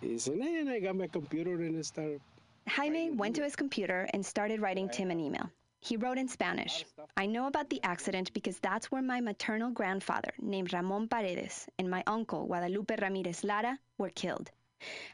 He 0.00 0.16
said, 0.16 0.38
And 0.38 0.70
I 0.70 0.80
got 0.80 0.96
my 0.96 1.08
computer 1.08 1.52
and 1.52 1.76
I 1.76 1.82
started. 1.82 2.22
Jaime 2.66 3.10
went 3.10 3.36
to 3.36 3.42
his 3.42 3.56
computer 3.56 4.08
and 4.14 4.24
started 4.24 4.62
writing 4.62 4.88
Tim 4.88 5.10
an 5.10 5.20
email. 5.20 5.50
He 5.84 5.98
wrote 5.98 6.16
in 6.16 6.28
Spanish 6.28 6.86
I 7.18 7.26
know 7.26 7.46
about 7.46 7.68
the 7.68 7.80
accident 7.84 8.32
because 8.32 8.58
that's 8.58 8.90
where 8.90 9.02
my 9.02 9.20
maternal 9.20 9.70
grandfather, 9.70 10.32
named 10.40 10.72
Ramon 10.72 11.08
Paredes, 11.08 11.66
and 11.78 11.90
my 11.90 12.02
uncle, 12.06 12.46
Guadalupe 12.46 12.96
Ramirez 13.02 13.44
Lara, 13.44 13.78
were 13.98 14.08
killed. 14.08 14.50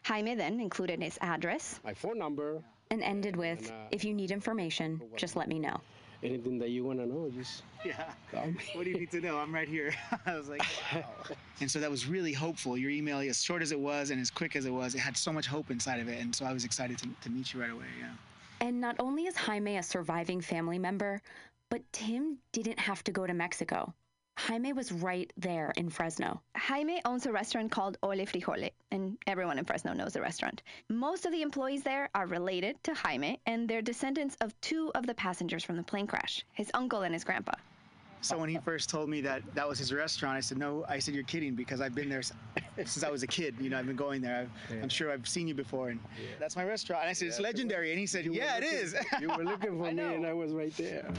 Jaime 0.04 0.36
then 0.36 0.60
included 0.60 1.02
his 1.02 1.18
address, 1.20 1.80
My 1.84 1.92
phone 1.94 2.18
number, 2.18 2.62
And 2.92 3.02
ended 3.02 3.34
with, 3.34 3.62
And, 3.62 3.70
uh, 3.70 3.88
if 3.90 4.04
you 4.04 4.14
need 4.14 4.30
information, 4.30 5.02
just 5.16 5.34
let 5.34 5.48
me 5.48 5.58
know. 5.58 5.80
anything 6.22 6.58
that 6.58 6.68
you 6.68 6.84
want 6.84 6.98
to 7.00 7.06
know, 7.06 7.30
just 7.30 7.62
Yeah. 7.84 8.12
call 8.30 8.46
me. 8.46 8.60
What 8.74 8.84
do 8.84 8.90
you 8.90 8.98
need 8.98 9.10
to 9.10 9.20
know? 9.20 9.38
I'm 9.38 9.52
right 9.52 9.68
here. 9.68 9.92
I 10.26 10.36
was 10.36 10.48
like, 10.48 10.62
wow. 10.94 11.04
and 11.60 11.68
so 11.68 11.80
that 11.80 11.90
was 11.90 12.06
really 12.06 12.32
hopeful. 12.32 12.76
Your 12.78 12.90
email, 12.90 13.18
as 13.18 13.42
short 13.42 13.62
as 13.62 13.72
it 13.72 13.80
was 13.80 14.10
and 14.10 14.20
as 14.20 14.30
quick 14.30 14.54
as 14.54 14.66
it 14.66 14.72
was, 14.72 14.94
it 14.94 15.00
had 15.00 15.16
so 15.16 15.32
much 15.32 15.46
hope 15.48 15.70
inside 15.70 15.98
of 15.98 16.08
it. 16.08 16.20
And 16.20 16.32
so 16.34 16.44
I 16.44 16.52
was 16.52 16.64
excited 16.64 16.96
to, 16.98 17.08
to 17.22 17.30
meet 17.30 17.52
you 17.54 17.60
right 17.60 17.70
away. 17.70 17.90
Yeah. 17.98 18.12
And 18.61 18.80
not 18.80 18.96
only 18.98 19.24
is 19.24 19.36
Jaime 19.36 19.76
a 19.78 19.82
surviving 19.82 20.40
family 20.40 20.78
member, 20.78 21.22
but 21.70 21.82
Tim 21.92 22.38
didn't 22.52 22.78
have 22.78 23.02
to 23.04 23.12
go 23.12 23.26
to 23.26 23.32
Mexico. 23.32 23.94
Jaime 24.36 24.72
was 24.72 24.90
right 24.90 25.30
there 25.36 25.72
in 25.76 25.90
Fresno. 25.90 26.40
Jaime 26.56 27.02
owns 27.04 27.26
a 27.26 27.32
restaurant 27.32 27.70
called 27.70 27.98
Ole 28.02 28.24
Frijole, 28.24 28.70
and 28.90 29.18
everyone 29.26 29.58
in 29.58 29.64
Fresno 29.64 29.92
knows 29.92 30.14
the 30.14 30.20
restaurant. 30.20 30.62
Most 30.88 31.26
of 31.26 31.32
the 31.32 31.42
employees 31.42 31.82
there 31.82 32.08
are 32.14 32.26
related 32.26 32.82
to 32.84 32.94
Jaime, 32.94 33.38
and 33.46 33.68
they're 33.68 33.82
descendants 33.82 34.36
of 34.40 34.58
two 34.61 34.90
of 34.94 35.06
the 35.06 35.14
passengers 35.14 35.62
from 35.62 35.76
the 35.76 35.82
plane 35.82 36.06
crash 36.06 36.44
his 36.52 36.70
uncle 36.74 37.02
and 37.02 37.12
his 37.14 37.24
grandpa. 37.24 37.52
So 38.22 38.36
when 38.36 38.50
he 38.50 38.58
first 38.58 38.90
told 38.90 39.08
me 39.08 39.20
that 39.22 39.42
that 39.54 39.66
was 39.66 39.78
his 39.78 39.92
restaurant, 39.92 40.36
I 40.36 40.40
said, 40.40 40.58
"No." 40.58 40.84
I 40.88 40.98
said, 40.98 41.14
"You're 41.14 41.24
kidding," 41.24 41.54
because 41.54 41.80
I've 41.80 41.94
been 41.94 42.08
there 42.10 42.20
since 42.76 43.02
I 43.02 43.10
was 43.10 43.22
a 43.22 43.26
kid. 43.26 43.54
You 43.58 43.70
know, 43.70 43.78
I've 43.78 43.86
been 43.86 43.96
going 43.96 44.20
there. 44.20 44.46
I've, 44.70 44.82
I'm 44.82 44.88
sure 44.90 45.10
I've 45.10 45.26
seen 45.26 45.48
you 45.48 45.54
before, 45.54 45.88
and 45.88 45.98
that's 46.38 46.54
my 46.54 46.64
restaurant. 46.64 47.02
And 47.02 47.10
I 47.10 47.14
said, 47.14 47.28
"It's 47.28 47.40
legendary," 47.40 47.90
and 47.90 47.98
he 47.98 48.06
said, 48.06 48.26
"Yeah, 48.26 48.58
it 48.58 48.62
looking- 48.64 48.78
is." 48.78 48.94
you 49.20 49.28
were 49.28 49.44
looking 49.44 49.78
for 49.78 49.90
me, 49.92 50.02
and 50.02 50.26
I 50.26 50.34
was 50.34 50.52
right 50.52 50.76
there. 50.76 51.10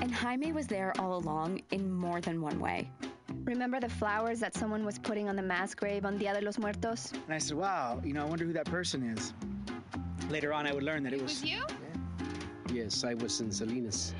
And 0.00 0.12
Jaime 0.12 0.52
was 0.52 0.66
there 0.66 0.92
all 0.98 1.16
along 1.18 1.60
in 1.70 1.92
more 1.92 2.20
than 2.20 2.40
one 2.40 2.58
way. 2.58 2.90
Remember 3.44 3.78
the 3.78 3.88
flowers 3.88 4.40
that 4.40 4.54
someone 4.54 4.84
was 4.84 4.98
putting 4.98 5.28
on 5.28 5.36
the 5.36 5.42
mass 5.42 5.74
grave 5.74 6.04
on 6.04 6.16
Dia 6.18 6.32
de 6.34 6.40
los 6.40 6.58
Muertos? 6.58 7.12
And 7.12 7.34
I 7.34 7.38
said, 7.38 7.56
"Wow, 7.56 8.00
you 8.04 8.12
know, 8.14 8.22
I 8.22 8.24
wonder 8.28 8.44
who 8.44 8.52
that 8.54 8.66
person 8.66 9.02
is." 9.10 9.32
Later 10.30 10.52
on, 10.52 10.66
I 10.66 10.72
would 10.72 10.82
learn 10.82 11.02
that 11.02 11.12
it 11.12 11.20
was. 11.20 11.44
you? 11.44 11.62
Yes, 12.72 13.04
I 13.04 13.12
was 13.12 13.38
in 13.42 13.52
Salinas. 13.52 14.14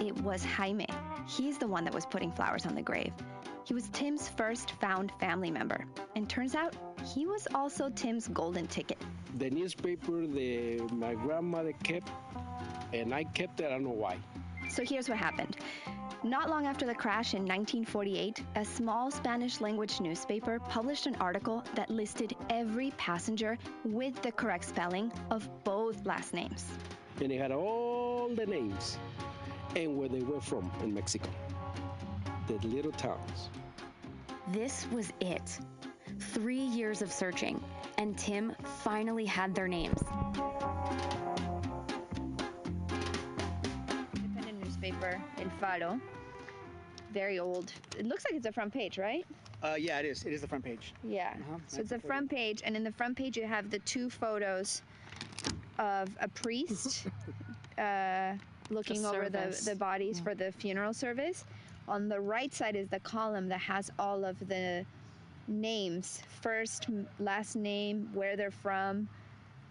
It 0.00 0.16
was 0.22 0.44
Jaime. 0.44 0.86
He's 1.26 1.58
the 1.58 1.66
one 1.66 1.82
that 1.84 1.92
was 1.92 2.06
putting 2.06 2.30
flowers 2.30 2.66
on 2.66 2.76
the 2.76 2.82
grave. 2.82 3.12
He 3.64 3.74
was 3.74 3.88
Tim's 3.88 4.28
first 4.28 4.70
found 4.80 5.10
family 5.18 5.50
member. 5.50 5.84
And 6.14 6.30
turns 6.30 6.54
out 6.54 6.76
he 7.04 7.26
was 7.26 7.48
also 7.52 7.88
Tim's 7.90 8.28
golden 8.28 8.68
ticket. 8.68 8.98
The 9.38 9.50
newspaper 9.50 10.24
that 10.24 10.88
my 10.92 11.14
grandmother 11.14 11.72
kept, 11.82 12.08
and 12.92 13.12
I 13.12 13.24
kept 13.24 13.58
it. 13.58 13.66
I 13.66 13.70
don't 13.70 13.82
know 13.82 13.90
why. 13.90 14.18
So 14.68 14.84
here's 14.84 15.08
what 15.08 15.18
happened. 15.18 15.56
Not 16.22 16.50
long 16.50 16.66
after 16.66 16.86
the 16.86 16.94
crash 16.94 17.34
in 17.34 17.42
1948, 17.42 18.42
a 18.56 18.64
small 18.64 19.10
Spanish 19.10 19.60
language 19.60 20.00
newspaper 20.00 20.58
published 20.58 21.06
an 21.06 21.14
article 21.16 21.62
that 21.74 21.90
listed 21.90 22.34
every 22.50 22.90
passenger 22.92 23.58
with 23.84 24.20
the 24.22 24.32
correct 24.32 24.64
spelling 24.64 25.12
of 25.30 25.48
both 25.62 26.04
last 26.04 26.34
names. 26.34 26.64
And 27.20 27.30
it 27.30 27.40
had 27.40 27.52
all 27.52 28.28
the 28.34 28.46
names 28.46 28.98
and 29.76 29.96
where 29.96 30.08
they 30.08 30.22
were 30.22 30.40
from 30.40 30.70
in 30.82 30.92
Mexico. 30.92 31.28
The 32.48 32.54
little 32.66 32.92
towns. 32.92 33.50
This 34.52 34.86
was 34.90 35.12
it. 35.20 35.58
Three 36.18 36.60
years 36.60 37.02
of 37.02 37.12
searching, 37.12 37.62
and 37.98 38.16
Tim 38.16 38.54
finally 38.82 39.26
had 39.26 39.54
their 39.54 39.68
names. 39.68 40.02
Independent 44.96 45.22
in 45.38 45.50
Faro. 45.58 46.00
Very 47.12 47.38
old. 47.38 47.72
It 47.98 48.06
looks 48.06 48.24
like 48.24 48.34
it's 48.34 48.46
a 48.46 48.52
front 48.52 48.72
page, 48.72 48.98
right? 48.98 49.24
Uh, 49.62 49.74
yeah, 49.78 49.98
it 49.98 50.04
is. 50.06 50.24
It 50.24 50.32
is 50.32 50.42
the 50.42 50.48
front 50.48 50.64
page. 50.64 50.92
Yeah. 51.02 51.34
Uh-huh. 51.34 51.58
So 51.66 51.80
it's 51.80 51.92
a 51.92 51.98
front 51.98 52.30
page, 52.30 52.62
and 52.64 52.76
in 52.76 52.84
the 52.84 52.92
front 52.92 53.16
page 53.16 53.36
you 53.36 53.46
have 53.46 53.70
the 53.70 53.78
two 53.80 54.10
photos 54.10 54.82
of 55.78 56.08
a 56.20 56.28
priest 56.28 57.06
uh, 57.78 58.34
looking 58.70 59.02
The 59.02 59.08
over 59.08 59.28
the, 59.28 59.60
the 59.64 59.76
bodies 59.76 60.20
for 60.20 60.34
the 60.34 60.52
funeral 60.52 60.92
service. 60.92 61.44
On 61.88 62.08
the 62.08 62.20
right 62.20 62.52
side 62.52 62.74
is 62.74 62.88
the 62.88 63.00
column 63.00 63.48
that 63.48 63.60
has 63.60 63.90
all 63.98 64.24
of 64.24 64.38
the 64.48 64.84
names 65.46 66.20
first, 66.42 66.88
last 67.20 67.54
name, 67.54 68.10
where 68.12 68.36
they're 68.36 68.50
from, 68.50 69.08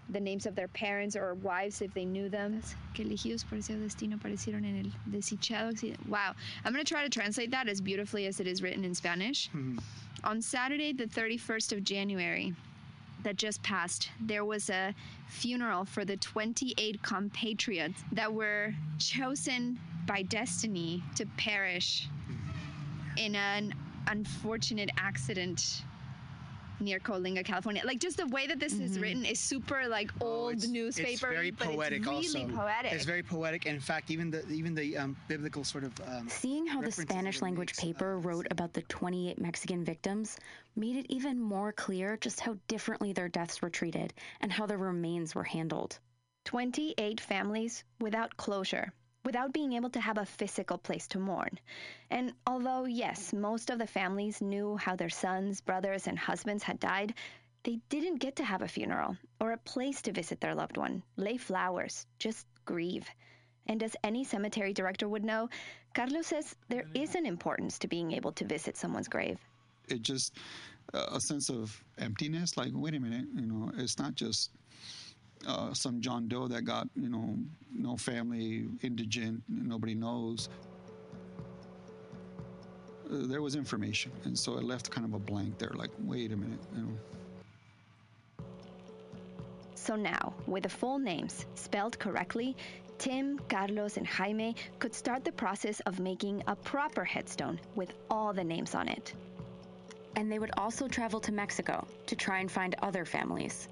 the 0.09 0.19
names 0.19 0.45
of 0.45 0.55
their 0.55 0.67
parents 0.67 1.15
or 1.15 1.33
wives 1.35 1.81
if 1.81 1.93
they 1.93 2.05
knew 2.05 2.29
them. 2.29 2.61
Que 2.93 3.05
elegidos 3.05 3.47
por 3.47 3.57
ese 3.57 3.69
destino 3.69 4.17
aparecieron 4.17 4.63
en 4.65 4.85
el 4.85 5.11
desdichado. 5.11 5.97
Wow. 6.07 6.33
I'm 6.63 6.73
going 6.73 6.83
to 6.83 6.93
try 6.93 7.03
to 7.03 7.09
translate 7.09 7.51
that 7.51 7.67
as 7.67 7.81
beautifully 7.81 8.27
as 8.27 8.39
it 8.39 8.47
is 8.47 8.61
written 8.61 8.83
in 8.85 8.93
Spanish. 8.93 9.49
Mm-hmm. 9.49 9.79
On 10.23 10.41
Saturday, 10.41 10.93
the 10.93 11.05
31st 11.05 11.71
of 11.73 11.83
January, 11.83 12.53
that 13.25 13.37
just 13.37 13.61
passed, 13.63 14.09
there 14.21 14.45
was 14.45 14.69
a 14.69 14.93
funeral 15.27 15.83
for 15.83 16.05
the 16.05 16.15
28 16.17 17.01
compatriots 17.01 18.03
that 18.11 18.31
were 18.31 18.73
chosen 18.99 19.79
by 20.05 20.21
destiny 20.21 21.03
to 21.15 21.25
perish 21.37 22.07
mm-hmm. 22.29 23.17
in 23.17 23.35
an 23.35 23.73
unfortunate 24.07 24.91
accident 24.97 25.83
near 26.79 26.99
Coalinga, 26.99 27.43
California. 27.45 27.81
Like 27.85 27.99
just 27.99 28.17
the 28.17 28.27
way 28.27 28.47
that 28.47 28.59
this 28.59 28.73
is 28.73 28.99
written 28.99 29.25
is 29.25 29.39
super 29.39 29.87
like 29.87 30.11
old 30.21 30.67
newspaper, 30.69 31.09
It's 31.11 31.19
very 31.21 31.51
but 31.51 31.67
poetic. 31.67 31.99
it's 31.99 32.07
really 32.07 32.43
also. 32.43 32.55
poetic. 32.55 32.91
It's 32.93 33.05
very 33.05 33.23
poetic. 33.23 33.65
And 33.65 33.75
in 33.75 33.81
fact, 33.81 34.11
even 34.11 34.29
the 34.31 34.47
even 34.49 34.75
the 34.75 34.97
um, 34.97 35.15
biblical 35.27 35.63
sort 35.63 35.83
of. 35.83 35.93
Um, 36.07 36.27
Seeing 36.29 36.65
how 36.67 36.81
the 36.81 36.91
Spanish 36.91 37.41
language 37.41 37.69
makes, 37.69 37.79
paper 37.79 38.19
wrote 38.19 38.47
about 38.51 38.73
the 38.73 38.81
28 38.83 39.39
Mexican 39.39 39.83
victims 39.83 40.37
made 40.75 40.97
it 40.97 41.05
even 41.09 41.39
more 41.39 41.71
clear 41.71 42.17
just 42.17 42.39
how 42.39 42.57
differently 42.67 43.13
their 43.13 43.29
deaths 43.29 43.61
were 43.61 43.69
treated 43.69 44.13
and 44.41 44.51
how 44.51 44.65
their 44.65 44.77
remains 44.77 45.33
were 45.35 45.43
handled. 45.43 45.99
28 46.45 47.19
families 47.21 47.83
without 47.99 48.35
closure, 48.37 48.91
without 49.25 49.51
being 49.51 49.73
able 49.73 49.89
to 49.89 49.99
have 49.99 50.17
a 50.17 50.25
physical 50.25 50.77
place 50.77 51.07
to 51.07 51.19
mourn. 51.19 51.59
And 52.11 52.33
although, 52.45 52.85
yes, 52.85 53.33
most 53.33 53.69
of 53.69 53.79
the 53.79 53.87
families 53.87 54.41
knew 54.41 54.77
how 54.77 54.95
their 54.95 55.09
sons, 55.09 55.61
brothers, 55.61 56.07
and 56.07 56.17
husbands 56.17 56.63
had 56.63 56.79
died, 56.79 57.13
they 57.63 57.79
didn't 57.89 58.17
get 58.17 58.35
to 58.35 58.43
have 58.43 58.61
a 58.61 58.67
funeral 58.67 59.17
or 59.41 59.51
a 59.51 59.57
place 59.57 60.01
to 60.03 60.11
visit 60.11 60.39
their 60.39 60.53
loved 60.55 60.77
one, 60.77 61.01
lay 61.17 61.37
flowers, 61.37 62.05
just 62.19 62.45
grieve. 62.63 63.09
And 63.67 63.81
as 63.81 63.95
any 64.03 64.23
cemetery 64.23 64.73
director 64.73 65.09
would 65.09 65.25
know, 65.25 65.49
Carlos 65.95 66.27
says 66.27 66.55
there 66.69 66.85
is 66.93 67.15
an 67.15 67.25
importance 67.25 67.79
to 67.79 67.87
being 67.87 68.11
able 68.11 68.31
to 68.33 68.45
visit 68.45 68.77
someone's 68.77 69.07
grave. 69.07 69.39
it 69.87 70.01
just 70.01 70.33
uh, 70.93 71.07
a 71.13 71.19
sense 71.19 71.49
of 71.49 71.83
emptiness. 71.97 72.57
Like, 72.57 72.71
wait 72.73 72.93
a 72.95 72.99
minute, 72.99 73.25
you 73.33 73.45
know, 73.47 73.71
it's 73.77 73.97
not 73.97 74.15
just 74.15 74.51
uh, 75.47 75.73
some 75.73 76.01
John 76.01 76.27
Doe 76.27 76.47
that 76.47 76.63
got, 76.63 76.87
you 76.95 77.09
know, 77.09 77.37
no 77.73 77.97
family, 77.97 78.65
indigent, 78.81 79.43
nobody 79.47 79.95
knows. 79.95 80.49
Uh, 83.05 83.27
there 83.27 83.41
was 83.41 83.55
information, 83.55 84.11
and 84.23 84.37
so 84.37 84.57
it 84.57 84.63
left 84.63 84.89
kind 84.89 85.05
of 85.05 85.13
a 85.13 85.19
blank 85.19 85.57
there. 85.57 85.71
Like, 85.75 85.91
wait 85.99 86.31
a 86.31 86.37
minute, 86.37 86.59
you 86.75 86.81
know. 86.83 86.89
So 89.75 89.95
now, 89.95 90.33
with 90.47 90.63
the 90.63 90.69
full 90.69 90.97
names 90.97 91.45
spelled 91.53 91.99
correctly, 91.99 92.55
Tim, 92.97 93.39
Carlos, 93.49 93.97
and 93.97 94.07
Jaime 94.07 94.55
could 94.79 94.95
start 94.95 95.23
the 95.23 95.31
process 95.31 95.79
of 95.81 95.99
making 95.99 96.41
a 96.47 96.55
proper 96.55 97.03
headstone 97.03 97.59
with 97.75 97.93
all 98.09 98.33
the 98.33 98.43
names 98.43 98.73
on 98.73 98.87
it. 98.87 99.13
And 100.15 100.31
they 100.31 100.39
would 100.39 100.51
also 100.57 100.87
travel 100.87 101.19
to 101.19 101.31
Mexico 101.31 101.85
to 102.07 102.15
try 102.15 102.39
and 102.39 102.49
find 102.49 102.73
other 102.81 103.05
families. 103.05 103.67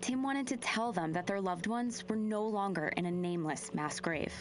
Tim 0.00 0.22
wanted 0.22 0.46
to 0.48 0.56
tell 0.56 0.92
them 0.92 1.12
that 1.12 1.26
their 1.26 1.40
loved 1.40 1.66
ones 1.66 2.04
were 2.08 2.16
no 2.16 2.46
longer 2.46 2.88
in 2.96 3.06
a 3.06 3.10
nameless 3.10 3.74
mass 3.74 4.00
grave. 4.00 4.32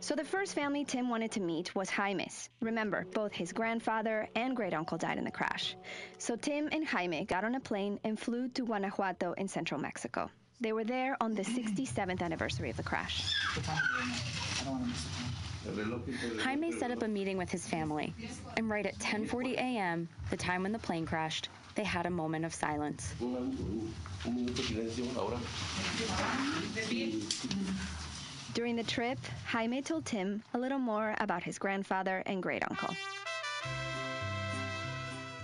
So 0.00 0.14
the 0.14 0.24
first 0.24 0.54
family 0.54 0.84
Tim 0.84 1.08
wanted 1.08 1.32
to 1.32 1.40
meet 1.40 1.74
was 1.74 1.90
Jaime's. 1.90 2.48
Remember, 2.60 3.04
both 3.12 3.32
his 3.32 3.52
grandfather 3.52 4.28
and 4.36 4.54
great 4.54 4.72
uncle 4.72 4.96
died 4.96 5.18
in 5.18 5.24
the 5.24 5.30
crash. 5.30 5.76
So 6.18 6.36
Tim 6.36 6.68
and 6.70 6.86
Jaime 6.86 7.24
got 7.24 7.44
on 7.44 7.56
a 7.56 7.60
plane 7.60 7.98
and 8.04 8.18
flew 8.18 8.48
to 8.50 8.64
Guanajuato 8.64 9.32
in 9.32 9.48
central 9.48 9.80
Mexico. 9.80 10.30
They 10.60 10.72
were 10.72 10.84
there 10.84 11.16
on 11.20 11.34
the 11.34 11.42
67th 11.42 12.22
anniversary 12.22 12.70
of 12.70 12.76
the 12.76 12.82
crash. 12.82 13.34
Jaime 16.40 16.72
set 16.72 16.90
up 16.90 17.02
a 17.02 17.08
meeting 17.08 17.36
with 17.36 17.50
his 17.50 17.66
family, 17.66 18.14
and 18.56 18.70
right 18.70 18.86
at 18.86 18.98
10:40 18.98 19.54
a.m., 19.54 20.08
the 20.30 20.36
time 20.36 20.62
when 20.62 20.72
the 20.72 20.78
plane 20.78 21.06
crashed, 21.06 21.48
they 21.74 21.84
had 21.84 22.06
a 22.06 22.10
moment 22.10 22.44
of 22.44 22.54
silence. 22.54 23.14
During 28.54 28.76
the 28.76 28.82
trip, 28.82 29.18
Jaime 29.46 29.82
told 29.82 30.04
Tim 30.04 30.42
a 30.54 30.58
little 30.58 30.78
more 30.78 31.14
about 31.18 31.42
his 31.42 31.58
grandfather 31.58 32.22
and 32.26 32.42
great 32.42 32.62
uncle. 32.68 32.94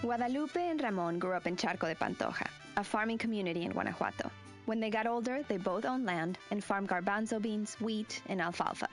Guadalupe 0.03 0.61
and 0.61 0.83
Ramon 0.83 1.19
grew 1.19 1.33
up 1.33 1.47
in 1.47 1.57
Charco 1.57 1.89
de 1.89 1.95
Pantoja, 1.95 2.47
a 2.77 2.85
farming 2.85 3.19
community 3.19 3.63
in 3.63 3.73
Guanajuato. 3.73 4.31
When 4.67 4.81
they 4.81 4.91
got 4.91 5.07
older, 5.07 5.43
they 5.49 5.57
both 5.57 5.85
owned 5.85 6.07
land 6.07 6.39
and 6.51 6.63
farmed 6.63 6.89
garbanzo 6.89 7.41
beans, 7.41 7.77
wheat, 7.81 8.23
and 8.27 8.41
alfalfa. 8.41 8.89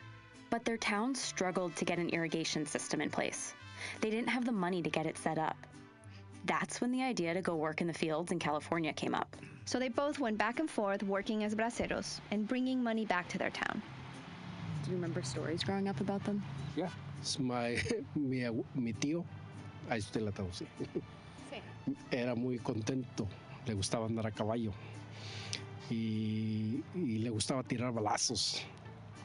But 0.49 0.65
their 0.65 0.77
town 0.77 1.15
struggled 1.15 1.75
to 1.77 1.85
get 1.85 1.97
an 1.97 2.09
irrigation 2.09 2.65
system 2.65 3.01
in 3.01 3.09
place. 3.09 3.53
They 4.01 4.09
didn't 4.09 4.29
have 4.29 4.45
the 4.45 4.51
money 4.51 4.81
to 4.81 4.89
get 4.89 5.05
it 5.05 5.17
set 5.17 5.37
up. 5.37 5.57
That's 6.45 6.81
when 6.81 6.91
the 6.91 7.01
idea 7.03 7.33
to 7.33 7.41
go 7.41 7.55
work 7.55 7.81
in 7.81 7.87
the 7.87 7.93
fields 7.93 8.31
in 8.31 8.39
California 8.39 8.91
came 8.93 9.13
up. 9.13 9.35
So 9.65 9.79
they 9.79 9.89
both 9.89 10.19
went 10.19 10.37
back 10.37 10.59
and 10.59 10.69
forth 10.69 11.03
working 11.03 11.43
as 11.43 11.53
braceros 11.55 12.19
and 12.31 12.47
bringing 12.47 12.81
money 12.83 13.05
back 13.05 13.27
to 13.29 13.37
their 13.37 13.51
town. 13.51 13.81
Do 14.83 14.89
you 14.89 14.95
remember 14.95 15.21
stories 15.21 15.63
growing 15.63 15.87
up 15.87 16.01
about 16.01 16.23
them? 16.23 16.43
Yeah, 16.75 16.89
Es 17.21 17.37
my, 17.39 17.77
mi, 18.15 18.43
abu- 18.45 18.65
mi 18.73 18.93
tío, 18.93 19.23
ahí 19.89 19.99
usted 19.99 20.21
la 20.23 20.31
traducí. 20.31 20.65
Era 22.11 22.35
muy 22.35 22.57
contento, 22.57 23.27
le 23.67 23.73
gustaba 23.75 24.05
andar 24.07 24.25
a 24.25 24.31
caballo 24.31 24.71
y, 25.89 26.83
y 26.95 27.17
le 27.19 27.29
gustaba 27.29 27.63
tirar 27.63 27.91
balazos. 27.93 28.61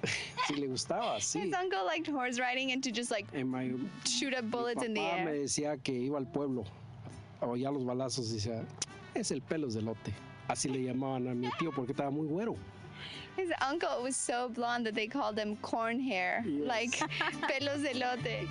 sí, 0.47 0.55
le 0.57 0.67
gustaba, 0.67 1.19
sí. 1.21 1.41
His 1.41 1.55
uncle 1.55 1.85
liked 1.87 2.07
horse 2.09 2.39
riding 2.39 2.73
and 2.73 2.83
to 2.85 2.91
just 2.93 3.11
like 3.11 3.27
En 3.35 3.49
my- 3.49 3.73
shoot 4.05 4.35
up 4.35 4.51
bullets 4.51 4.83
in 4.83 4.93
the 4.95 5.01
papá 5.01 5.25
me 5.25 5.31
air. 5.31 5.39
decía 5.39 5.83
que 5.83 5.93
iba 5.95 6.19
al 6.19 6.27
pueblo 6.27 6.65
a 7.41 7.47
oír 7.47 7.71
los 7.71 7.85
balazos 7.85 8.31
y 8.31 8.35
decía, 8.35 8.65
es 9.15 9.31
el 9.31 9.41
pelos 9.41 9.75
de 9.75 9.83
lote. 9.83 10.13
Así 10.49 10.69
le 10.69 10.83
llamaban 10.83 11.29
a 11.29 11.35
mi 11.35 11.49
tío 11.59 11.73
porque 11.73 11.93
estaba 11.93 12.11
muy 12.11 12.27
güero. 12.27 12.57
His 13.37 13.53
uncle 13.61 14.03
was 14.03 14.17
so 14.17 14.49
blonde 14.49 14.87
that 14.87 14.95
they 14.95 15.07
called 15.07 15.39
him 15.39 15.57
corn 15.57 16.01
hair, 16.01 16.43
like 16.47 16.99
pelos 17.49 17.83
de 17.83 17.95
lote. 17.95 18.49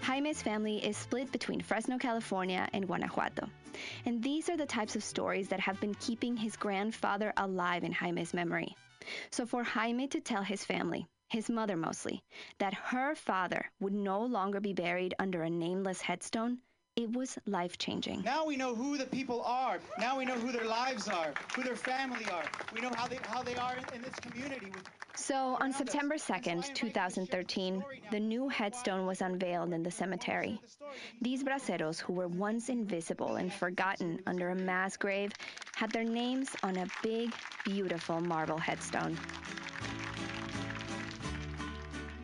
Jaime's 0.00 0.40
family 0.40 0.78
is 0.82 0.96
split 0.96 1.30
between 1.30 1.60
Fresno, 1.60 1.98
California, 1.98 2.66
and 2.72 2.86
Guanajuato. 2.86 3.46
And 4.06 4.22
these 4.22 4.48
are 4.48 4.56
the 4.56 4.64
types 4.64 4.96
of 4.96 5.04
stories 5.04 5.48
that 5.48 5.60
have 5.60 5.78
been 5.80 5.94
keeping 5.96 6.34
his 6.34 6.56
grandfather 6.56 7.32
alive 7.36 7.84
in 7.84 7.92
Jaime's 7.92 8.32
memory. 8.32 8.74
So 9.30 9.44
for 9.44 9.62
Jaime 9.62 10.08
to 10.08 10.20
tell 10.20 10.42
his 10.42 10.64
family, 10.64 11.06
his 11.28 11.50
mother 11.50 11.76
mostly, 11.76 12.22
that 12.58 12.74
her 12.74 13.14
father 13.14 13.70
would 13.80 13.92
no 13.92 14.20
longer 14.20 14.60
be 14.60 14.72
buried 14.72 15.14
under 15.18 15.42
a 15.42 15.50
nameless 15.50 16.00
headstone, 16.00 16.58
it 16.98 17.12
was 17.12 17.38
life 17.46 17.78
changing. 17.78 18.22
Now 18.22 18.44
we 18.44 18.56
know 18.56 18.74
who 18.74 18.98
the 18.98 19.06
people 19.06 19.42
are. 19.42 19.78
Now 20.00 20.18
we 20.18 20.24
know 20.24 20.34
who 20.34 20.50
their 20.50 20.66
lives 20.66 21.06
are, 21.06 21.32
who 21.54 21.62
their 21.62 21.76
family 21.76 22.24
are. 22.32 22.42
We 22.74 22.80
know 22.80 22.90
how 22.96 23.06
they 23.06 23.18
how 23.22 23.44
they 23.44 23.54
are 23.54 23.76
in, 23.94 24.02
this 24.02 24.16
community. 24.16 24.72
So 25.14 25.56
on 25.60 25.72
September 25.72 26.16
2nd, 26.16 26.74
2013, 26.74 27.84
the 28.10 28.18
new 28.18 28.48
headstone 28.48 29.06
was 29.06 29.20
unveiled 29.20 29.72
in 29.72 29.84
the 29.84 29.90
cemetery. 29.92 30.60
These 31.22 31.44
braceros, 31.44 32.00
who 32.00 32.14
were 32.14 32.28
once 32.28 32.68
invisible 32.68 33.36
and 33.36 33.52
forgotten 33.52 34.20
under 34.26 34.50
a 34.50 34.56
mass 34.56 34.96
grave, 34.96 35.30
had 35.76 35.92
their 35.92 36.04
names 36.04 36.50
on 36.64 36.76
a 36.78 36.86
big, 37.02 37.32
beautiful 37.64 38.20
marble 38.20 38.58
headstone. 38.58 39.16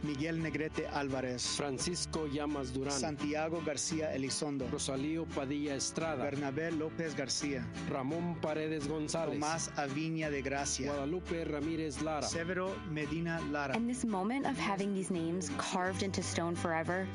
Miguel 0.05 0.43
Negrete 0.43 0.87
Álvarez, 0.87 1.43
Francisco 1.57 2.27
Llamas 2.27 2.75
Durán, 2.75 2.93
Santiago 2.93 3.63
García 3.65 4.15
Elizondo, 4.15 4.69
Rosalío 4.71 5.25
Padilla 5.35 5.75
Estrada, 5.75 6.25
Bernabé 6.25 6.71
López 6.73 7.17
García, 7.17 7.67
Ramón 7.89 8.39
Paredes 8.41 8.87
González, 8.87 9.41
Tomás 9.41 9.71
Aviña 9.77 10.31
de 10.31 10.43
Gracia, 10.43 10.93
Guadalupe 10.93 11.45
Ramírez 11.45 12.03
Lara, 12.03 12.27
Severo 12.27 12.75
Medina 12.91 13.41
Lara. 13.51 13.75
And 13.75 13.89
this 13.89 14.05
moment 14.05 14.47
of 14.47 14.59
having 14.59 14.95
these 14.95 15.11
names 15.11 15.51
carved 15.57 16.03
into 16.03 16.23
stone 16.23 16.55
forever, 16.55 17.07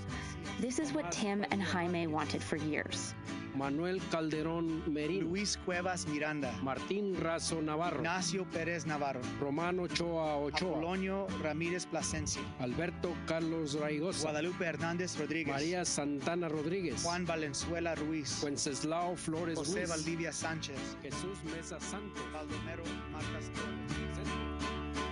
this 0.59 0.79
is 0.79 0.91
what 0.91 1.11
Tim 1.11 1.45
and 1.51 1.61
Jaime 1.61 2.07
wanted 2.07 2.41
for 2.41 2.57
years. 2.57 3.13
Manuel 3.55 4.01
Calderón 4.11 4.83
Merín, 4.91 5.23
Luis 5.23 5.57
Cuevas 5.65 6.07
Miranda, 6.07 6.51
Martín 6.63 7.15
Razo 7.19 7.61
Navarro, 7.61 7.97
Ignacio 7.97 8.45
Pérez 8.45 8.85
Navarro, 8.85 9.21
Romano 9.39 9.83
Ochoa 9.83 10.37
Ochoa, 10.37 10.71
Apolonio 10.71 11.27
Ramírez 11.41 11.85
Plasencia, 11.85 12.41
Alberto 12.59 13.13
Carlos 13.27 13.79
Raigosa, 13.79 14.23
Guadalupe 14.23 14.65
Hernández 14.65 15.17
Rodríguez, 15.17 15.53
María 15.53 15.85
Santana 15.85 16.49
Rodríguez, 16.49 17.03
Juan 17.03 17.25
Valenzuela 17.25 17.95
Ruiz, 17.95 18.41
Wenceslao 18.43 19.15
Flores 19.15 19.57
José 19.57 19.79
Ruiz, 19.79 19.89
Valdivia 19.89 20.31
Sánchez, 20.31 20.97
Jesús 21.01 21.43
Mesa 21.55 21.79
Santos, 21.79 22.23
Baldomero 22.33 22.83
Marcas 23.11 23.49
Torres. 23.53 25.08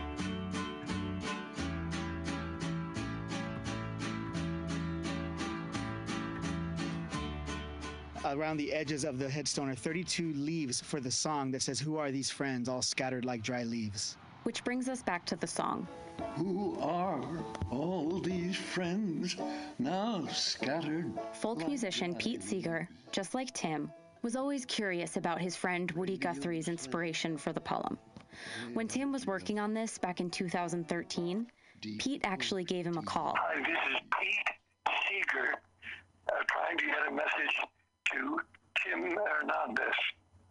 Around 8.34 8.58
the 8.58 8.74
edges 8.74 9.06
of 9.06 9.20
the 9.20 9.30
headstone 9.30 9.70
are 9.70 9.76
32 9.76 10.34
leaves 10.34 10.82
for 10.82 11.00
the 11.00 11.10
song 11.10 11.50
that 11.52 11.62
says, 11.62 11.80
Who 11.80 11.96
are 11.96 12.12
these 12.12 12.30
friends, 12.30 12.68
all 12.68 12.82
scattered 12.82 13.24
like 13.24 13.42
dry 13.42 13.64
leaves? 13.64 14.18
Which 14.44 14.66
brings 14.66 14.90
us 14.90 15.02
back 15.02 15.26
to 15.28 15.38
the 15.38 15.48
song. 15.48 15.88
Who 16.36 16.78
are 16.82 17.24
all 17.72 18.20
these 18.20 18.58
friends 18.58 19.38
now 19.80 20.28
scattered? 20.28 21.14
Folk 21.32 21.66
musician 21.68 22.16
Pete 22.16 22.44
Seeger, 22.44 22.90
just 23.14 23.34
like 23.34 23.54
Tim, 23.54 23.92
was 24.24 24.36
always 24.36 24.66
curious 24.66 25.16
about 25.16 25.40
his 25.40 25.56
friend 25.56 25.90
Woody 25.92 26.18
Guthrie's 26.18 26.68
inspiration 26.68 27.38
for 27.38 27.54
the 27.54 27.62
poem. 27.62 27.98
When 28.74 28.90
Tim 28.90 29.14
was 29.14 29.26
working 29.26 29.58
on 29.58 29.74
this 29.74 29.98
back 29.98 30.20
in 30.20 30.30
2013, 30.30 31.48
Pete 31.98 32.22
actually 32.26 32.66
gave 32.66 32.86
him 32.86 32.98
a 32.98 33.04
call. 33.04 33.36
Hi, 33.38 33.56
this 33.56 33.68
is 33.68 34.02
Pete 34.20 34.94
Seeger, 35.08 35.54
uh, 36.28 36.44
trying 36.48 36.78
to 36.78 36.86
get 36.86 37.08
a 37.08 37.12
message 37.12 37.56
to 38.14 38.40
Tim 38.84 39.02
Hernandez. 39.02 39.96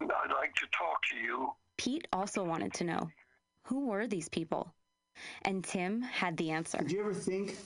I'd 0.00 0.32
like 0.32 0.54
to 0.54 0.66
talk 0.72 1.00
to 1.10 1.16
you. 1.16 1.50
Pete 1.76 2.06
also 2.12 2.44
wanted 2.44 2.72
to 2.74 2.84
know 2.84 3.08
who 3.62 3.86
were 3.86 4.06
these 4.06 4.28
people? 4.28 4.72
And 5.42 5.64
Tim 5.64 6.02
had 6.02 6.36
the 6.36 6.50
answer. 6.50 6.78
Did 6.78 6.92
you 6.92 7.00
ever 7.00 7.14
think, 7.14 7.56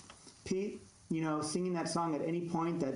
Pete, 0.44 0.80
you 1.10 1.22
know, 1.22 1.42
singing 1.42 1.74
that 1.74 1.88
song 1.88 2.14
at 2.14 2.22
any 2.22 2.42
point 2.42 2.80
that 2.80 2.94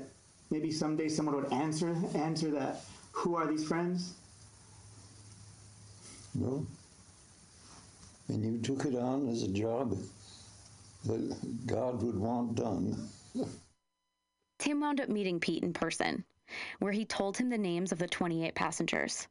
maybe 0.50 0.70
someday 0.70 1.08
someone 1.08 1.34
would 1.36 1.52
answer 1.52 1.96
answer 2.14 2.50
that? 2.52 2.80
Who 3.12 3.36
are 3.36 3.46
these 3.46 3.66
friends? 3.66 4.14
No. 6.34 6.66
And 8.28 8.44
you 8.44 8.58
took 8.60 8.86
it 8.86 8.96
on 8.96 9.28
as 9.28 9.42
a 9.42 9.48
job 9.48 9.96
that 11.06 11.66
God 11.66 12.02
would 12.02 12.18
want 12.18 12.54
done. 12.54 13.08
Tim 14.58 14.80
wound 14.80 15.00
up 15.00 15.08
meeting 15.08 15.40
Pete 15.40 15.62
in 15.62 15.72
person, 15.72 16.24
where 16.78 16.92
he 16.92 17.04
told 17.04 17.36
him 17.36 17.48
the 17.48 17.58
names 17.58 17.92
of 17.92 17.98
the 17.98 18.06
28 18.06 18.54
passengers. 18.54 19.28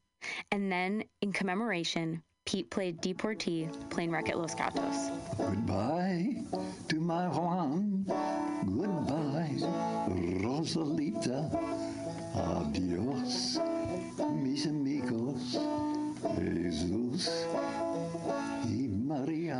And 0.51 0.71
then, 0.71 1.03
in 1.21 1.33
commemoration, 1.33 2.23
Pete 2.45 2.69
played 2.69 3.01
Deportee, 3.01 3.69
plane 3.89 4.11
Wreck 4.11 4.29
at 4.29 4.37
Los 4.37 4.55
Gatos. 4.55 5.09
Goodbye 5.37 6.35
to 6.89 6.99
my 6.99 7.27
Juan. 7.27 8.03
Goodbye, 8.65 9.55
Rosalita. 10.43 11.49
Adios, 12.35 13.59
mis 14.35 14.65
amigos. 14.65 15.57
Jesus. 16.37 17.45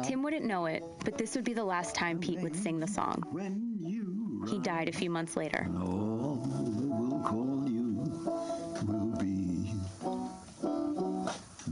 Tim 0.03 0.23
wouldn't 0.23 0.45
know 0.45 0.65
it, 0.65 0.83
but 1.05 1.17
this 1.17 1.35
would 1.35 1.43
be 1.43 1.53
the 1.53 1.63
last 1.63 1.95
time 1.95 2.19
Pete 2.19 2.39
would 2.41 2.55
sing 2.55 2.79
the 2.79 2.87
song. 2.87 3.23
He 4.49 4.59
died 4.59 4.89
a 4.89 4.91
few 4.91 5.09
months 5.09 5.37
later. 5.37 5.67
Call 7.23 7.67
you 7.69 8.03
will 8.85 9.15
be 9.17 9.73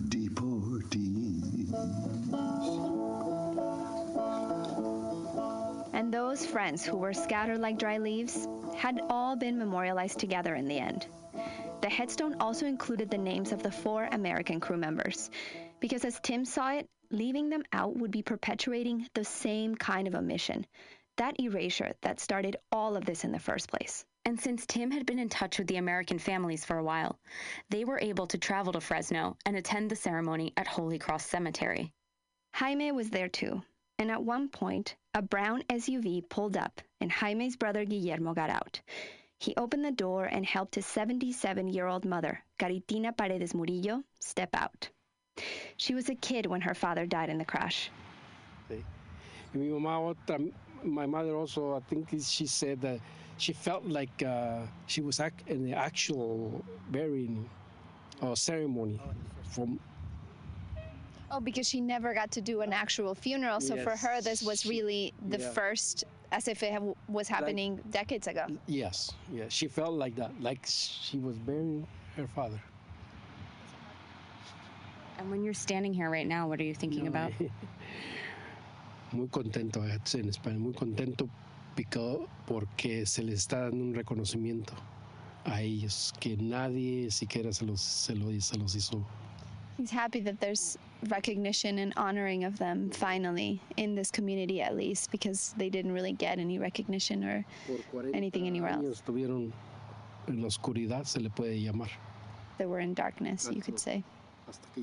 deportees. 0.07 1.73
And 5.93 6.13
those 6.13 6.45
friends 6.45 6.85
who 6.85 6.97
were 6.97 7.13
scattered 7.13 7.59
like 7.59 7.77
dry 7.77 7.97
leaves 7.97 8.47
had 8.77 9.01
all 9.09 9.35
been 9.35 9.57
memorialized 9.57 10.19
together 10.19 10.55
in 10.55 10.67
the 10.67 10.79
end. 10.79 11.05
The 11.81 11.89
headstone 11.89 12.37
also 12.39 12.65
included 12.65 13.09
the 13.09 13.17
names 13.17 13.51
of 13.51 13.61
the 13.61 13.71
four 13.71 14.07
American 14.11 14.59
crew 14.59 14.77
members, 14.77 15.29
because 15.79 16.05
as 16.05 16.19
Tim 16.21 16.45
saw 16.45 16.73
it, 16.73 16.87
leaving 17.09 17.49
them 17.49 17.63
out 17.73 17.97
would 17.97 18.11
be 18.11 18.21
perpetuating 18.21 19.07
the 19.13 19.25
same 19.25 19.75
kind 19.75 20.07
of 20.07 20.15
omission, 20.15 20.65
that 21.17 21.39
erasure 21.39 21.93
that 22.01 22.19
started 22.19 22.55
all 22.71 22.95
of 22.95 23.05
this 23.05 23.23
in 23.25 23.31
the 23.31 23.39
first 23.39 23.69
place. 23.69 24.05
And 24.25 24.39
since 24.39 24.65
Tim 24.65 24.91
had 24.91 25.05
been 25.05 25.19
in 25.19 25.29
touch 25.29 25.57
with 25.57 25.67
the 25.67 25.77
American 25.77 26.19
families 26.19 26.63
for 26.63 26.77
a 26.77 26.83
while, 26.83 27.19
they 27.69 27.85
were 27.85 27.99
able 27.99 28.27
to 28.27 28.37
travel 28.37 28.73
to 28.73 28.81
Fresno 28.81 29.35
and 29.45 29.55
attend 29.55 29.89
the 29.89 29.95
ceremony 29.95 30.53
at 30.57 30.67
Holy 30.67 30.99
Cross 30.99 31.25
Cemetery. 31.25 31.91
Jaime 32.53 32.91
was 32.91 33.09
there 33.09 33.29
too, 33.29 33.63
and 33.97 34.11
at 34.11 34.23
one 34.23 34.47
point, 34.47 34.95
a 35.13 35.21
brown 35.21 35.63
SUV 35.69 36.27
pulled 36.29 36.55
up 36.55 36.81
and 37.01 37.11
Jaime's 37.11 37.55
brother 37.55 37.83
Guillermo 37.83 38.33
got 38.33 38.49
out. 38.49 38.79
He 39.39 39.55
opened 39.57 39.83
the 39.83 39.91
door 39.91 40.25
and 40.25 40.45
helped 40.45 40.75
his 40.75 40.85
77 40.85 41.67
year 41.67 41.87
old 41.87 42.05
mother, 42.05 42.43
Caritina 42.59 43.11
Paredes 43.17 43.55
Murillo, 43.55 44.03
step 44.19 44.49
out. 44.53 44.87
She 45.77 45.95
was 45.95 46.09
a 46.09 46.15
kid 46.15 46.45
when 46.45 46.61
her 46.61 46.75
father 46.75 47.07
died 47.07 47.29
in 47.29 47.39
the 47.39 47.45
crash. 47.45 47.89
Sí. 48.69 48.83
Y 49.53 49.59
mi 49.59 49.69
mamá 49.69 50.15
otra, 50.15 50.39
my 50.83 51.07
mother 51.07 51.35
also, 51.35 51.75
I 51.75 51.79
think 51.81 52.07
she 52.21 52.45
said 52.45 52.79
that 52.81 52.99
she 53.41 53.53
felt 53.53 53.83
like 53.85 54.21
uh, 54.21 54.59
she 54.85 55.01
was 55.01 55.19
ac- 55.19 55.33
in 55.47 55.63
the 55.65 55.73
actual 55.73 56.63
burying 56.91 57.49
uh, 58.21 58.35
ceremony 58.35 58.99
from 59.49 59.79
Oh, 61.33 61.39
because 61.39 61.67
she 61.67 61.79
never 61.81 62.13
got 62.13 62.29
to 62.31 62.41
do 62.41 62.59
an 62.61 62.73
actual 62.73 63.15
funeral. 63.15 63.61
So 63.61 63.77
for 63.77 63.95
her, 63.95 64.21
this 64.21 64.43
was 64.43 64.65
really 64.65 65.13
the 65.29 65.39
yeah. 65.39 65.49
first, 65.51 66.03
as 66.33 66.47
if 66.49 66.61
it 66.61 66.73
ha- 66.73 66.93
was 67.07 67.29
happening 67.29 67.79
decades 67.89 68.27
ago. 68.27 68.45
yes, 68.67 69.11
yes, 69.31 69.51
she 69.51 69.67
felt 69.67 69.93
like 69.93 70.13
that, 70.17 70.31
like 70.41 70.59
she 70.67 71.17
was 71.19 71.37
burying 71.37 71.87
her 72.17 72.27
father. 72.27 72.59
And 75.17 75.31
when 75.31 75.41
you're 75.41 75.53
standing 75.53 75.93
here 75.93 76.09
right 76.09 76.27
now, 76.27 76.47
what 76.49 76.59
are 76.59 76.63
you 76.65 76.75
thinking 76.75 77.07
about? 77.07 77.31
Muy 79.13 79.27
contento, 79.27 79.81
I 79.85 79.91
had 79.93 80.03
to 80.05 80.11
say 80.11 80.19
in 80.19 80.31
Spanish, 80.33 80.59
muy 80.59 80.73
contento 80.73 81.29
pico- 81.75 82.27
porque 82.47 83.05
se 83.05 83.23
les 83.23 83.35
está 83.39 83.61
dando 83.69 83.83
un 83.83 83.93
reconocimiento 83.93 84.73
a 85.45 85.61
ellos 85.61 86.13
que 86.19 86.37
nadie 86.37 87.09
siquiera 87.11 87.51
se 87.51 87.65
los, 87.65 87.81
se 87.81 88.13
se 88.41 88.57
los 88.57 88.75
hizo. 88.75 89.03
He's 89.77 89.91
happy 89.91 90.21
that 90.21 90.39
there's 90.39 90.77
recognition 91.09 91.79
and 91.79 91.93
honoring 91.97 92.43
of 92.43 92.57
them 92.59 92.91
finally 92.91 93.59
in 93.77 93.95
this 93.95 94.11
community 94.11 94.61
at 94.61 94.75
least 94.75 95.09
because 95.11 95.55
they 95.57 95.69
didn't 95.69 95.93
really 95.93 96.13
get 96.13 96.37
any 96.37 96.59
recognition 96.59 97.23
or 97.23 97.43
anything 98.13 98.45
anywhere 98.47 98.73
else. 98.73 99.01
Estuvieron 99.01 99.51
en 100.27 100.41
la 100.41 100.47
oscuridad, 100.47 101.05
se 101.05 101.19
le 101.19 101.29
puede 101.29 101.59
llamar. 101.59 101.89
They 102.57 102.67
were 102.67 102.79
in 102.79 102.93
darkness, 102.93 103.49
you 103.51 103.61
could 103.61 103.79
say. 103.79 104.03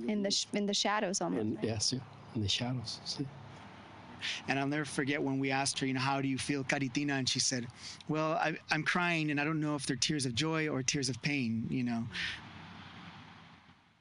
In 0.09 0.23
the 0.23 0.35
in 0.55 0.67
the 0.67 0.75
shadows 0.75 1.21
almost. 1.21 1.63
Yes, 1.63 1.93
yeah, 1.93 2.01
in 2.35 2.43
the 2.43 2.49
shadows, 2.49 3.01
sí. 3.05 3.25
And 4.49 4.59
I'll 4.59 4.67
never 4.67 4.85
forget 4.85 5.23
when 5.23 5.39
we 5.39 5.51
asked 5.51 5.79
her, 5.81 5.87
you 5.87 5.95
know, 5.95 6.01
how 6.01 6.21
do 6.21 6.29
you 6.29 6.39
feel, 6.39 6.65
Caritina? 6.65 7.19
And 7.19 7.29
she 7.29 7.41
said, 7.41 7.67
well, 8.09 8.33
I, 8.33 8.57
I'm 8.71 8.83
crying 8.83 9.31
and 9.31 9.41
I 9.41 9.45
don't 9.45 9.61
know 9.61 9.75
if 9.75 9.87
they're 9.87 9.97
tears 9.97 10.27
of 10.27 10.35
joy 10.35 10.69
or 10.69 10.83
tears 10.83 11.09
of 11.09 11.21
pain, 11.23 11.67
you 11.71 11.85
know. 11.85 12.05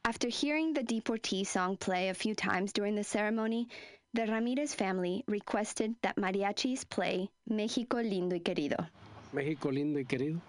After 0.06 0.30
hearing 0.30 0.74
the 0.74 0.84
Deportee 0.84 1.46
song 1.46 1.76
play 1.78 2.10
a 2.10 2.14
few 2.14 2.34
times 2.34 2.72
during 2.72 2.96
the 2.96 3.04
ceremony, 3.04 3.68
the 4.14 4.26
Ramirez 4.26 4.74
family 4.74 5.24
requested 5.28 5.96
that 6.02 6.16
mariachis 6.16 6.88
play 6.90 7.30
México 7.50 8.02
lindo 8.02 8.34
y 8.34 8.40
querido. 8.40 8.88
México 9.34 9.70
lindo 9.70 10.00
y 10.00 10.06
querido. 10.06 10.40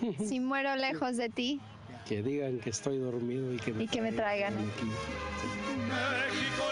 Si 0.26 0.40
muero 0.40 0.74
lejos 0.76 1.18
de 1.18 1.28
ti, 1.28 1.60
Que 2.08 2.22
digan 2.22 2.58
que 2.58 2.70
estoy 2.70 2.98
dormido 2.98 3.52
y 3.52 3.58
que 3.58 3.72
me, 3.72 3.84
Y 3.84 3.86
que 3.86 4.00
me 4.00 4.12
traigan. 4.12 4.54
México 5.88 6.71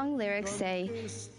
song 0.00 0.16
lyrics 0.16 0.50
say, 0.50 0.88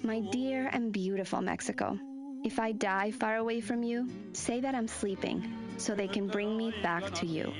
My 0.03 0.19
dear 0.19 0.69
and 0.71 0.93
beautiful 0.93 1.41
Mexico, 1.41 1.97
if 2.43 2.59
I 2.59 2.73
die 2.73 3.09
far 3.09 3.38
away 3.38 3.59
from 3.59 3.81
you, 3.81 4.07
say 4.33 4.61
that 4.61 4.75
I'm 4.75 4.88
sleeping 4.88 5.38
so 5.77 5.95
they 5.95 6.07
can 6.07 6.27
bring 6.27 6.55
me 6.55 6.71
back 6.83 7.11
to 7.21 7.25
you. 7.25 7.51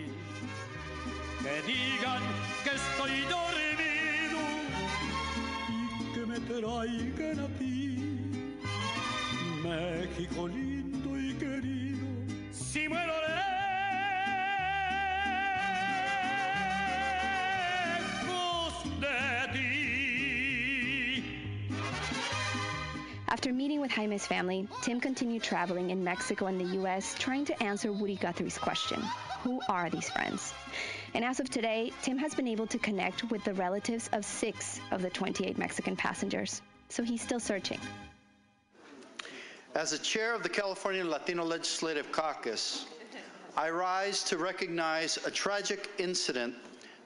Que 1.42 1.58
digan 1.66 2.22
que 2.64 2.74
estoy 2.80 3.16
dormido 3.34 4.42
y 5.70 5.82
que 6.14 6.24
me 6.28 6.40
traigan 6.50 7.40
a 7.40 7.48
ti. 7.58 7.76
México 9.64 10.48
lindo 10.48 11.18
y 11.18 11.34
querido, 11.34 12.08
si 12.52 12.88
muero 12.88 13.31
After 23.32 23.54
meeting 23.54 23.80
with 23.80 23.92
Jaime's 23.92 24.28
family, 24.28 24.68
Tim 24.82 25.00
continued 25.00 25.42
traveling 25.42 25.92
in 25.92 26.04
Mexico 26.04 26.48
and 26.48 26.60
the 26.60 26.76
US 26.82 27.16
trying 27.18 27.46
to 27.46 27.64
answer 27.64 27.94
Woody 27.94 28.18
Guthrie's 28.18 28.58
question 28.58 29.02
Who 29.44 29.62
are 29.70 29.90
these 29.90 30.10
friends? 30.10 30.54
And 31.14 31.24
as 31.24 31.40
of 31.40 31.50
today, 31.50 31.94
Tim 32.02 32.18
has 32.18 32.36
been 32.36 32.50
able 32.50 32.68
to 32.68 32.78
connect 32.78 33.24
with 33.32 33.42
the 33.46 33.54
relatives 33.54 34.10
of 34.12 34.26
six 34.26 34.82
of 34.92 35.02
the 35.02 35.10
28 35.10 35.58
Mexican 35.58 35.96
passengers. 35.96 36.62
So 36.90 37.04
he's 37.04 37.22
still 37.22 37.40
searching. 37.40 37.80
As 39.76 39.92
the 39.92 39.98
chair 39.98 40.36
of 40.36 40.44
the 40.44 40.50
California 40.50 41.06
Latino 41.06 41.46
Legislative 41.46 42.12
Caucus, 42.12 42.86
I 43.56 43.70
rise 43.70 44.26
to 44.26 44.38
recognize 44.38 45.16
a 45.26 45.32
tragic 45.32 45.90
incident 46.00 46.54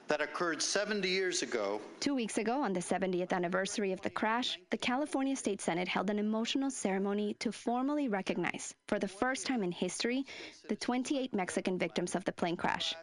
that 0.08 0.22
occurred 0.22 0.62
70 0.62 1.08
years 1.08 1.42
ago 1.42 1.82
Two 2.00 2.14
weeks 2.14 2.38
ago, 2.38 2.62
on 2.62 2.72
the 2.72 2.80
70th 2.80 3.34
anniversary 3.34 3.92
of 3.92 4.02
the 4.02 4.10
crash, 4.10 4.60
the 4.70 4.78
California 4.78 5.36
State 5.36 5.60
Senate 5.60 5.88
held 5.88 6.10
an 6.10 6.20
emotional 6.20 6.70
ceremony 6.70 7.34
to 7.40 7.52
formally 7.52 8.08
recognize, 8.08 8.76
for 8.88 9.00
the 9.00 9.08
first 9.08 9.48
time 9.48 9.64
in 9.64 9.72
history, 9.72 10.24
the 10.70 10.76
28 10.76 11.34
Mexican 11.34 11.80
victims 11.80 12.14
of 12.14 12.24
the 12.26 12.32
plane 12.32 12.56
crash. 12.56 12.94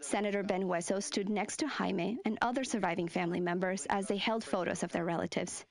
Senator 0.00 0.42
Ben 0.42 0.64
Hueso 0.64 1.00
stood 1.00 1.28
next 1.28 1.58
to 1.58 1.68
Jaime 1.68 2.18
and 2.24 2.38
other 2.42 2.64
surviving 2.64 3.06
family 3.06 3.40
members 3.40 3.86
as 3.88 4.08
they 4.08 4.16
held 4.16 4.42
photos 4.42 4.82
of 4.82 4.90
their 4.90 5.04
relatives. 5.04 5.64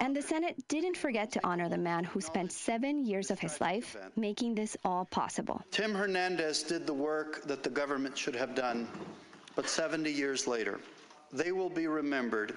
And 0.00 0.14
the 0.14 0.20
Senate 0.20 0.56
didn't 0.68 0.96
forget 0.96 1.32
to 1.32 1.40
honor 1.42 1.68
the 1.68 1.78
man 1.78 2.04
who 2.04 2.20
spent 2.20 2.52
seven 2.52 3.04
years 3.06 3.30
of 3.30 3.38
his 3.38 3.60
life 3.60 3.96
making 4.14 4.56
this 4.56 4.76
all 4.84 5.06
possible. 5.06 5.62
Tim 5.70 5.94
Hernandez 5.94 6.62
did 6.64 6.86
the 6.86 6.92
work 6.92 7.42
that 7.44 7.62
the 7.62 7.70
government 7.70 8.18
should 8.18 8.34
have 8.34 8.54
done, 8.54 8.88
but 9.60 9.68
70 9.68 10.10
years 10.10 10.46
later, 10.46 10.80
they 11.34 11.52
will 11.52 11.68
be 11.68 11.86
remembered 11.86 12.56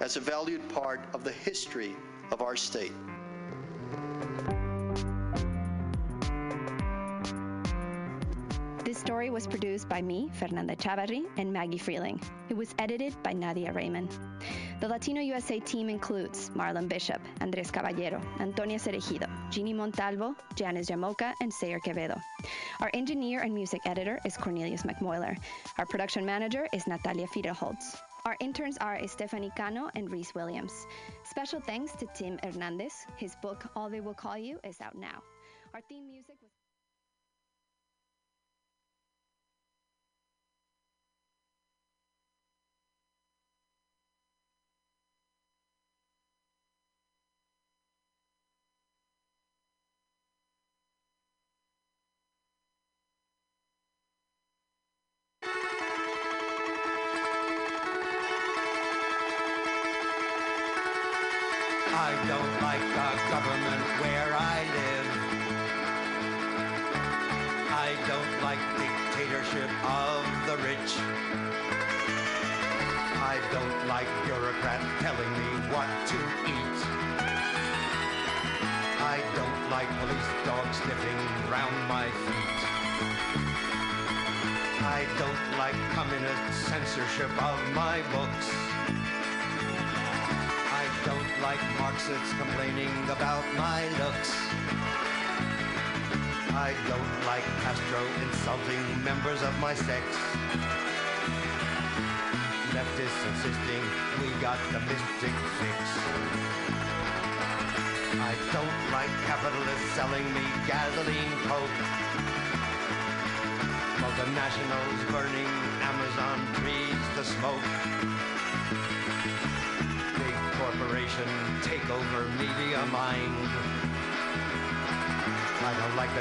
as 0.00 0.18
a 0.18 0.20
valued 0.20 0.60
part 0.68 1.00
of 1.14 1.24
the 1.24 1.32
history 1.32 1.96
of 2.30 2.42
our 2.42 2.56
state. 2.56 2.92
Story 9.12 9.28
was 9.28 9.46
produced 9.46 9.90
by 9.90 10.00
me, 10.00 10.30
Fernanda 10.32 10.74
Echávarri, 10.74 11.26
and 11.36 11.52
Maggie 11.52 11.78
Freleng. 11.78 12.18
It 12.48 12.56
was 12.56 12.74
edited 12.78 13.14
by 13.22 13.34
Nadia 13.34 13.70
Reiman. 13.70 14.08
The 14.80 14.88
Latino 14.88 15.20
USA 15.20 15.60
team 15.60 15.90
includes 15.90 16.48
Marlon 16.56 16.88
Bishop, 16.88 17.20
Andres 17.42 17.70
Caballero, 17.70 18.22
Antonia 18.40 18.78
Cereijido, 18.78 19.28
Jeanne 19.50 19.76
Montalvo, 19.76 20.34
Janice 20.54 20.88
Llamoca, 20.88 21.34
and 21.42 21.52
Sayre 21.52 21.78
Quevedo. 21.80 22.18
Our 22.80 22.90
engineer 22.94 23.40
and 23.42 23.52
music 23.52 23.82
editor 23.84 24.18
is 24.24 24.38
Cornelius 24.38 24.84
McMoiler. 24.84 25.36
Our 25.76 25.84
production 25.84 26.24
manager 26.24 26.66
is 26.72 26.86
Natalia 26.86 27.26
Fidelholtz. 27.26 28.00
Our 28.24 28.38
interns 28.40 28.78
are 28.78 29.06
Stephanie 29.06 29.52
Cano 29.54 29.90
and 29.94 30.10
Reese 30.10 30.34
Williams. 30.34 30.86
Special 31.24 31.60
thanks 31.60 31.92
to 31.96 32.06
Tim 32.14 32.38
Hernandez. 32.42 32.94
His 33.18 33.36
book, 33.42 33.66
All 33.76 33.90
They 33.90 34.00
Will 34.00 34.14
Call 34.14 34.38
You, 34.38 34.58
is 34.64 34.80
out 34.80 34.96
now. 34.96 35.20
Our 35.74 35.82
theme 35.82 36.08
music 36.08 36.36
was. 36.40 36.61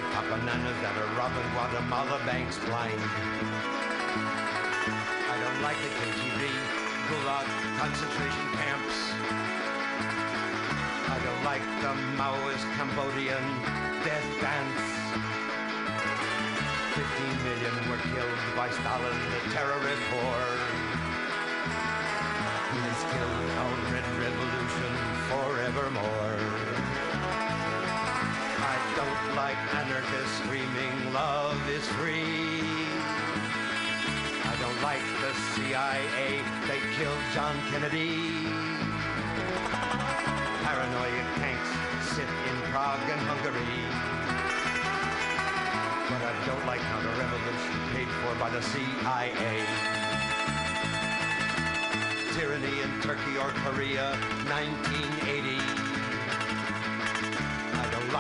Don't 0.01 0.21
like 0.21 0.63
the 0.65 0.73
that 0.81 0.97
are 0.97 1.11
robbing 1.17 1.49
Guatemala 1.53 2.19
banks 2.25 2.57
blind. 2.65 3.01
I 5.29 5.35
don't 5.37 5.61
like 5.61 5.77
the 5.77 5.91
KGB, 6.01 6.41
Gulag 7.09 7.47
concentration 7.77 8.47
camps. 8.57 8.97
I 11.05 11.17
don't 11.21 11.43
like 11.43 11.61
the 11.85 11.93
Maoist 12.17 12.65
Cambodian 12.77 13.45
death 14.03 14.27
dance. 14.41 14.85
15 16.97 17.43
million 17.45 17.73
were 17.89 18.01
killed 18.13 18.41
by 18.55 18.69
Stalin, 18.69 19.17
the 19.31 19.41
terrorist 19.53 20.03
horde. 20.09 20.61
He 22.73 22.79
has 22.89 23.01
killed 23.13 23.49
our 23.61 23.75
red 23.93 24.07
revolution 24.17 24.91
forevermore. 25.29 26.40
Don't 29.01 29.35
like 29.35 29.57
anarchists 29.73 30.37
screaming 30.37 31.11
love 31.11 31.57
is 31.71 31.83
free. 31.97 32.61
I 34.45 34.55
don't 34.61 34.79
like 34.83 35.01
the 35.23 35.33
CIA, 35.53 36.43
they 36.67 36.79
killed 36.97 37.23
John 37.33 37.55
Kennedy. 37.71 38.45
Paranoid 40.61 41.25
tanks 41.41 41.71
sit 42.13 42.29
in 42.29 42.57
Prague 42.69 43.01
and 43.09 43.21
Hungary. 43.25 43.81
But 46.11 46.21
I 46.21 46.33
don't 46.45 46.65
like 46.67 46.81
how 46.81 47.01
the 47.01 47.09
revolution 47.17 47.77
paid 47.93 48.09
for 48.21 48.35
by 48.37 48.51
the 48.51 48.61
CIA. 48.61 49.65
Tyranny 52.37 52.81
in 52.81 53.01
Turkey 53.01 53.35
or 53.37 53.49
Korea, 53.65 54.11
1980. 54.45 55.80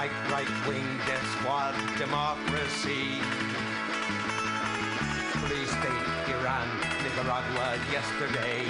Like 0.01 0.31
right-wing 0.31 0.97
death 1.05 1.27
squad 1.37 1.75
democracy. 1.99 3.21
Police 5.37 5.69
state, 5.69 6.05
Iran, 6.33 6.67
Nicaragua, 7.03 7.77
yesterday. 7.91 8.65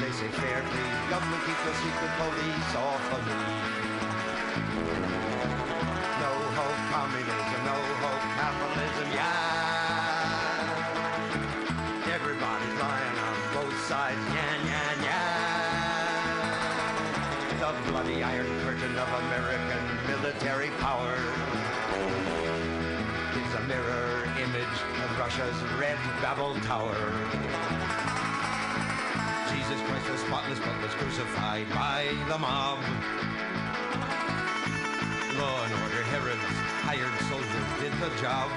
They 0.00 0.10
say 0.10 0.28
fair, 0.34 0.64
please, 0.64 1.10
government 1.10 1.44
keep 1.46 1.58
the 1.64 1.74
secret 1.74 2.10
police 2.18 2.74
off 2.74 3.12
of 3.12 3.26
me. 3.28 3.81
American 19.26 19.82
military 20.06 20.70
power 20.78 21.14
is 23.34 23.54
a 23.54 23.62
mirror 23.66 24.24
image 24.38 24.76
of 25.02 25.18
Russia's 25.18 25.56
red 25.78 25.96
Babel 26.20 26.54
Tower. 26.66 26.96
Jesus 29.52 29.80
Christ 29.86 30.10
was 30.10 30.20
spotless 30.20 30.58
but 30.58 30.74
was 30.82 30.92
crucified 30.94 31.68
by 31.70 32.14
the 32.28 32.38
mob. 32.38 32.78
Law 35.38 35.64
and 35.64 35.72
order, 35.82 36.02
Herod's 36.10 36.56
hired 36.82 37.16
soldiers 37.30 37.68
did 37.80 37.92
the 38.00 38.10
job. 38.20 38.50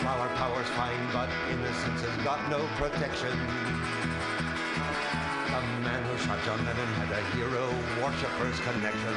Flower 0.00 0.28
power's 0.36 0.68
fine, 0.76 1.08
but 1.12 1.30
innocence 1.50 2.02
has 2.02 2.24
got 2.24 2.48
no 2.50 2.60
protection. 2.76 3.34
Who 6.24 6.30
shot 6.30 6.58
had 6.58 7.12
a 7.12 7.22
hero 7.36 7.68
worshipper's 8.00 8.58
connection. 8.60 9.16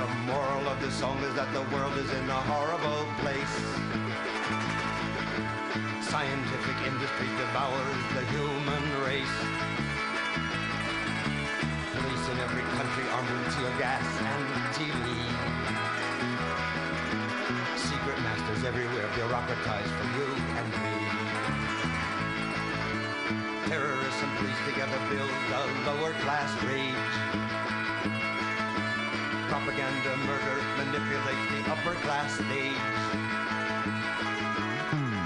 The 0.00 0.08
moral 0.24 0.64
of 0.66 0.80
the 0.80 0.90
song 0.90 1.18
is 1.28 1.34
that 1.34 1.52
the 1.52 1.60
world 1.76 1.92
is 1.98 2.10
in 2.10 2.24
a 2.24 2.40
horrible 2.48 3.04
place. 3.20 3.56
Scientific 6.00 6.78
industry 6.88 7.28
devours 7.36 8.00
the 8.16 8.24
human 8.32 8.84
race. 9.04 9.36
Police 11.92 12.24
in 12.32 12.40
every 12.40 12.64
country 12.72 13.04
armed 13.12 13.28
with 13.28 13.44
tear 13.60 13.72
gas 13.76 14.08
and 14.24 14.48
TV. 14.72 15.04
Secret 17.76 18.18
masters 18.24 18.64
everywhere 18.64 19.08
bureaucratized 19.12 19.92
for 20.00 20.08
you 20.16 20.47
and 23.70 24.36
police 24.38 24.56
together 24.64 24.98
build 25.10 25.28
a 25.28 25.66
lower 25.84 26.12
class 26.24 26.50
rage. 26.64 26.94
Propaganda, 29.48 30.16
murder 30.24 30.56
manipulates 30.78 31.44
the 31.52 31.70
upper 31.70 31.94
class 32.00 32.32
stage. 32.32 32.74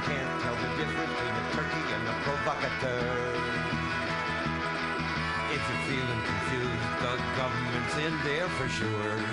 Can't 0.06 0.42
tell 0.42 0.56
the 0.56 0.70
difference 0.76 1.12
between 1.12 1.34
a 1.38 1.46
turkey 1.54 1.86
and 1.94 2.08
a 2.08 2.14
provocateur. 2.24 3.32
If 5.54 5.62
you're 5.68 5.84
feeling 5.86 6.22
confused, 6.22 6.90
the 6.98 7.14
government's 7.38 7.96
in 7.98 8.14
there 8.24 8.48
for 8.48 8.68
sure. 8.68 9.31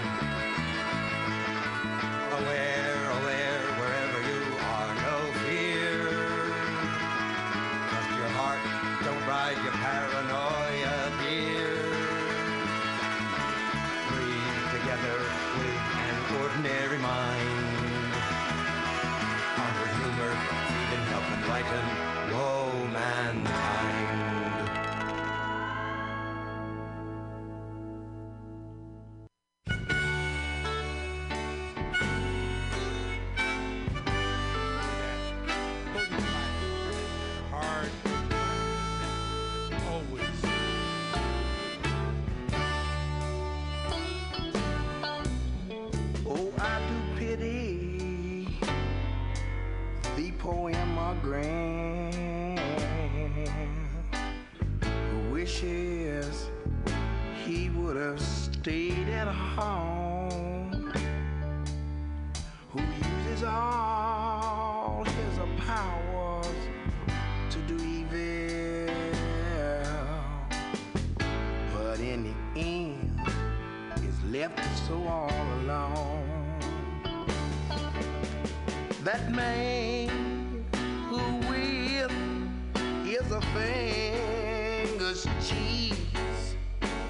Finger's 85.20 85.50
cheese, 85.50 86.56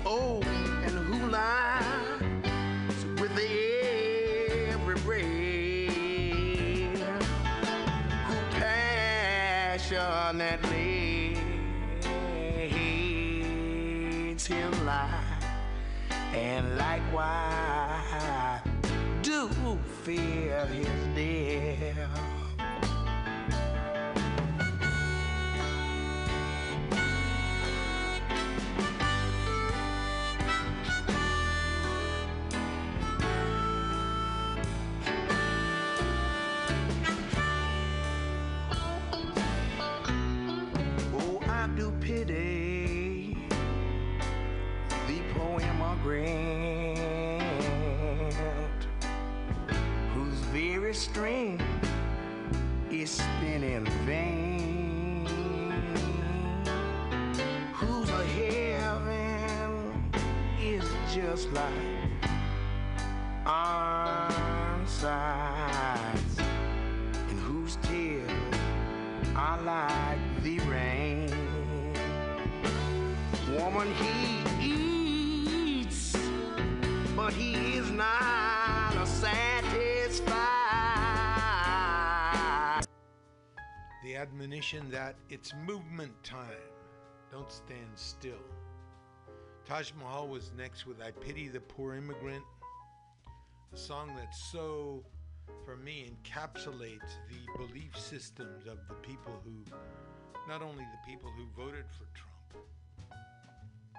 oh, 0.05 0.41
and 0.83 1.31
lies 1.31 3.05
with 3.19 3.31
every 3.31 4.95
breath, 5.01 5.29
who 8.27 8.35
passionately 8.59 9.97
hates 12.51 14.45
his 14.47 14.79
life 14.81 15.45
and 16.33 16.77
likewise 16.77 18.61
do 19.21 19.49
fear 20.03 20.65
his 20.67 20.98
it's 85.29 85.53
movement 85.65 86.11
time. 86.23 86.47
Don't 87.31 87.51
stand 87.51 87.91
still. 87.95 88.41
Taj 89.65 89.91
Mahal 89.99 90.27
was 90.27 90.51
next 90.57 90.87
with 90.87 90.99
I 91.01 91.11
Pity 91.11 91.47
the 91.47 91.59
Poor 91.59 91.95
Immigrant, 91.95 92.43
a 93.71 93.77
song 93.77 94.15
that 94.15 94.33
so, 94.51 95.03
for 95.63 95.77
me, 95.77 96.09
encapsulates 96.09 97.19
the 97.29 97.57
belief 97.67 97.95
systems 97.95 98.65
of 98.65 98.79
the 98.87 98.95
people 98.95 99.33
who, 99.43 99.63
not 100.47 100.63
only 100.63 100.83
the 100.83 101.11
people 101.11 101.29
who 101.37 101.45
voted 101.55 101.85
for 101.91 102.07
Trump, 102.17 102.65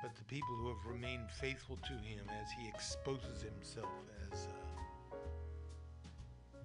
but 0.03 0.17
the 0.17 0.25
people 0.25 0.57
who 0.57 0.69
have 0.69 0.85
remained 0.93 1.31
faithful 1.31 1.77
to 1.87 1.93
him 1.93 2.25
as 2.43 2.49
he 2.59 2.69
exposes 2.69 3.43
himself 3.43 3.93
as, 4.33 4.49
uh, 4.49 4.53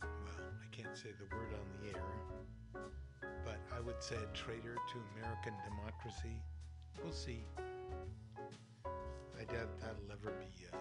well, 0.02 0.08
I 0.60 0.76
can't 0.76 0.98
say 0.98 1.10
the 1.20 1.36
word 1.36 1.54
on 1.54 1.68
the 1.80 1.96
air, 1.96 2.04
but 3.46 3.60
I 3.76 3.80
would 3.80 4.02
say 4.02 4.16
a 4.16 4.36
traitor 4.36 4.76
to 4.76 4.98
American 5.16 5.54
democracy. 5.64 6.42
We'll 7.04 7.14
see. 7.14 7.46
I 8.86 9.44
doubt 9.54 9.70
that'll 9.80 10.12
ever 10.12 10.32
be 10.40 10.66
uh, 10.66 10.78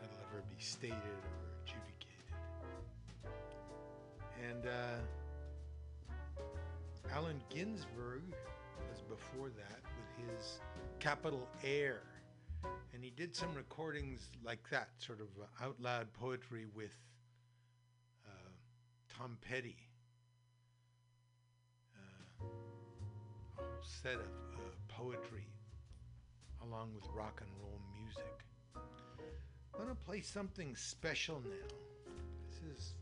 that'll 0.00 0.16
ever 0.30 0.42
be 0.48 0.56
stated 0.58 0.96
or 0.96 1.52
adjudicated. 1.62 2.32
And 4.50 4.66
uh, 4.66 5.00
Allen 7.12 7.42
Ginsberg 7.50 8.22
was 8.90 9.02
before 9.02 9.50
that 9.50 9.82
with 9.82 10.28
his 10.30 10.60
Capitol 11.00 11.46
Air, 11.62 12.00
and 12.94 13.04
he 13.04 13.10
did 13.10 13.36
some 13.36 13.54
recordings 13.54 14.30
like 14.42 14.66
that, 14.70 14.88
sort 14.98 15.20
of 15.20 15.28
uh, 15.40 15.64
out 15.64 15.76
loud 15.80 16.12
poetry 16.14 16.64
with 16.74 16.96
uh, 18.26 18.50
Tom 19.18 19.36
Petty. 19.46 19.76
Set 23.82 24.14
of 24.14 24.20
uh, 24.20 24.60
poetry 24.88 25.46
along 26.62 26.94
with 26.94 27.04
rock 27.14 27.40
and 27.40 27.50
roll 27.60 27.80
music. 28.02 28.44
I'm 29.74 29.84
going 29.84 29.88
to 29.88 30.02
play 30.04 30.20
something 30.20 30.74
special 30.76 31.42
now. 31.44 31.76
This 32.48 32.78
is 32.78 32.94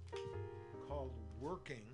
called 0.89 1.13
Working. 1.41 1.85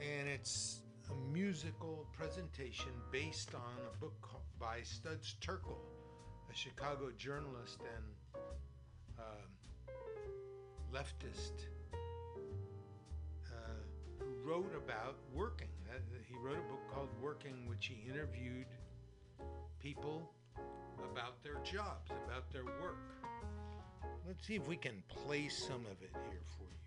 And 0.00 0.28
it's 0.28 0.82
a 1.10 1.32
musical 1.32 2.06
presentation 2.12 2.90
based 3.10 3.54
on 3.54 3.76
a 3.92 3.98
book 3.98 4.28
by 4.58 4.82
Studs 4.82 5.36
Terkel, 5.40 5.78
a 6.50 6.54
Chicago 6.54 7.10
journalist 7.16 7.80
and 7.96 8.04
leftist 10.92 11.52
uh, 11.52 11.62
who 11.64 11.81
wrote 14.44 14.72
about 14.76 15.16
working. 15.34 15.68
Uh, 15.88 15.98
he 16.28 16.34
wrote 16.38 16.56
a 16.56 16.70
book 16.70 16.80
called 16.92 17.08
Working, 17.20 17.66
which 17.66 17.86
he 17.86 18.08
interviewed 18.08 18.66
people 19.80 20.30
about 21.10 21.42
their 21.42 21.56
jobs, 21.64 22.10
about 22.26 22.50
their 22.52 22.64
work. 22.64 22.96
Let's 24.26 24.46
see 24.46 24.54
if 24.56 24.66
we 24.66 24.76
can 24.76 25.02
play 25.08 25.48
some 25.48 25.86
of 25.90 26.02
it 26.02 26.10
here 26.28 26.42
for 26.56 26.64
you. 26.64 26.78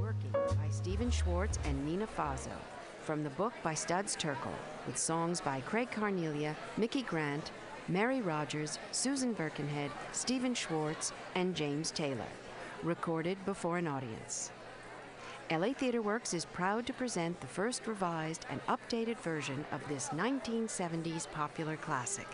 Working 0.00 0.32
by 0.32 0.68
Stephen 0.70 1.10
Schwartz 1.10 1.58
and 1.64 1.84
Nina 1.84 2.06
Faso. 2.06 2.50
From 3.06 3.22
the 3.22 3.30
book 3.30 3.52
by 3.62 3.72
Studs 3.72 4.16
Terkel, 4.16 4.50
with 4.84 4.98
songs 4.98 5.40
by 5.40 5.60
Craig 5.60 5.92
Carnelia, 5.92 6.56
Mickey 6.76 7.02
Grant, 7.02 7.52
Mary 7.86 8.20
Rogers, 8.20 8.80
Susan 8.90 9.32
Birkenhead, 9.32 9.92
Stephen 10.10 10.54
Schwartz, 10.54 11.12
and 11.36 11.54
James 11.54 11.92
Taylor. 11.92 12.26
Recorded 12.82 13.38
before 13.44 13.78
an 13.78 13.86
audience. 13.86 14.50
LA 15.52 15.72
Theatre 15.72 16.02
Works 16.02 16.34
is 16.34 16.46
proud 16.46 16.84
to 16.88 16.92
present 16.92 17.40
the 17.40 17.46
first 17.46 17.86
revised 17.86 18.44
and 18.50 18.60
updated 18.66 19.20
version 19.20 19.64
of 19.70 19.86
this 19.86 20.08
1970s 20.08 21.30
popular 21.30 21.76
classic. 21.76 22.26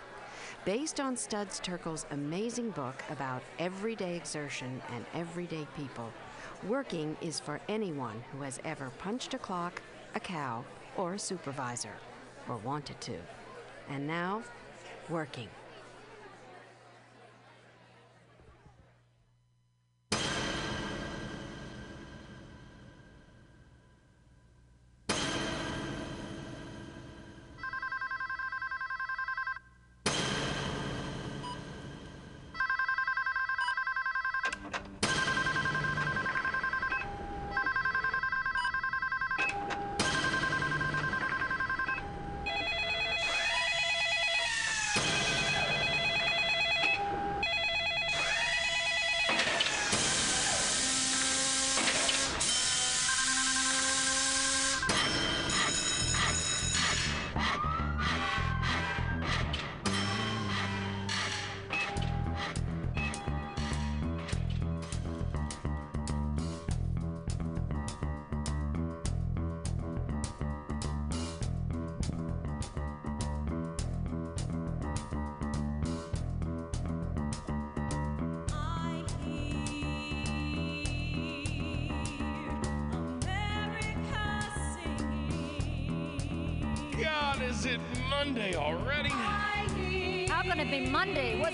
Based 0.65 1.01
on 1.01 1.19
Studs 1.19 1.61
Terkel's 1.61 2.07
amazing 2.13 2.71
book 2.71 3.03
about 3.11 3.43
everyday 3.59 4.17
exertion 4.17 4.81
and 4.95 5.05
everyday 5.13 5.67
people, 5.77 6.11
Working 6.69 7.17
is 7.21 7.41
for 7.41 7.61
anyone 7.69 8.23
who 8.31 8.43
has 8.43 8.61
ever 8.65 8.91
punched 8.99 9.35
a 9.35 9.39
clock, 9.39 9.83
a 10.15 10.21
cow, 10.21 10.65
or 10.97 11.15
a 11.15 11.19
supervisor, 11.19 11.95
or 12.49 12.57
wanted 12.59 13.01
to. 13.03 13.17
And 13.89 14.07
now, 14.07 14.43
Working. 15.09 15.49
Monday 88.25 88.55
already? 88.55 89.09
How 90.29 90.43
can 90.43 90.61
it 90.61 90.71
be 90.71 90.87
Monday? 90.89 91.37
Was 91.41 91.52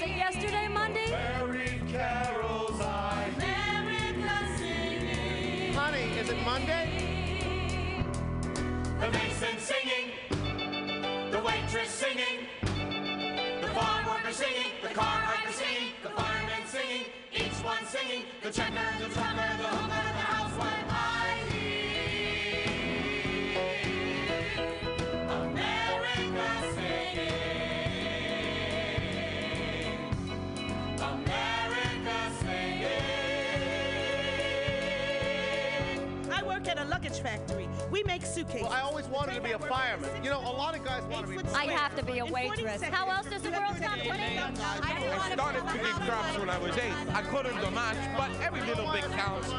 guys 41.00 41.10
want 41.10 41.26
to 41.26 41.44
be. 41.44 41.54
I 41.54 41.64
have 41.66 41.94
to 41.96 42.04
be 42.04 42.18
a 42.18 42.26
waitress. 42.26 42.82
How 42.82 43.08
else 43.10 43.26
does 43.26 43.42
the 43.42 43.50
world 43.50 43.76
stop 43.76 43.98
winning? 43.98 44.38
I 44.38 45.30
started 45.32 45.66
picking 45.66 46.06
crops 46.06 46.38
when 46.38 46.50
I 46.50 46.58
was 46.58 46.76
eight. 46.78 46.92
I 47.14 47.22
couldn't 47.22 47.60
do 47.60 47.70
much, 47.70 47.96
but 48.16 48.30
every 48.42 48.62
little 48.62 48.90
bit 48.92 49.04
counts. 49.12 49.52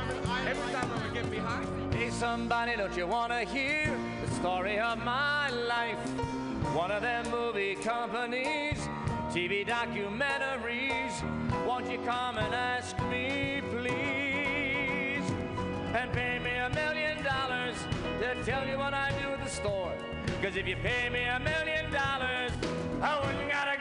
Every 0.47 0.73
time 0.73 0.91
I 0.91 1.03
would 1.03 1.13
get 1.13 1.29
behind. 1.29 1.93
Hey, 1.93 2.09
somebody, 2.09 2.75
don't 2.75 2.95
you 2.95 3.07
want 3.07 3.31
to 3.31 3.39
hear 3.39 3.95
the 4.25 4.31
story 4.35 4.79
of 4.79 4.97
my 5.03 5.49
life? 5.49 5.97
One 6.73 6.91
of 6.91 7.01
them 7.01 7.29
movie 7.31 7.75
companies, 7.75 8.77
TV 9.31 9.65
documentaries. 9.65 11.23
Won't 11.65 11.89
you 11.89 11.99
come 11.99 12.37
and 12.37 12.53
ask 12.53 12.97
me, 13.09 13.61
please? 13.71 15.29
And 15.93 16.11
pay 16.13 16.39
me 16.39 16.51
a 16.51 16.69
million 16.69 17.23
dollars 17.23 17.75
to 18.19 18.43
tell 18.43 18.67
you 18.67 18.77
what 18.77 18.93
I 18.93 19.11
do 19.21 19.29
at 19.29 19.43
the 19.43 19.49
store. 19.49 19.93
Cause 20.41 20.55
if 20.55 20.65
you 20.65 20.77
pay 20.77 21.09
me 21.09 21.23
a 21.25 21.37
million 21.37 21.91
dollars, 21.91 22.51
I 23.01 23.19
wouldn't 23.19 23.51
gotta 23.51 23.78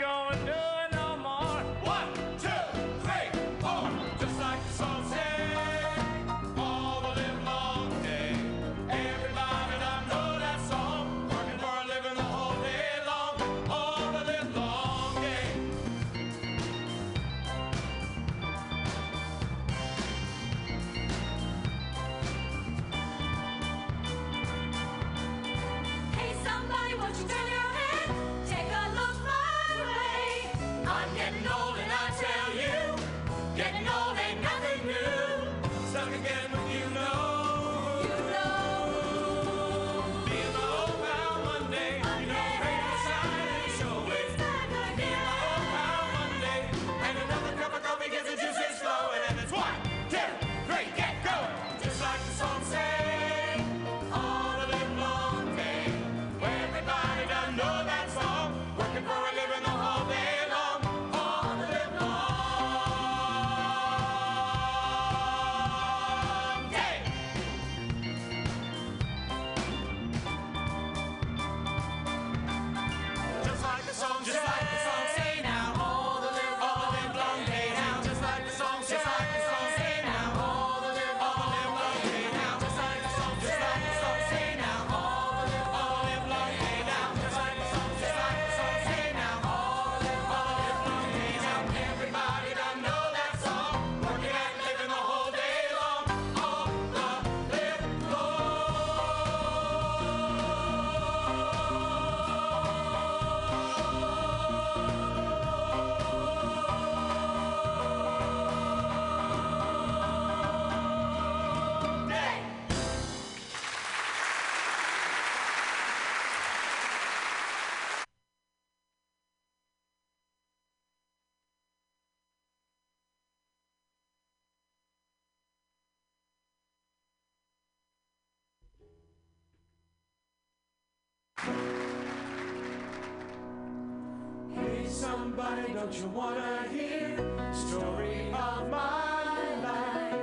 somebody, 135.38 135.72
don't 135.72 135.94
you 135.94 136.08
wanna 136.08 136.66
hear 136.68 137.16
story 137.52 138.32
of 138.32 138.68
my 138.68 139.54
life? 139.62 140.18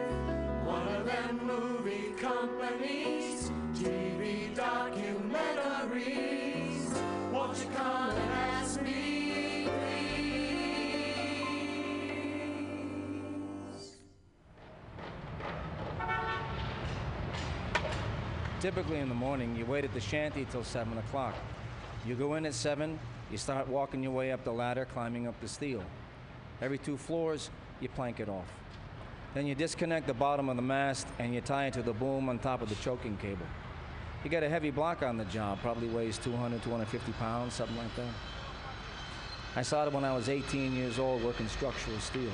One 0.65 0.85
of 0.89 1.05
them 1.05 1.39
movie 1.45 2.11
companies, 2.19 3.49
TV 3.73 4.53
documentaries. 4.53 6.91
Won't 7.31 7.57
you 7.57 7.69
come 7.75 8.09
and 8.09 8.31
ask 8.33 8.81
me, 8.81 9.69
please? 13.71 13.95
Typically 18.59 18.99
in 18.99 19.07
the 19.07 19.15
morning, 19.15 19.55
you 19.55 19.65
wait 19.65 19.85
at 19.85 19.93
the 19.93 20.01
shanty 20.01 20.45
till 20.51 20.63
7 20.63 20.97
o'clock. 20.97 21.35
You 22.05 22.15
go 22.15 22.35
in 22.35 22.45
at 22.45 22.53
7, 22.53 22.99
you 23.31 23.37
start 23.37 23.67
walking 23.67 24.03
your 24.03 24.11
way 24.11 24.31
up 24.31 24.43
the 24.43 24.51
ladder, 24.51 24.85
climbing 24.85 25.27
up 25.27 25.39
the 25.41 25.47
steel. 25.47 25.83
Every 26.61 26.77
two 26.77 26.97
floors, 26.97 27.49
you 27.79 27.89
plank 27.89 28.19
it 28.19 28.29
off. 28.29 28.51
Then 29.33 29.45
you 29.45 29.55
disconnect 29.55 30.07
the 30.07 30.13
bottom 30.13 30.47
of 30.47 30.55
the 30.55 30.61
mast 30.61 31.07
and 31.19 31.33
you 31.33 31.41
tie 31.41 31.67
it 31.67 31.73
to 31.73 31.81
the 31.81 31.93
boom 31.93 32.29
on 32.29 32.39
top 32.39 32.61
of 32.61 32.69
the 32.69 32.75
choking 32.75 33.17
cable. 33.17 33.45
You 34.23 34.29
get 34.29 34.43
a 34.43 34.49
heavy 34.49 34.71
block 34.71 35.03
on 35.03 35.17
the 35.17 35.25
job, 35.25 35.59
probably 35.61 35.87
weighs 35.87 36.17
200, 36.17 36.63
250 36.63 37.11
pounds, 37.13 37.53
something 37.53 37.77
like 37.77 37.95
that. 37.95 38.13
I 39.57 39.61
started 39.61 39.93
when 39.93 40.03
I 40.03 40.15
was 40.15 40.29
18 40.29 40.75
years 40.75 40.99
old 40.99 41.23
working 41.23 41.47
structural 41.47 41.99
steel. 41.99 42.31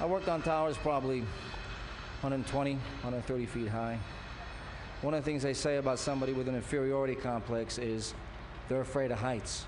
I 0.00 0.06
worked 0.06 0.28
on 0.28 0.42
towers 0.42 0.76
probably 0.76 1.20
120, 2.20 2.74
130 2.74 3.46
feet 3.46 3.68
high. 3.68 3.98
One 5.02 5.12
of 5.12 5.22
the 5.22 5.30
things 5.30 5.42
they 5.42 5.54
say 5.54 5.76
about 5.76 5.98
somebody 5.98 6.32
with 6.32 6.48
an 6.48 6.54
inferiority 6.54 7.14
complex 7.14 7.78
is 7.78 8.14
they're 8.68 8.80
afraid 8.80 9.10
of 9.10 9.18
heights. 9.18 9.66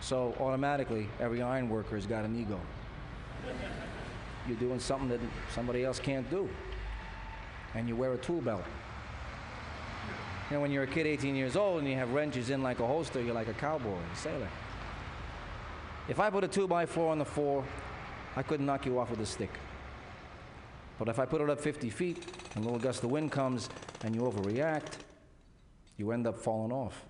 So 0.00 0.34
automatically, 0.38 1.08
every 1.20 1.42
iron 1.42 1.68
worker's 1.68 2.06
got 2.06 2.24
an 2.24 2.38
ego. 2.38 2.60
You're 4.46 4.56
doing 4.58 4.78
something 4.78 5.08
that 5.08 5.20
somebody 5.54 5.84
else 5.84 5.98
can't 5.98 6.28
do. 6.30 6.48
And 7.74 7.88
you 7.88 7.96
wear 7.96 8.12
a 8.12 8.18
tool 8.18 8.40
belt. 8.40 8.62
You 10.50 10.56
know, 10.56 10.60
when 10.60 10.70
you're 10.70 10.84
a 10.84 10.86
kid 10.86 11.06
18 11.06 11.34
years 11.34 11.56
old 11.56 11.80
and 11.80 11.88
you 11.88 11.96
have 11.96 12.12
wrenches 12.12 12.50
in 12.50 12.62
like 12.62 12.78
a 12.78 12.86
holster, 12.86 13.20
you're 13.20 13.34
like 13.34 13.48
a 13.48 13.54
cowboy, 13.54 13.96
a 14.12 14.16
sailor. 14.16 14.48
If 16.08 16.20
I 16.20 16.30
put 16.30 16.44
a 16.44 16.48
2 16.48 16.68
by 16.68 16.86
4 16.86 17.10
on 17.10 17.18
the 17.18 17.24
floor, 17.24 17.64
I 18.36 18.42
couldn't 18.42 18.66
knock 18.66 18.86
you 18.86 18.98
off 19.00 19.10
with 19.10 19.20
a 19.20 19.26
stick. 19.26 19.50
But 20.98 21.08
if 21.08 21.18
I 21.18 21.26
put 21.26 21.40
it 21.40 21.50
up 21.50 21.60
50 21.60 21.90
feet 21.90 22.24
and 22.54 22.64
a 22.64 22.68
little 22.68 22.78
gust 22.78 23.02
of 23.02 23.10
wind 23.10 23.32
comes 23.32 23.68
and 24.04 24.14
you 24.14 24.22
overreact, 24.22 24.98
you 25.96 26.12
end 26.12 26.26
up 26.26 26.38
falling 26.38 26.70
off. 26.70 27.04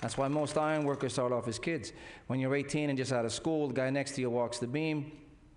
That's 0.00 0.16
why 0.16 0.28
most 0.28 0.56
iron 0.56 0.84
workers 0.84 1.12
start 1.12 1.32
off 1.32 1.46
as 1.46 1.58
kids. 1.58 1.92
When 2.26 2.40
you're 2.40 2.54
18 2.54 2.88
and 2.88 2.96
just 2.96 3.12
out 3.12 3.24
of 3.24 3.32
school, 3.32 3.68
the 3.68 3.74
guy 3.74 3.90
next 3.90 4.12
to 4.12 4.20
you 4.20 4.30
walks 4.30 4.58
the 4.58 4.66
beam, 4.66 5.12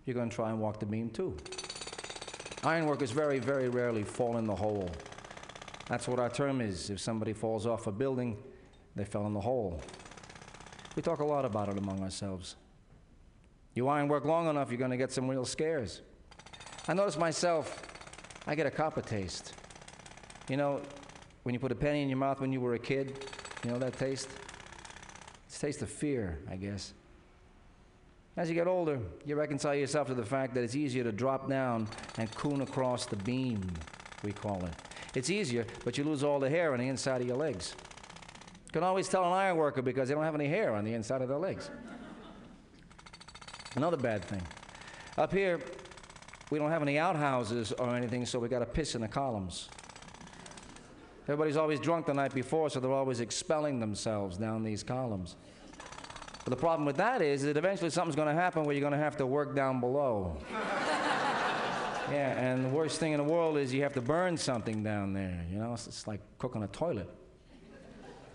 you're 0.05 0.15
going 0.15 0.29
to 0.29 0.35
try 0.35 0.49
and 0.49 0.59
walk 0.59 0.79
the 0.79 0.85
beam 0.85 1.09
too. 1.09 1.37
Iron 2.63 2.85
workers 2.85 3.11
very, 3.11 3.39
very 3.39 3.69
rarely 3.69 4.03
fall 4.03 4.37
in 4.37 4.45
the 4.45 4.55
hole. 4.55 4.89
That's 5.87 6.07
what 6.07 6.19
our 6.19 6.29
term 6.29 6.61
is. 6.61 6.89
If 6.89 6.99
somebody 6.99 7.33
falls 7.33 7.65
off 7.65 7.87
a 7.87 7.91
building, 7.91 8.37
they 8.95 9.05
fell 9.05 9.25
in 9.27 9.33
the 9.33 9.41
hole. 9.41 9.81
We 10.95 11.01
talk 11.01 11.19
a 11.19 11.25
lot 11.25 11.45
about 11.45 11.69
it 11.69 11.77
among 11.77 12.01
ourselves. 12.01 12.55
You 13.75 13.87
iron 13.87 14.07
work 14.07 14.25
long 14.25 14.47
enough, 14.47 14.69
you're 14.69 14.77
going 14.77 14.91
to 14.91 14.97
get 14.97 15.11
some 15.11 15.27
real 15.27 15.45
scares. 15.45 16.01
I 16.87 16.93
notice 16.93 17.17
myself, 17.17 17.81
I 18.45 18.55
get 18.55 18.67
a 18.67 18.71
copper 18.71 19.01
taste. 19.01 19.53
You 20.49 20.57
know, 20.57 20.81
when 21.43 21.53
you 21.53 21.59
put 21.59 21.71
a 21.71 21.75
penny 21.75 22.01
in 22.01 22.09
your 22.09 22.17
mouth 22.17 22.39
when 22.39 22.53
you 22.53 22.61
were 22.61 22.75
a 22.75 22.79
kid, 22.79 23.25
you 23.63 23.71
know 23.71 23.79
that 23.79 23.97
taste? 23.97 24.29
It's 25.47 25.59
taste 25.59 25.81
of 25.81 25.89
fear, 25.89 26.39
I 26.49 26.55
guess. 26.55 26.93
As 28.35 28.49
you 28.49 28.55
get 28.55 28.67
older, 28.67 28.99
you 29.25 29.35
reconcile 29.35 29.75
yourself 29.75 30.07
to 30.07 30.15
the 30.15 30.25
fact 30.25 30.55
that 30.55 30.63
it's 30.63 30.75
easier 30.75 31.03
to 31.03 31.11
drop 31.11 31.47
down 31.47 31.87
and 32.17 32.33
coon 32.35 32.61
across 32.61 33.05
the 33.05 33.15
beam, 33.17 33.61
we 34.23 34.31
call 34.31 34.65
it. 34.65 34.73
It's 35.13 35.29
easier, 35.29 35.67
but 35.85 35.97
you 35.97 36.03
lose 36.03 36.23
all 36.23 36.39
the 36.39 36.49
hair 36.49 36.73
on 36.73 36.79
the 36.79 36.87
inside 36.87 37.21
of 37.21 37.27
your 37.27 37.37
legs. 37.37 37.75
You 38.65 38.71
can 38.71 38.83
always 38.83 39.07
tell 39.07 39.23
an 39.23 39.33
iron 39.33 39.57
worker 39.57 39.83
because 39.83 40.07
they 40.07 40.15
don't 40.15 40.23
have 40.23 40.33
any 40.33 40.47
hair 40.47 40.73
on 40.73 40.83
the 40.83 40.93
inside 40.93 41.21
of 41.21 41.29
their 41.29 41.37
legs. 41.37 41.69
Another 43.75 43.97
bad 43.97 44.25
thing. 44.25 44.41
Up 45.17 45.31
here, 45.31 45.59
we 46.49 46.57
don't 46.57 46.71
have 46.71 46.81
any 46.81 46.97
outhouses 46.97 47.71
or 47.73 47.95
anything, 47.95 48.25
so 48.25 48.39
we 48.39 48.47
got 48.47 48.59
to 48.59 48.65
piss 48.65 48.95
in 48.95 49.01
the 49.01 49.07
columns. 49.07 49.69
Everybody's 51.23 51.57
always 51.57 51.79
drunk 51.79 52.07
the 52.07 52.13
night 52.13 52.33
before, 52.33 52.69
so 52.69 52.79
they're 52.79 52.91
always 52.91 53.21
expelling 53.21 53.79
themselves 53.79 54.37
down 54.37 54.63
these 54.63 54.83
columns. 54.83 55.35
But 56.43 56.49
the 56.49 56.57
problem 56.57 56.85
with 56.85 56.97
that 56.97 57.21
is 57.21 57.43
that 57.43 57.55
eventually 57.55 57.89
something's 57.89 58.17
going 58.17 58.27
to 58.27 58.33
happen 58.33 58.63
where 58.63 58.75
you're 58.75 58.81
going 58.81 58.91
to 58.91 58.99
have 58.99 59.15
to 59.17 59.25
work 59.25 59.55
down 59.55 59.79
below. 59.79 60.37
yeah, 62.11 62.37
and 62.37 62.65
the 62.65 62.69
worst 62.69 62.99
thing 62.99 63.13
in 63.13 63.17
the 63.17 63.23
world 63.23 63.57
is 63.57 63.73
you 63.73 63.83
have 63.83 63.93
to 63.93 64.01
burn 64.01 64.35
something 64.35 64.83
down 64.83 65.13
there. 65.13 65.45
You 65.49 65.59
know, 65.59 65.73
it's, 65.73 65.87
it's 65.87 66.05
like 66.07 66.19
cooking 66.39 66.63
a 66.63 66.67
toilet. 66.67 67.09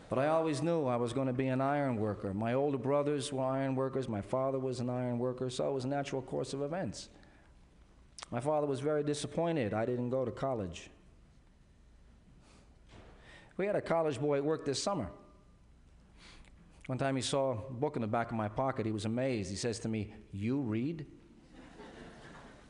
But 0.09 0.19
I 0.19 0.29
always 0.29 0.63
knew 0.63 0.87
I 0.87 0.97
was 0.97 1.13
going 1.13 1.27
to 1.27 1.35
be 1.35 1.49
an 1.49 1.61
iron 1.61 1.97
worker. 1.97 2.33
My 2.33 2.55
older 2.55 2.79
brothers 2.79 3.31
were 3.31 3.45
iron 3.45 3.75
workers. 3.75 4.09
My 4.09 4.23
father 4.23 4.59
was 4.59 4.81
an 4.81 4.89
iron 4.89 5.19
worker, 5.19 5.51
so 5.51 5.69
it 5.69 5.75
was 5.75 5.85
a 5.85 5.89
natural 5.89 6.23
course 6.23 6.55
of 6.55 6.63
events. 6.63 7.11
My 8.31 8.41
father 8.41 8.67
was 8.67 8.81
very 8.81 9.03
disappointed 9.03 9.75
I 9.75 9.85
didn't 9.85 10.09
go 10.09 10.25
to 10.25 10.31
college. 10.31 10.91
We 13.59 13.67
had 13.67 13.75
a 13.75 13.83
college 13.83 14.21
boy 14.21 14.39
at 14.39 14.45
work 14.45 14.65
this 14.65 14.81
summer. 14.81 15.11
One 16.87 16.97
time 16.97 17.17
he 17.17 17.23
saw 17.23 17.53
a 17.69 17.73
book 17.73 17.97
in 17.97 18.03
the 18.03 18.09
back 18.09 18.31
of 18.31 18.37
my 18.37 18.49
pocket. 18.49 18.87
He 18.87 18.93
was 18.93 19.05
amazed. 19.05 19.51
He 19.51 19.57
says 19.57 19.79
to 19.81 19.89
me, 19.89 20.15
You 20.33 20.61
read? 20.61 21.05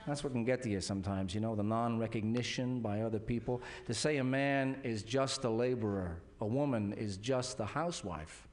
That's 0.07 0.25
what 0.25 0.33
can 0.33 0.45
get 0.45 0.63
to 0.63 0.71
you 0.71 0.81
sometimes, 0.81 1.35
you 1.35 1.41
know, 1.41 1.55
the 1.55 1.63
non 1.63 1.99
recognition 1.99 2.81
by 2.81 3.03
other 3.03 3.19
people. 3.19 3.61
To 3.87 3.95
say 3.95 4.17
a 4.17 4.25
man 4.25 4.79
is 4.83 5.03
just 5.03 5.45
a 5.45 5.51
laborer, 5.51 6.23
a 6.41 6.47
woman 6.47 6.95
is 6.95 7.19
just 7.19 7.61
a 7.61 7.67
housewife, 7.67 8.49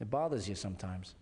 it 0.00 0.10
bothers 0.10 0.48
you 0.48 0.54
sometimes. 0.54 1.14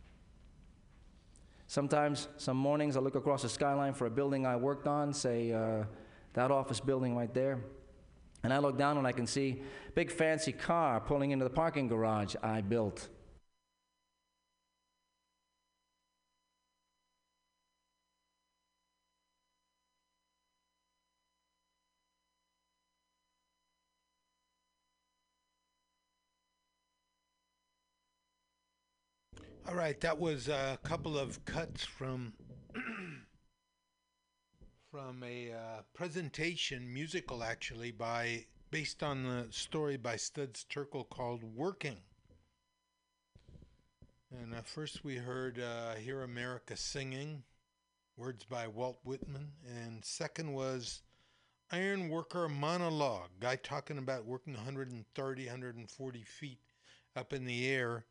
Sometimes, 1.67 2.29
some 2.37 2.57
mornings, 2.57 2.97
I 2.97 3.01
look 3.01 3.17
across 3.17 3.43
the 3.43 3.49
skyline 3.49 3.95
for 3.95 4.07
a 4.07 4.11
building 4.11 4.47
I 4.47 4.55
worked 4.55 4.87
on, 4.87 5.13
say 5.13 5.51
uh, 5.53 5.85
that 6.35 6.53
office 6.53 6.79
building 6.79 7.17
right 7.17 7.35
there. 7.35 7.59
And 8.45 8.53
I 8.53 8.59
look 8.59 8.77
down 8.77 8.99
and 8.99 9.07
I 9.07 9.13
can 9.13 9.27
see 9.27 9.63
big 9.95 10.11
fancy 10.11 10.53
car 10.53 11.01
pulling 11.01 11.31
into 11.31 11.45
the 11.45 11.51
parking 11.51 11.89
garage 11.89 12.37
I 12.43 12.61
built. 12.61 13.09
All 29.67 29.75
right, 29.75 29.99
that 30.03 30.19
was 30.19 30.49
a 30.49 30.79
couple 30.83 31.19
of 31.19 31.43
cuts 31.47 31.83
from 31.87 32.35
from 34.95 35.25
a 35.25 35.51
uh, 35.51 35.83
presentation, 35.93 36.95
musical 36.95 37.43
actually, 37.43 37.91
by 37.91 38.45
based 38.71 39.03
on 39.03 39.25
the 39.25 39.45
story 39.51 39.97
by 39.97 40.15
Studs 40.15 40.65
Terkel 40.73 41.09
called 41.09 41.43
"Working." 41.43 41.97
And 44.31 44.55
uh, 44.55 44.63
first 44.63 45.03
we 45.03 45.17
heard 45.17 45.59
uh, 45.59 45.97
"Hear 45.97 46.23
America 46.23 46.77
Singing," 46.77 47.43
words 48.17 48.45
by 48.45 48.69
Walt 48.69 49.01
Whitman, 49.03 49.51
and 49.67 50.05
second 50.05 50.53
was 50.53 51.03
"Iron 51.73 52.09
Worker 52.09 52.49
Monologue," 52.49 53.31
guy 53.41 53.57
talking 53.57 53.99
about 53.99 54.25
working 54.25 54.55
130, 54.55 55.47
140 55.47 56.23
feet 56.23 56.61
up 57.17 57.33
in 57.33 57.45
the 57.45 57.67
air 57.67 58.05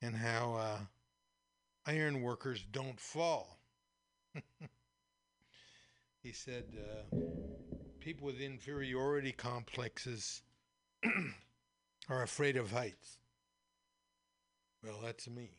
and 0.00 0.14
how 0.14 0.54
uh, 0.54 0.78
iron 1.86 2.22
workers 2.22 2.64
don't 2.70 3.00
fall. 3.00 3.58
he 6.22 6.32
said 6.32 6.64
uh, 6.76 7.16
people 8.00 8.26
with 8.26 8.40
inferiority 8.40 9.32
complexes 9.32 10.42
are 12.08 12.22
afraid 12.22 12.56
of 12.56 12.72
heights. 12.72 13.18
Well, 14.82 15.00
that's 15.02 15.28
me. 15.28 15.50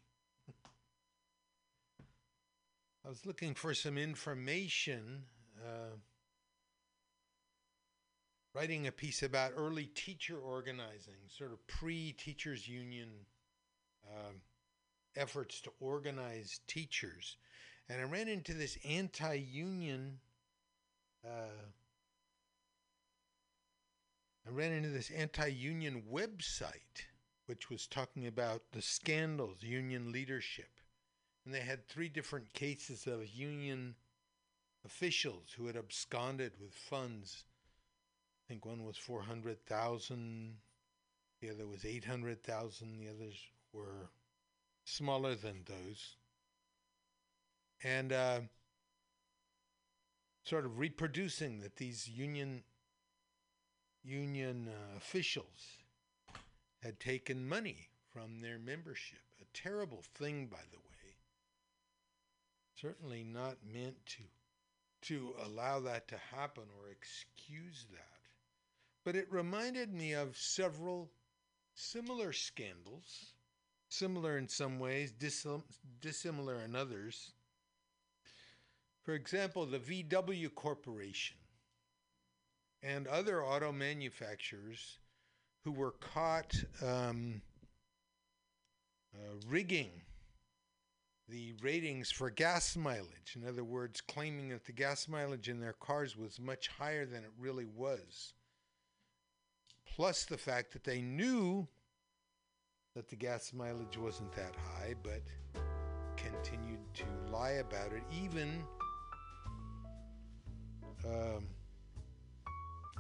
I 3.06 3.10
was 3.10 3.26
looking 3.26 3.56
for 3.56 3.74
some 3.74 3.98
information, 3.98 5.24
uh, 5.66 5.96
writing 8.54 8.86
a 8.86 8.92
piece 8.92 9.24
about 9.24 9.54
early 9.56 9.86
teacher 9.86 10.38
organizing, 10.38 11.16
sort 11.28 11.52
of 11.52 11.66
pre 11.66 12.12
teachers' 12.14 12.68
union 12.68 13.10
um, 14.08 14.36
efforts 15.16 15.62
to 15.62 15.72
organize 15.80 16.60
teachers. 16.68 17.38
And 17.90 18.00
I 18.00 18.04
ran 18.04 18.28
into 18.28 18.54
this 18.54 18.78
anti 18.88 19.36
union. 19.36 20.20
Uh, 21.26 21.72
I 24.46 24.50
ran 24.50 24.72
into 24.72 24.90
this 24.90 25.12
anti 25.12 25.48
union 25.48 26.04
website, 26.12 27.06
which 27.46 27.70
was 27.70 27.88
talking 27.88 28.26
about 28.28 28.64
the 28.72 28.82
scandals, 28.82 29.62
union 29.62 30.12
leadership. 30.12 30.70
And 31.46 31.54
they 31.54 31.62
had 31.62 31.88
three 31.88 32.10
different 32.10 32.54
cases 32.54 33.08
of 33.08 33.28
union 33.28 33.96
officials 34.86 35.54
who 35.56 35.68
had 35.68 35.76
absconded 35.76 36.54
with 36.60 36.74
funds. 36.74 37.46
I 38.46 38.54
think 38.54 38.66
one 38.66 38.84
was 38.84 38.98
400,000, 38.98 40.58
the 41.40 41.50
other 41.50 41.68
was 41.68 41.86
800,000, 41.86 43.00
the 43.00 43.10
others 43.10 43.36
were 43.74 44.10
smaller 44.86 45.36
than 45.36 45.64
those. 45.66 46.16
And 47.84 48.12
uh, 48.12 48.42
sort 50.44 50.66
of 50.66 50.80
reproducing 50.80 51.60
that 51.60 51.78
these 51.78 52.08
union 52.08 52.64
union 54.04 54.68
uh, 54.68 54.98
officials 54.98 55.78
had 56.82 57.00
taken 57.00 57.48
money 57.48 57.90
from 58.12 58.42
their 58.42 58.58
membership. 58.58 59.20
A 59.40 59.46
terrible 59.54 60.04
thing, 60.16 60.48
by 60.48 60.64
the 60.72 60.78
way. 60.78 61.16
Certainly 62.76 63.24
not 63.24 63.58
meant 63.72 64.04
to 64.08 64.24
to 65.02 65.34
allow 65.44 65.80
that 65.80 66.08
to 66.08 66.18
happen 66.32 66.64
or 66.80 66.92
excuse 66.92 67.88
that. 67.92 68.20
But 69.04 69.16
it 69.16 69.28
reminded 69.32 69.92
me 69.92 70.14
of 70.14 70.38
several 70.38 71.10
similar 71.74 72.34
scandals, 72.34 73.34
similar 73.90 74.38
in 74.38 74.48
some 74.48 74.78
ways, 74.78 75.12
dissim- 75.12 75.64
dissimilar 76.02 76.62
in 76.62 76.76
others. 76.76 77.34
For 79.04 79.14
example, 79.14 79.66
the 79.66 79.80
VW 79.80 80.54
Corporation 80.54 81.38
and 82.84 83.08
other 83.08 83.44
auto 83.44 83.72
manufacturers 83.72 85.00
who 85.64 85.72
were 85.72 85.92
caught 85.92 86.56
um, 86.86 87.42
uh, 89.16 89.36
rigging 89.48 89.92
the 91.28 91.54
ratings 91.62 92.12
for 92.12 92.30
gas 92.30 92.76
mileage. 92.76 93.36
In 93.36 93.48
other 93.48 93.64
words, 93.64 94.02
claiming 94.02 94.50
that 94.50 94.66
the 94.66 94.74
gas 94.74 95.08
mileage 95.08 95.50
in 95.50 95.60
their 95.60 95.74
cars 95.74 96.18
was 96.18 96.40
much 96.40 96.68
higher 96.68 97.06
than 97.06 97.24
it 97.24 97.32
really 97.40 97.66
was. 97.66 98.34
Plus 99.96 100.26
the 100.26 100.38
fact 100.38 100.74
that 100.74 100.84
they 100.84 101.02
knew 101.02 101.68
that 102.96 103.08
the 103.08 103.16
gas 103.16 103.54
mileage 103.54 103.98
wasn't 103.98 104.32
that 104.34 104.56
high, 104.56 104.94
but 105.02 105.22
continued 106.18 106.80
to 106.94 107.06
lie 107.32 107.52
about 107.52 107.94
it, 107.94 108.04
even 108.12 108.64
um, 111.06 111.48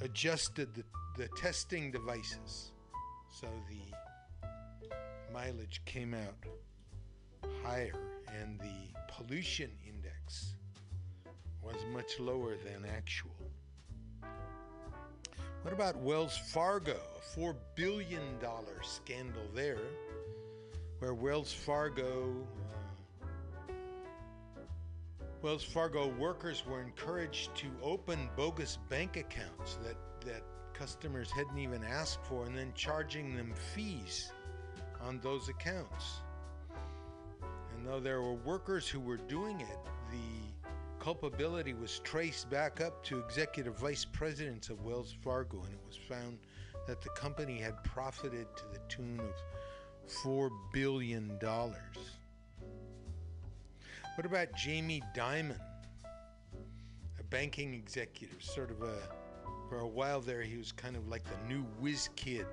adjusted 0.01 0.73
the, 0.73 0.83
the 1.17 1.27
testing 1.37 1.91
devices 1.91 2.71
so 3.29 3.47
the 3.69 4.49
mileage 5.33 5.81
came 5.85 6.13
out 6.13 6.35
higher 7.63 7.93
and 8.39 8.59
the 8.59 9.13
pollution 9.13 9.71
index 9.87 10.55
was 11.61 11.75
much 11.93 12.19
lower 12.19 12.55
than 12.65 12.85
actual. 12.85 13.31
What 15.61 15.73
about 15.73 15.95
Wells 15.97 16.37
Fargo? 16.37 16.97
A 17.17 17.39
$4 17.39 17.55
billion 17.75 18.21
scandal 18.81 19.43
there, 19.53 19.77
where 20.99 21.13
Wells 21.13 21.53
Fargo. 21.53 22.35
Uh, 22.73 22.80
Wells 25.41 25.63
Fargo 25.63 26.07
workers 26.07 26.63
were 26.67 26.81
encouraged 26.81 27.55
to 27.55 27.67
open 27.81 28.29
bogus 28.35 28.77
bank 28.89 29.17
accounts 29.17 29.79
that, 29.83 29.97
that 30.23 30.43
customers 30.73 31.31
hadn't 31.31 31.57
even 31.57 31.83
asked 31.83 32.19
for 32.23 32.45
and 32.45 32.55
then 32.55 32.71
charging 32.75 33.35
them 33.35 33.51
fees 33.73 34.31
on 35.01 35.19
those 35.21 35.49
accounts. 35.49 36.21
And 37.75 37.87
though 37.87 37.99
there 37.99 38.21
were 38.21 38.35
workers 38.35 38.87
who 38.87 38.99
were 38.99 39.17
doing 39.17 39.61
it, 39.61 39.79
the 40.11 41.03
culpability 41.03 41.73
was 41.73 41.97
traced 41.99 42.47
back 42.51 42.79
up 42.79 43.03
to 43.05 43.17
executive 43.17 43.79
vice 43.79 44.05
presidents 44.05 44.69
of 44.69 44.85
Wells 44.85 45.15
Fargo, 45.23 45.63
and 45.63 45.73
it 45.73 45.79
was 45.87 45.97
found 45.97 46.37
that 46.85 47.01
the 47.01 47.09
company 47.09 47.57
had 47.57 47.83
profited 47.83 48.45
to 48.57 48.63
the 48.71 48.79
tune 48.87 49.19
of 49.19 49.33
$4 50.23 50.51
billion. 50.71 51.39
What 54.15 54.25
about 54.25 54.53
Jamie 54.57 55.01
Dimon, 55.15 55.55
a 57.17 57.23
banking 57.29 57.73
executive, 57.73 58.43
sort 58.43 58.69
of 58.69 58.81
a, 58.81 58.95
for 59.69 59.79
a 59.79 59.87
while 59.87 60.19
there, 60.19 60.41
he 60.41 60.57
was 60.57 60.73
kind 60.73 60.97
of 60.97 61.07
like 61.07 61.23
the 61.23 61.47
new 61.47 61.61
whiz 61.79 62.09
kid 62.17 62.45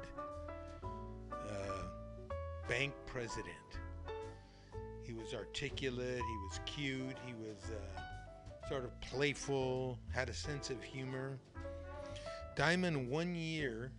uh, 0.84 1.82
bank 2.68 2.92
president. 3.06 3.56
He 5.02 5.12
was 5.12 5.34
articulate, 5.34 6.18
he 6.18 6.36
was 6.48 6.60
cute, 6.64 7.16
he 7.26 7.34
was 7.34 7.58
uh, 7.72 8.68
sort 8.68 8.84
of 8.84 8.98
playful, 9.00 9.98
had 10.14 10.28
a 10.28 10.34
sense 10.34 10.70
of 10.70 10.80
humor. 10.80 11.40
Dimon, 12.56 13.08
one 13.08 13.34
year, 13.34 13.90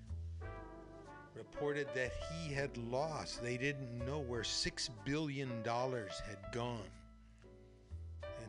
reported 1.35 1.87
that 1.93 2.13
he 2.31 2.53
had 2.53 2.75
lost. 2.77 3.43
They 3.43 3.57
didn't 3.57 4.05
know 4.05 4.19
where 4.19 4.43
$6 4.43 4.89
billion 5.03 5.61
had 5.65 6.53
gone. 6.53 6.87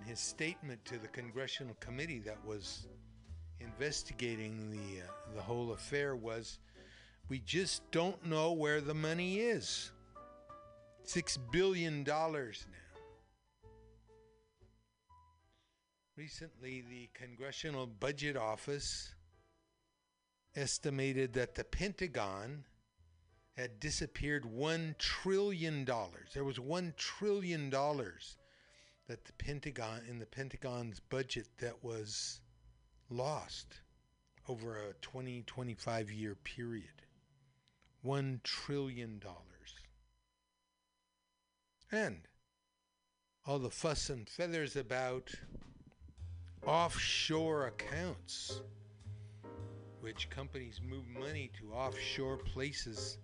And 0.00 0.08
his 0.08 0.18
statement 0.18 0.82
to 0.86 0.98
the 0.98 1.08
congressional 1.08 1.76
committee 1.78 2.20
that 2.20 2.42
was 2.44 2.86
investigating 3.60 4.70
the, 4.70 5.02
uh, 5.02 5.34
the 5.34 5.42
whole 5.42 5.72
affair 5.72 6.16
was 6.16 6.58
we 7.28 7.40
just 7.40 7.82
don't 7.90 8.24
know 8.24 8.52
where 8.52 8.80
the 8.80 8.94
money 8.94 9.40
is. 9.40 9.92
$6 11.06 11.38
billion 11.52 12.02
now. 12.02 12.32
Recently, 16.16 16.82
the 16.88 17.10
Congressional 17.14 17.86
Budget 17.86 18.36
Office 18.36 19.14
estimated 20.56 21.34
that 21.34 21.54
the 21.54 21.64
Pentagon 21.64 22.64
had 23.56 23.80
disappeared 23.80 24.44
$1 24.44 24.96
trillion. 24.98 25.84
There 26.32 26.44
was 26.44 26.58
$1 26.58 26.96
trillion 26.96 27.70
that 29.10 29.24
the 29.24 29.32
Pentagon, 29.32 30.02
in 30.08 30.20
the 30.20 30.26
Pentagon's 30.26 31.00
budget, 31.00 31.48
that 31.58 31.82
was 31.82 32.38
lost 33.08 33.80
over 34.48 34.76
a 34.76 34.92
20, 35.02 35.42
25 35.48 36.12
year 36.12 36.36
period. 36.36 37.02
$1 38.06 38.40
trillion. 38.44 39.20
And 41.90 42.20
all 43.44 43.58
the 43.58 43.68
fuss 43.68 44.10
and 44.10 44.28
feathers 44.28 44.76
about 44.76 45.34
offshore 46.64 47.66
accounts, 47.66 48.60
which 50.02 50.30
companies 50.30 50.80
move 50.88 51.08
money 51.08 51.50
to 51.58 51.72
offshore 51.72 52.36
places 52.36 53.18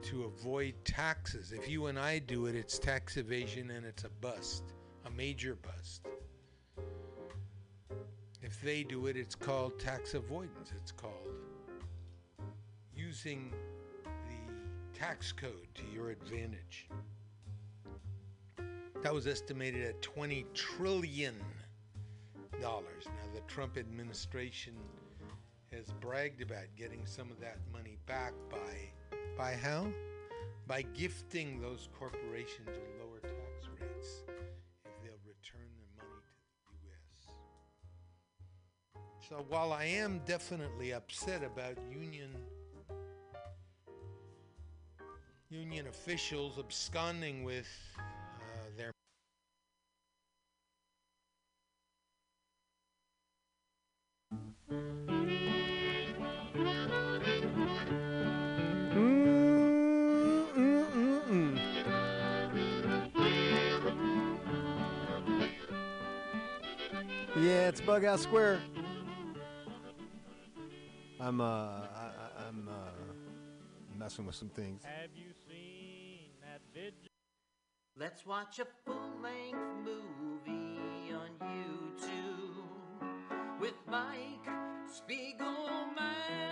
to 0.00 0.24
avoid 0.24 0.74
taxes. 0.86 1.52
If 1.52 1.68
you 1.68 1.88
and 1.88 1.98
I 1.98 2.20
do 2.20 2.46
it, 2.46 2.54
it's 2.54 2.78
tax 2.78 3.18
evasion 3.18 3.70
and 3.70 3.84
it's 3.84 4.04
a 4.04 4.08
bust, 4.08 4.62
a 5.04 5.10
major 5.10 5.56
bust. 5.56 6.06
If 8.42 8.60
they 8.62 8.82
do 8.82 9.06
it, 9.06 9.16
it's 9.16 9.34
called 9.34 9.78
tax 9.78 10.14
avoidance. 10.14 10.72
It's 10.76 10.92
called 10.92 11.12
using 12.94 13.52
the 14.04 14.98
tax 14.98 15.32
code 15.32 15.68
to 15.74 15.82
your 15.92 16.10
advantage. 16.10 16.88
That 19.02 19.12
was 19.12 19.26
estimated 19.26 19.84
at 19.84 20.00
20 20.02 20.46
trillion 20.54 21.36
dollars. 22.60 23.04
Now 23.06 23.34
the 23.34 23.40
Trump 23.42 23.76
administration 23.76 24.74
has 25.72 25.92
bragged 26.00 26.40
about 26.40 26.66
getting 26.76 27.04
some 27.04 27.30
of 27.30 27.40
that 27.40 27.58
money 27.72 27.98
back 28.06 28.32
by 28.50 28.90
by 29.36 29.54
how? 29.54 29.88
By 30.66 30.82
gifting 30.94 31.60
those 31.60 31.88
corporations 31.98 32.68
with 32.68 33.03
So 39.28 39.36
while 39.48 39.72
I 39.72 39.84
am 39.84 40.20
definitely 40.26 40.92
upset 40.92 41.42
about 41.42 41.78
union 41.90 42.30
union 45.48 45.86
officials 45.86 46.58
absconding 46.58 47.42
with 47.42 47.66
uh, 47.98 48.02
their 48.76 48.92
Yeah, 67.36 67.68
it's 67.68 67.80
Bughouse 67.80 68.20
Square. 68.20 68.60
I'm 71.24 71.40
uh, 71.40 71.44
I, 71.44 71.48
I- 71.48 72.48
I'm 72.48 72.68
uh, 72.68 73.96
messing 73.98 74.26
with 74.26 74.34
some 74.34 74.50
things. 74.50 74.82
Have 74.84 75.08
you 75.14 75.30
seen 75.48 76.28
that 76.42 76.60
video? 76.74 77.08
Let's 77.96 78.26
watch 78.26 78.58
a 78.58 78.66
full-length 78.84 79.56
movie 79.84 81.14
on 81.14 81.30
YouTube 81.40 83.58
with 83.58 83.72
Mike 83.88 84.46
Spiegelman. 84.86 86.43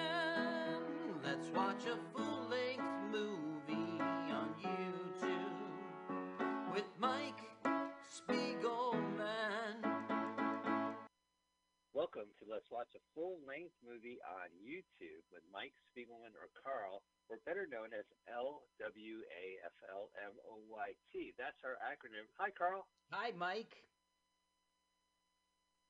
Welcome 12.23 12.39
to 12.39 12.55
Let's 12.55 12.71
Watch 12.71 12.95
a 12.95 13.03
Full 13.19 13.43
Length 13.43 13.75
Movie 13.83 14.23
on 14.23 14.47
YouTube 14.63 15.27
with 15.35 15.43
Mike 15.51 15.75
Spiegelman 15.91 16.39
or 16.39 16.55
Carl, 16.55 17.03
or 17.27 17.43
better 17.43 17.67
known 17.67 17.91
as 17.91 18.07
L 18.31 18.63
W 18.79 19.27
A 19.27 19.59
F 19.67 19.75
L 19.91 20.07
M 20.23 20.31
O 20.47 20.63
Y 20.71 20.95
T. 21.11 21.35
That's 21.35 21.59
our 21.67 21.83
acronym. 21.83 22.31
Hi, 22.39 22.55
Carl. 22.55 22.87
Hi, 23.11 23.35
Mike. 23.35 23.75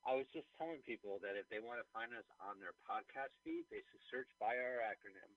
I 0.08 0.16
was 0.16 0.24
just 0.32 0.48
telling 0.56 0.80
people 0.88 1.20
that 1.20 1.36
if 1.36 1.44
they 1.52 1.60
want 1.60 1.84
to 1.84 1.92
find 1.92 2.16
us 2.16 2.24
on 2.40 2.56
their 2.56 2.72
podcast 2.88 3.36
feed, 3.44 3.68
they 3.68 3.84
should 3.92 4.00
search 4.08 4.32
by 4.40 4.56
our 4.56 4.80
acronym. 4.88 5.28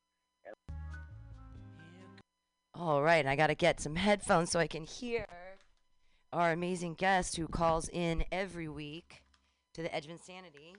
All 2.71 3.03
right, 3.03 3.27
I 3.27 3.35
got 3.35 3.51
to 3.51 3.55
get 3.59 3.83
some 3.83 3.99
headphones 3.99 4.47
so 4.47 4.63
I 4.63 4.71
can 4.71 4.87
hear 4.87 5.27
our 6.31 6.55
amazing 6.55 6.95
guest 6.95 7.35
who 7.35 7.51
calls 7.51 7.91
in 7.91 8.23
every 8.31 8.69
week 8.71 9.24
to 9.75 9.81
the 9.81 9.93
Edge 9.93 10.05
of 10.05 10.11
Insanity. 10.11 10.73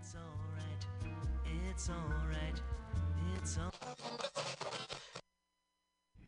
It's 0.00 0.16
alright. 0.16 0.86
It's 1.68 1.90
alright. 1.90 2.60
It's 3.36 3.58
alright. 3.58 5.00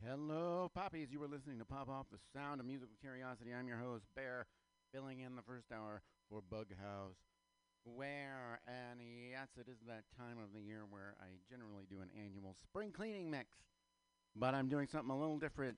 Hello, 0.07 0.70
Poppies. 0.74 1.09
You 1.11 1.19
were 1.19 1.27
listening 1.27 1.59
to 1.61 1.65
Pop 1.65 1.89
Off 1.89 2.07
the 2.12 2.19
Sound 2.35 2.61
of 2.61 2.66
Musical 2.66 2.95
Curiosity. 3.01 3.55
I'm 3.59 3.66
your 3.66 3.78
host, 3.78 4.05
Bear, 4.15 4.45
filling 4.93 5.20
in 5.20 5.35
the 5.35 5.43
first 5.43 5.73
hour 5.73 6.03
for 6.28 6.43
Bug 6.43 6.66
House. 6.78 7.16
Where, 7.85 8.61
and 8.69 9.01
yes, 9.01 9.49
it 9.57 9.70
is 9.70 9.78
that 9.86 10.05
time 10.19 10.36
of 10.36 10.53
the 10.55 10.61
year 10.61 10.82
where 10.91 11.15
I 11.23 11.41
generally 11.49 11.85
do 11.89 12.03
an 12.03 12.11
annual 12.15 12.55
spring 12.69 12.93
cleaning 12.93 13.31
mix. 13.31 13.49
But 14.36 14.55
I'm 14.55 14.69
doing 14.69 14.89
something 14.89 15.11
a 15.11 15.19
little 15.19 15.39
different 15.39 15.77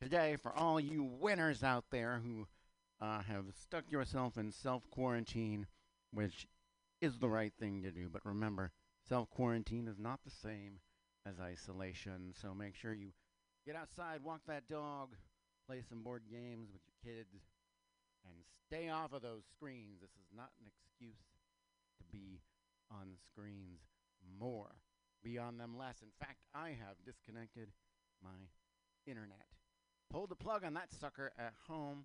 today 0.00 0.36
for 0.36 0.52
all 0.52 0.80
you 0.80 1.04
winners 1.04 1.62
out 1.62 1.84
there 1.90 2.20
who 2.24 2.46
uh, 3.00 3.22
have 3.22 3.44
stuck 3.60 3.90
yourself 3.90 4.36
in 4.36 4.50
self 4.50 4.88
quarantine, 4.90 5.66
which 6.12 6.46
is 7.00 7.18
the 7.18 7.28
right 7.28 7.52
thing 7.58 7.82
to 7.82 7.90
do. 7.90 8.08
But 8.12 8.24
remember, 8.24 8.72
self 9.08 9.30
quarantine 9.30 9.88
is 9.88 9.98
not 9.98 10.20
the 10.24 10.30
same 10.30 10.80
as 11.26 11.38
isolation. 11.40 12.32
So 12.40 12.54
make 12.54 12.74
sure 12.74 12.92
you 12.92 13.10
get 13.66 13.76
outside, 13.76 14.24
walk 14.24 14.40
that 14.48 14.68
dog, 14.68 15.10
play 15.66 15.82
some 15.88 16.02
board 16.02 16.22
games 16.30 16.70
with 16.72 16.82
your 16.86 17.14
kids, 17.14 17.30
and 18.24 18.34
stay 18.66 18.88
off 18.88 19.12
of 19.12 19.22
those 19.22 19.44
screens. 19.56 20.00
This 20.00 20.10
is 20.10 20.36
not 20.36 20.50
an 20.60 20.66
excuse 20.66 21.18
to 21.98 22.04
be 22.12 22.40
on 22.90 23.14
screens 23.30 23.80
more, 24.40 24.70
be 25.22 25.38
on 25.38 25.58
them 25.58 25.76
less. 25.78 26.02
In 26.02 26.10
fact, 26.18 26.38
I 26.54 26.70
have 26.70 26.96
disconnected 27.04 27.68
my 28.22 29.10
internet. 29.10 29.46
Pulled 30.10 30.30
the 30.30 30.36
plug 30.36 30.64
on 30.64 30.74
that 30.74 30.92
sucker 30.92 31.32
at 31.38 31.54
home. 31.68 32.04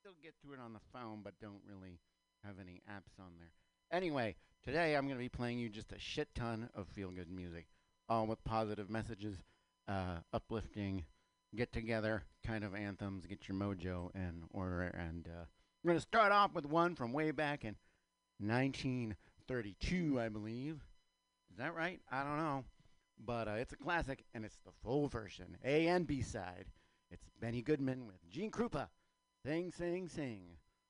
Still 0.00 0.12
get 0.22 0.34
to 0.42 0.52
it 0.52 0.60
on 0.60 0.72
the 0.72 0.80
phone, 0.92 1.20
but 1.22 1.34
don't 1.40 1.62
really 1.66 1.98
have 2.44 2.56
any 2.60 2.82
apps 2.90 3.18
on 3.18 3.32
there. 3.36 3.52
Anyway, 3.90 4.36
today 4.62 4.94
I'm 4.96 5.04
going 5.06 5.16
to 5.16 5.22
be 5.22 5.28
playing 5.28 5.58
you 5.58 5.68
just 5.68 5.92
a 5.92 5.98
shit 5.98 6.28
ton 6.34 6.68
of 6.74 6.86
feel 6.88 7.10
good 7.10 7.30
music, 7.30 7.66
all 8.08 8.26
with 8.26 8.42
positive 8.44 8.90
messages, 8.90 9.36
uh, 9.88 10.18
uplifting, 10.32 11.04
get 11.56 11.72
together 11.72 12.22
kind 12.46 12.64
of 12.64 12.74
anthems. 12.74 13.26
Get 13.26 13.48
your 13.48 13.56
mojo 13.56 14.14
in 14.14 14.44
order. 14.50 14.82
And 14.82 15.26
uh, 15.26 15.44
we're 15.82 15.90
going 15.90 15.98
to 15.98 16.02
start 16.02 16.32
off 16.32 16.54
with 16.54 16.66
one 16.66 16.94
from 16.94 17.12
way 17.12 17.30
back 17.30 17.64
in 17.64 17.76
1932, 18.38 20.20
I 20.20 20.28
believe. 20.28 20.80
Is 21.50 21.58
that 21.58 21.74
right? 21.74 22.00
I 22.10 22.22
don't 22.22 22.38
know. 22.38 22.64
But 23.24 23.48
uh, 23.48 23.52
it's 23.52 23.72
a 23.72 23.76
classic, 23.76 24.24
and 24.34 24.44
it's 24.44 24.58
the 24.64 24.72
full 24.82 25.08
version, 25.08 25.56
A 25.64 25.88
and 25.88 26.06
B 26.06 26.22
side. 26.22 26.66
It's 27.10 27.26
Benny 27.40 27.62
Goodman 27.62 28.06
with 28.06 28.28
Gene 28.30 28.50
Krupa. 28.50 28.88
Sing, 29.44 29.72
sing, 29.72 30.08
sing. 30.08 30.42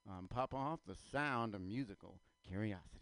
Um, 0.09 0.27
pop 0.29 0.55
off 0.55 0.81
the 0.87 0.97
sound 1.13 1.55
of 1.55 1.61
musical 1.61 2.21
curiosity. 2.47 2.98